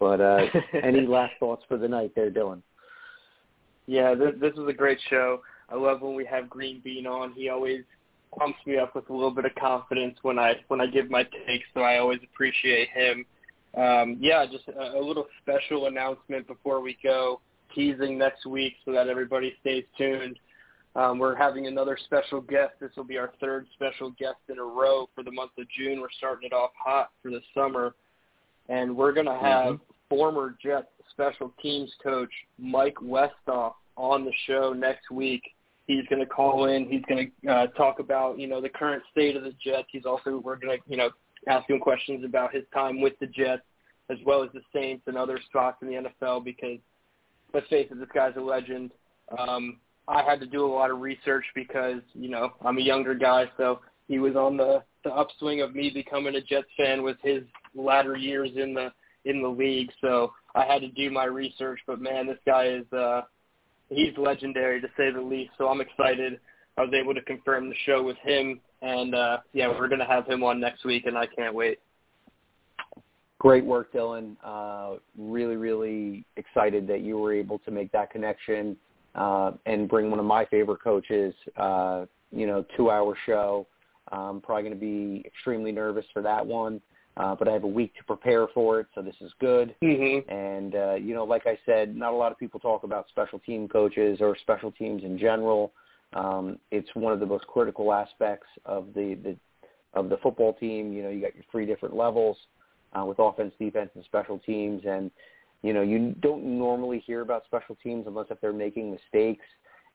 But 0.00 0.20
uh, 0.20 0.46
any 0.82 1.06
last 1.06 1.34
thoughts 1.38 1.62
for 1.68 1.76
the 1.76 1.88
night 1.88 2.12
there, 2.16 2.30
Dylan? 2.30 2.62
Yeah, 3.86 4.14
this, 4.14 4.32
this 4.40 4.54
was 4.54 4.68
a 4.68 4.72
great 4.72 4.98
show. 5.10 5.40
I 5.68 5.76
love 5.76 6.02
when 6.02 6.14
we 6.14 6.24
have 6.26 6.48
Green 6.48 6.80
Bean 6.82 7.06
on. 7.06 7.32
He 7.32 7.48
always 7.48 7.82
pumps 8.38 8.58
me 8.66 8.78
up 8.78 8.94
with 8.94 9.08
a 9.10 9.12
little 9.12 9.30
bit 9.30 9.44
of 9.44 9.54
confidence 9.54 10.16
when 10.22 10.38
I 10.38 10.54
when 10.68 10.80
I 10.80 10.86
give 10.86 11.10
my 11.10 11.22
takes, 11.46 11.66
so 11.72 11.80
I 11.80 11.98
always 11.98 12.20
appreciate 12.24 12.88
him. 12.90 13.24
Um, 13.76 14.18
yeah, 14.20 14.44
just 14.46 14.64
a, 14.68 14.98
a 14.98 15.02
little 15.02 15.26
special 15.42 15.86
announcement 15.86 16.46
before 16.46 16.80
we 16.80 16.96
go 17.02 17.40
teasing 17.74 18.18
next 18.18 18.46
week 18.46 18.74
so 18.84 18.92
that 18.92 19.08
everybody 19.08 19.54
stays 19.60 19.84
tuned. 19.98 20.38
Um, 20.96 21.18
we're 21.18 21.34
having 21.34 21.66
another 21.66 21.98
special 22.04 22.40
guest. 22.40 22.74
This 22.80 22.90
will 22.96 23.04
be 23.04 23.18
our 23.18 23.32
third 23.40 23.66
special 23.74 24.10
guest 24.10 24.36
in 24.48 24.58
a 24.58 24.64
row 24.64 25.08
for 25.14 25.24
the 25.24 25.32
month 25.32 25.50
of 25.58 25.66
June. 25.76 26.00
We're 26.00 26.10
starting 26.16 26.46
it 26.46 26.52
off 26.52 26.70
hot 26.78 27.10
for 27.20 27.30
the 27.30 27.40
summer. 27.52 27.94
And 28.68 28.96
we're 28.96 29.12
going 29.12 29.26
to 29.26 29.32
have 29.32 29.74
mm-hmm. 29.74 29.82
former 30.08 30.56
Jets 30.62 30.86
special 31.10 31.52
teams 31.62 31.90
coach 32.02 32.30
Mike 32.58 32.96
Westhoff 33.02 33.74
on 33.96 34.24
the 34.24 34.32
show 34.46 34.72
next 34.72 35.10
week. 35.10 35.42
He's 35.86 36.06
going 36.08 36.20
to 36.20 36.26
call 36.26 36.66
in. 36.66 36.86
He's 36.88 37.02
going 37.08 37.30
to 37.44 37.50
uh, 37.50 37.66
talk 37.68 37.98
about, 37.98 38.38
you 38.38 38.46
know, 38.46 38.60
the 38.60 38.70
current 38.70 39.02
state 39.12 39.36
of 39.36 39.42
the 39.42 39.54
Jets. 39.62 39.88
He's 39.92 40.06
also, 40.06 40.38
we're 40.38 40.56
going 40.56 40.78
to, 40.78 40.82
you 40.86 40.96
know, 40.96 41.10
ask 41.46 41.68
him 41.68 41.78
questions 41.78 42.24
about 42.24 42.54
his 42.54 42.64
time 42.72 43.00
with 43.00 43.12
the 43.20 43.26
Jets 43.26 43.62
as 44.10 44.18
well 44.24 44.42
as 44.42 44.50
the 44.52 44.60
Saints 44.72 45.04
and 45.06 45.16
other 45.16 45.38
spots 45.46 45.78
in 45.82 45.88
the 45.88 46.10
NFL 46.24 46.44
because– 46.44 46.78
let's 47.54 47.68
face 47.68 47.88
it, 47.90 47.98
this 47.98 48.08
guy's 48.12 48.36
a 48.36 48.40
legend. 48.40 48.90
Um, 49.38 49.78
I 50.06 50.22
had 50.22 50.40
to 50.40 50.46
do 50.46 50.66
a 50.66 50.68
lot 50.68 50.90
of 50.90 51.00
research 51.00 51.44
because 51.54 52.02
you 52.12 52.28
know 52.28 52.52
I'm 52.62 52.76
a 52.76 52.82
younger 52.82 53.14
guy, 53.14 53.50
so 53.56 53.80
he 54.08 54.18
was 54.18 54.36
on 54.36 54.58
the 54.58 54.82
the 55.04 55.10
upswing 55.10 55.62
of 55.62 55.74
me 55.74 55.90
becoming 55.90 56.34
a 56.34 56.40
Jets 56.40 56.66
fan 56.76 57.02
with 57.02 57.16
his 57.22 57.42
latter 57.74 58.16
years 58.16 58.50
in 58.56 58.74
the 58.74 58.92
in 59.24 59.40
the 59.40 59.48
league. 59.48 59.90
So 60.00 60.32
I 60.54 60.64
had 60.64 60.80
to 60.80 60.88
do 60.88 61.10
my 61.10 61.24
research. 61.24 61.80
But 61.86 62.00
man, 62.00 62.26
this 62.26 62.38
guy 62.46 62.66
is 62.68 62.92
uh, 62.92 63.22
he's 63.90 64.16
legendary 64.16 64.80
to 64.80 64.88
say 64.96 65.10
the 65.10 65.20
least. 65.20 65.52
So 65.58 65.68
I'm 65.68 65.80
excited. 65.80 66.40
I 66.76 66.82
was 66.82 66.92
able 66.92 67.14
to 67.14 67.22
confirm 67.22 67.68
the 67.68 67.76
show 67.86 68.02
with 68.02 68.16
him, 68.18 68.60
and 68.82 69.14
uh, 69.14 69.38
yeah, 69.52 69.68
we're 69.68 69.88
gonna 69.88 70.06
have 70.06 70.26
him 70.26 70.42
on 70.42 70.60
next 70.60 70.84
week, 70.84 71.06
and 71.06 71.16
I 71.16 71.26
can't 71.26 71.54
wait. 71.54 71.78
Great 73.38 73.64
work, 73.64 73.92
Dylan. 73.92 74.36
Uh, 74.42 74.96
really, 75.18 75.56
really 75.56 76.24
excited 76.36 76.86
that 76.88 77.02
you 77.02 77.18
were 77.18 77.32
able 77.32 77.58
to 77.60 77.70
make 77.70 77.92
that 77.92 78.10
connection 78.10 78.76
uh, 79.14 79.52
and 79.66 79.88
bring 79.88 80.10
one 80.10 80.18
of 80.18 80.24
my 80.24 80.46
favorite 80.46 80.82
coaches, 80.82 81.34
uh, 81.58 82.06
you 82.32 82.46
know, 82.46 82.64
two-hour 82.76 83.14
show. 83.26 83.66
I'm 84.10 84.40
probably 84.40 84.62
going 84.62 84.74
to 84.74 84.80
be 84.80 85.22
extremely 85.26 85.72
nervous 85.72 86.06
for 86.12 86.22
that 86.22 86.44
one, 86.44 86.80
uh, 87.16 87.34
but 87.34 87.46
I 87.46 87.52
have 87.52 87.64
a 87.64 87.68
week 87.68 87.94
to 87.96 88.04
prepare 88.04 88.46
for 88.52 88.80
it, 88.80 88.86
so 88.94 89.02
this 89.02 89.14
is 89.20 89.32
good. 89.40 89.74
Mm-hmm. 89.82 90.28
And, 90.28 90.74
uh, 90.74 90.94
you 90.94 91.14
know, 91.14 91.24
like 91.24 91.46
I 91.46 91.58
said, 91.64 91.94
not 91.96 92.12
a 92.12 92.16
lot 92.16 92.32
of 92.32 92.38
people 92.38 92.58
talk 92.58 92.82
about 92.82 93.08
special 93.08 93.38
team 93.38 93.68
coaches 93.68 94.18
or 94.20 94.36
special 94.40 94.72
teams 94.72 95.04
in 95.04 95.18
general. 95.18 95.72
Um, 96.12 96.58
it's 96.70 96.88
one 96.94 97.12
of 97.12 97.20
the 97.20 97.26
most 97.26 97.46
critical 97.46 97.92
aspects 97.92 98.46
of 98.64 98.88
the, 98.94 99.16
the 99.22 99.36
of 99.94 100.08
the 100.08 100.16
football 100.18 100.54
team. 100.54 100.92
You 100.92 101.04
know, 101.04 101.08
you 101.08 101.20
got 101.20 101.34
your 101.34 101.44
three 101.50 101.66
different 101.66 101.96
levels 101.96 102.36
uh, 102.92 103.04
with 103.04 103.18
offense, 103.18 103.52
defense, 103.58 103.90
and 103.94 104.04
special 104.04 104.38
teams. 104.38 104.82
And 104.86 105.10
you 105.62 105.72
know, 105.72 105.82
you 105.82 106.14
don't 106.20 106.44
normally 106.44 107.02
hear 107.06 107.22
about 107.22 107.44
special 107.46 107.76
teams 107.82 108.06
unless 108.06 108.26
if 108.30 108.40
they're 108.40 108.52
making 108.52 108.90
mistakes. 108.90 109.46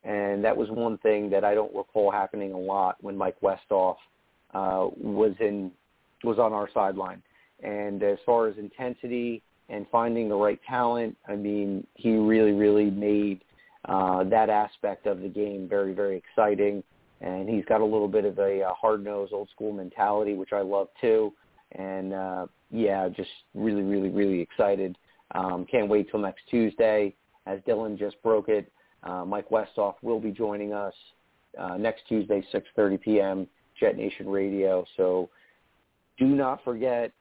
And 0.03 0.43
that 0.43 0.55
was 0.55 0.69
one 0.69 0.97
thing 0.99 1.29
that 1.31 1.43
I 1.43 1.53
don't 1.53 1.75
recall 1.75 2.11
happening 2.11 2.53
a 2.53 2.57
lot 2.57 2.95
when 3.01 3.17
Mike 3.17 3.35
Westhoff 3.41 3.97
uh, 4.53 4.87
was 4.97 5.33
in 5.39 5.71
was 6.23 6.39
on 6.39 6.53
our 6.53 6.69
sideline. 6.73 7.21
And 7.63 8.01
as 8.03 8.17
far 8.25 8.47
as 8.47 8.57
intensity 8.57 9.41
and 9.69 9.85
finding 9.91 10.29
the 10.29 10.35
right 10.35 10.59
talent, 10.67 11.17
I 11.27 11.35
mean, 11.35 11.85
he 11.95 12.11
really, 12.15 12.51
really 12.51 12.89
made 12.89 13.43
uh, 13.85 14.23
that 14.25 14.49
aspect 14.49 15.07
of 15.07 15.21
the 15.21 15.27
game 15.27 15.67
very, 15.69 15.93
very 15.93 16.17
exciting. 16.17 16.83
And 17.21 17.49
he's 17.49 17.65
got 17.65 17.81
a 17.81 17.85
little 17.85 18.07
bit 18.07 18.25
of 18.25 18.39
a, 18.39 18.61
a 18.61 18.73
hard-nosed, 18.73 19.33
old-school 19.33 19.73
mentality, 19.73 20.35
which 20.35 20.53
I 20.53 20.61
love 20.61 20.87
too. 21.01 21.33
And 21.73 22.13
uh, 22.13 22.47
yeah, 22.71 23.09
just 23.09 23.29
really, 23.53 23.83
really, 23.83 24.09
really 24.09 24.39
excited. 24.39 24.97
Um, 25.35 25.65
can't 25.69 25.89
wait 25.89 26.09
till 26.09 26.19
next 26.19 26.41
Tuesday. 26.49 27.13
As 27.45 27.59
Dylan 27.67 27.97
just 27.97 28.21
broke 28.23 28.49
it, 28.49 28.71
uh, 29.03 29.25
Mike 29.25 29.49
Westhoff 29.49 29.95
will 30.01 30.19
be 30.19 30.31
joining 30.31 30.73
us 30.73 30.93
uh, 31.57 31.77
next 31.77 32.03
Tuesday, 32.07 32.45
6:30 32.53 33.01
p.m. 33.01 33.47
Jet 33.79 33.97
Nation 33.97 34.27
Radio. 34.27 34.85
So 34.97 35.29
do 36.19 36.25
not 36.25 36.63
forget 36.63 37.11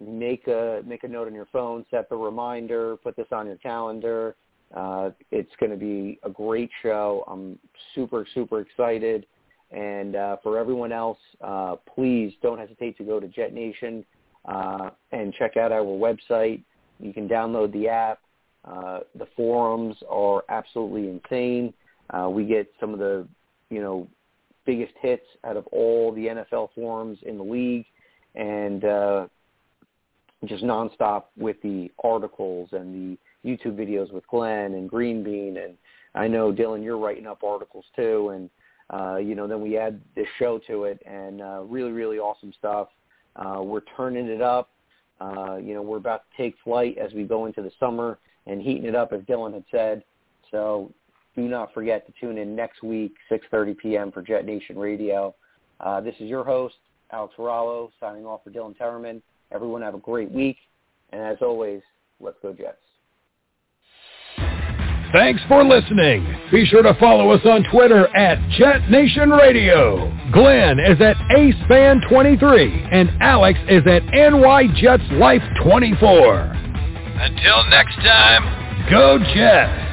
make 0.00 0.46
a 0.46 0.82
make 0.86 1.04
a 1.04 1.08
note 1.08 1.26
on 1.26 1.34
your 1.34 1.48
phone, 1.52 1.84
set 1.90 2.08
the 2.08 2.16
reminder, 2.16 2.96
put 2.98 3.16
this 3.16 3.26
on 3.32 3.46
your 3.46 3.56
calendar. 3.56 4.36
Uh, 4.74 5.10
it's 5.30 5.50
going 5.58 5.70
to 5.70 5.78
be 5.78 6.18
a 6.24 6.30
great 6.30 6.70
show. 6.82 7.24
I'm 7.26 7.58
super 7.94 8.26
super 8.34 8.60
excited. 8.60 9.26
And 9.70 10.16
uh, 10.16 10.36
for 10.42 10.58
everyone 10.58 10.92
else, 10.92 11.18
uh, 11.42 11.76
please 11.94 12.32
don't 12.42 12.58
hesitate 12.58 12.96
to 12.98 13.04
go 13.04 13.20
to 13.20 13.28
Jet 13.28 13.52
Nation 13.52 14.04
uh, 14.46 14.90
and 15.12 15.34
check 15.34 15.56
out 15.56 15.72
our 15.72 15.82
website. 15.82 16.62
You 16.98 17.12
can 17.12 17.28
download 17.28 17.72
the 17.72 17.88
app. 17.88 18.20
Uh, 18.64 19.00
the 19.14 19.26
forums 19.36 19.96
are 20.08 20.42
absolutely 20.48 21.08
insane. 21.08 21.72
Uh, 22.10 22.28
we 22.30 22.44
get 22.44 22.70
some 22.80 22.92
of 22.92 22.98
the, 22.98 23.26
you 23.70 23.80
know, 23.80 24.08
biggest 24.64 24.92
hits 25.00 25.24
out 25.44 25.56
of 25.56 25.66
all 25.68 26.12
the 26.12 26.26
NFL 26.26 26.70
forums 26.74 27.18
in 27.22 27.36
the 27.36 27.44
league, 27.44 27.84
and 28.34 28.84
uh, 28.84 29.26
just 30.46 30.64
nonstop 30.64 31.24
with 31.36 31.60
the 31.62 31.90
articles 32.02 32.70
and 32.72 32.94
the 32.94 33.18
YouTube 33.48 33.76
videos 33.76 34.12
with 34.12 34.26
Glenn 34.28 34.74
and 34.74 34.88
Green 34.88 35.22
Bean, 35.22 35.56
and 35.58 35.74
I 36.14 36.28
know 36.28 36.52
Dylan, 36.52 36.82
you're 36.82 36.98
writing 36.98 37.26
up 37.26 37.42
articles 37.44 37.84
too, 37.96 38.30
and 38.30 38.50
uh, 38.92 39.16
you 39.16 39.34
know, 39.34 39.46
then 39.46 39.60
we 39.60 39.76
add 39.76 40.00
this 40.16 40.26
show 40.38 40.58
to 40.66 40.84
it, 40.84 41.00
and 41.06 41.42
uh, 41.42 41.62
really, 41.64 41.92
really 41.92 42.18
awesome 42.18 42.52
stuff. 42.58 42.88
Uh, 43.36 43.60
we're 43.62 43.82
turning 43.96 44.28
it 44.28 44.40
up. 44.40 44.70
Uh, 45.20 45.56
you 45.56 45.74
know, 45.74 45.82
we're 45.82 45.98
about 45.98 46.22
to 46.30 46.42
take 46.42 46.54
flight 46.64 46.96
as 46.96 47.12
we 47.12 47.24
go 47.24 47.46
into 47.46 47.60
the 47.60 47.72
summer 47.78 48.18
and 48.46 48.62
heating 48.62 48.86
it 48.86 48.94
up, 48.94 49.12
as 49.12 49.20
Dylan 49.22 49.52
had 49.52 49.64
said. 49.70 50.04
So 50.50 50.90
do 51.36 51.42
not 51.42 51.74
forget 51.74 52.06
to 52.06 52.12
tune 52.20 52.38
in 52.38 52.56
next 52.56 52.82
week, 52.82 53.14
6.30 53.30 53.76
p.m. 53.76 54.12
for 54.12 54.22
Jet 54.22 54.46
Nation 54.46 54.78
Radio. 54.78 55.34
Uh, 55.80 56.00
this 56.00 56.14
is 56.18 56.28
your 56.28 56.44
host, 56.44 56.76
Alex 57.12 57.34
Rallo, 57.38 57.90
signing 58.00 58.26
off 58.26 58.40
for 58.44 58.50
Dylan 58.50 58.76
Terraman. 58.76 59.22
Everyone 59.52 59.82
have 59.82 59.94
a 59.94 59.98
great 59.98 60.30
week. 60.30 60.56
And 61.12 61.22
as 61.22 61.38
always, 61.40 61.80
let's 62.20 62.36
go 62.42 62.52
Jets. 62.52 62.76
Thanks 65.12 65.40
for 65.48 65.64
listening. 65.64 66.26
Be 66.52 66.66
sure 66.66 66.82
to 66.82 66.94
follow 67.00 67.30
us 67.30 67.40
on 67.46 67.64
Twitter 67.70 68.14
at 68.14 68.38
Jet 68.58 68.90
Nation 68.90 69.30
Radio. 69.30 70.14
Glenn 70.32 70.78
is 70.78 71.00
at 71.00 71.16
AceFan23 71.34 72.88
and 72.92 73.10
Alex 73.22 73.58
is 73.70 73.86
at 73.86 74.02
NYJetsLife24. 74.02 76.56
Until 77.20 77.64
next 77.70 77.96
time, 77.96 78.90
go 78.90 79.18
Jets. 79.34 79.87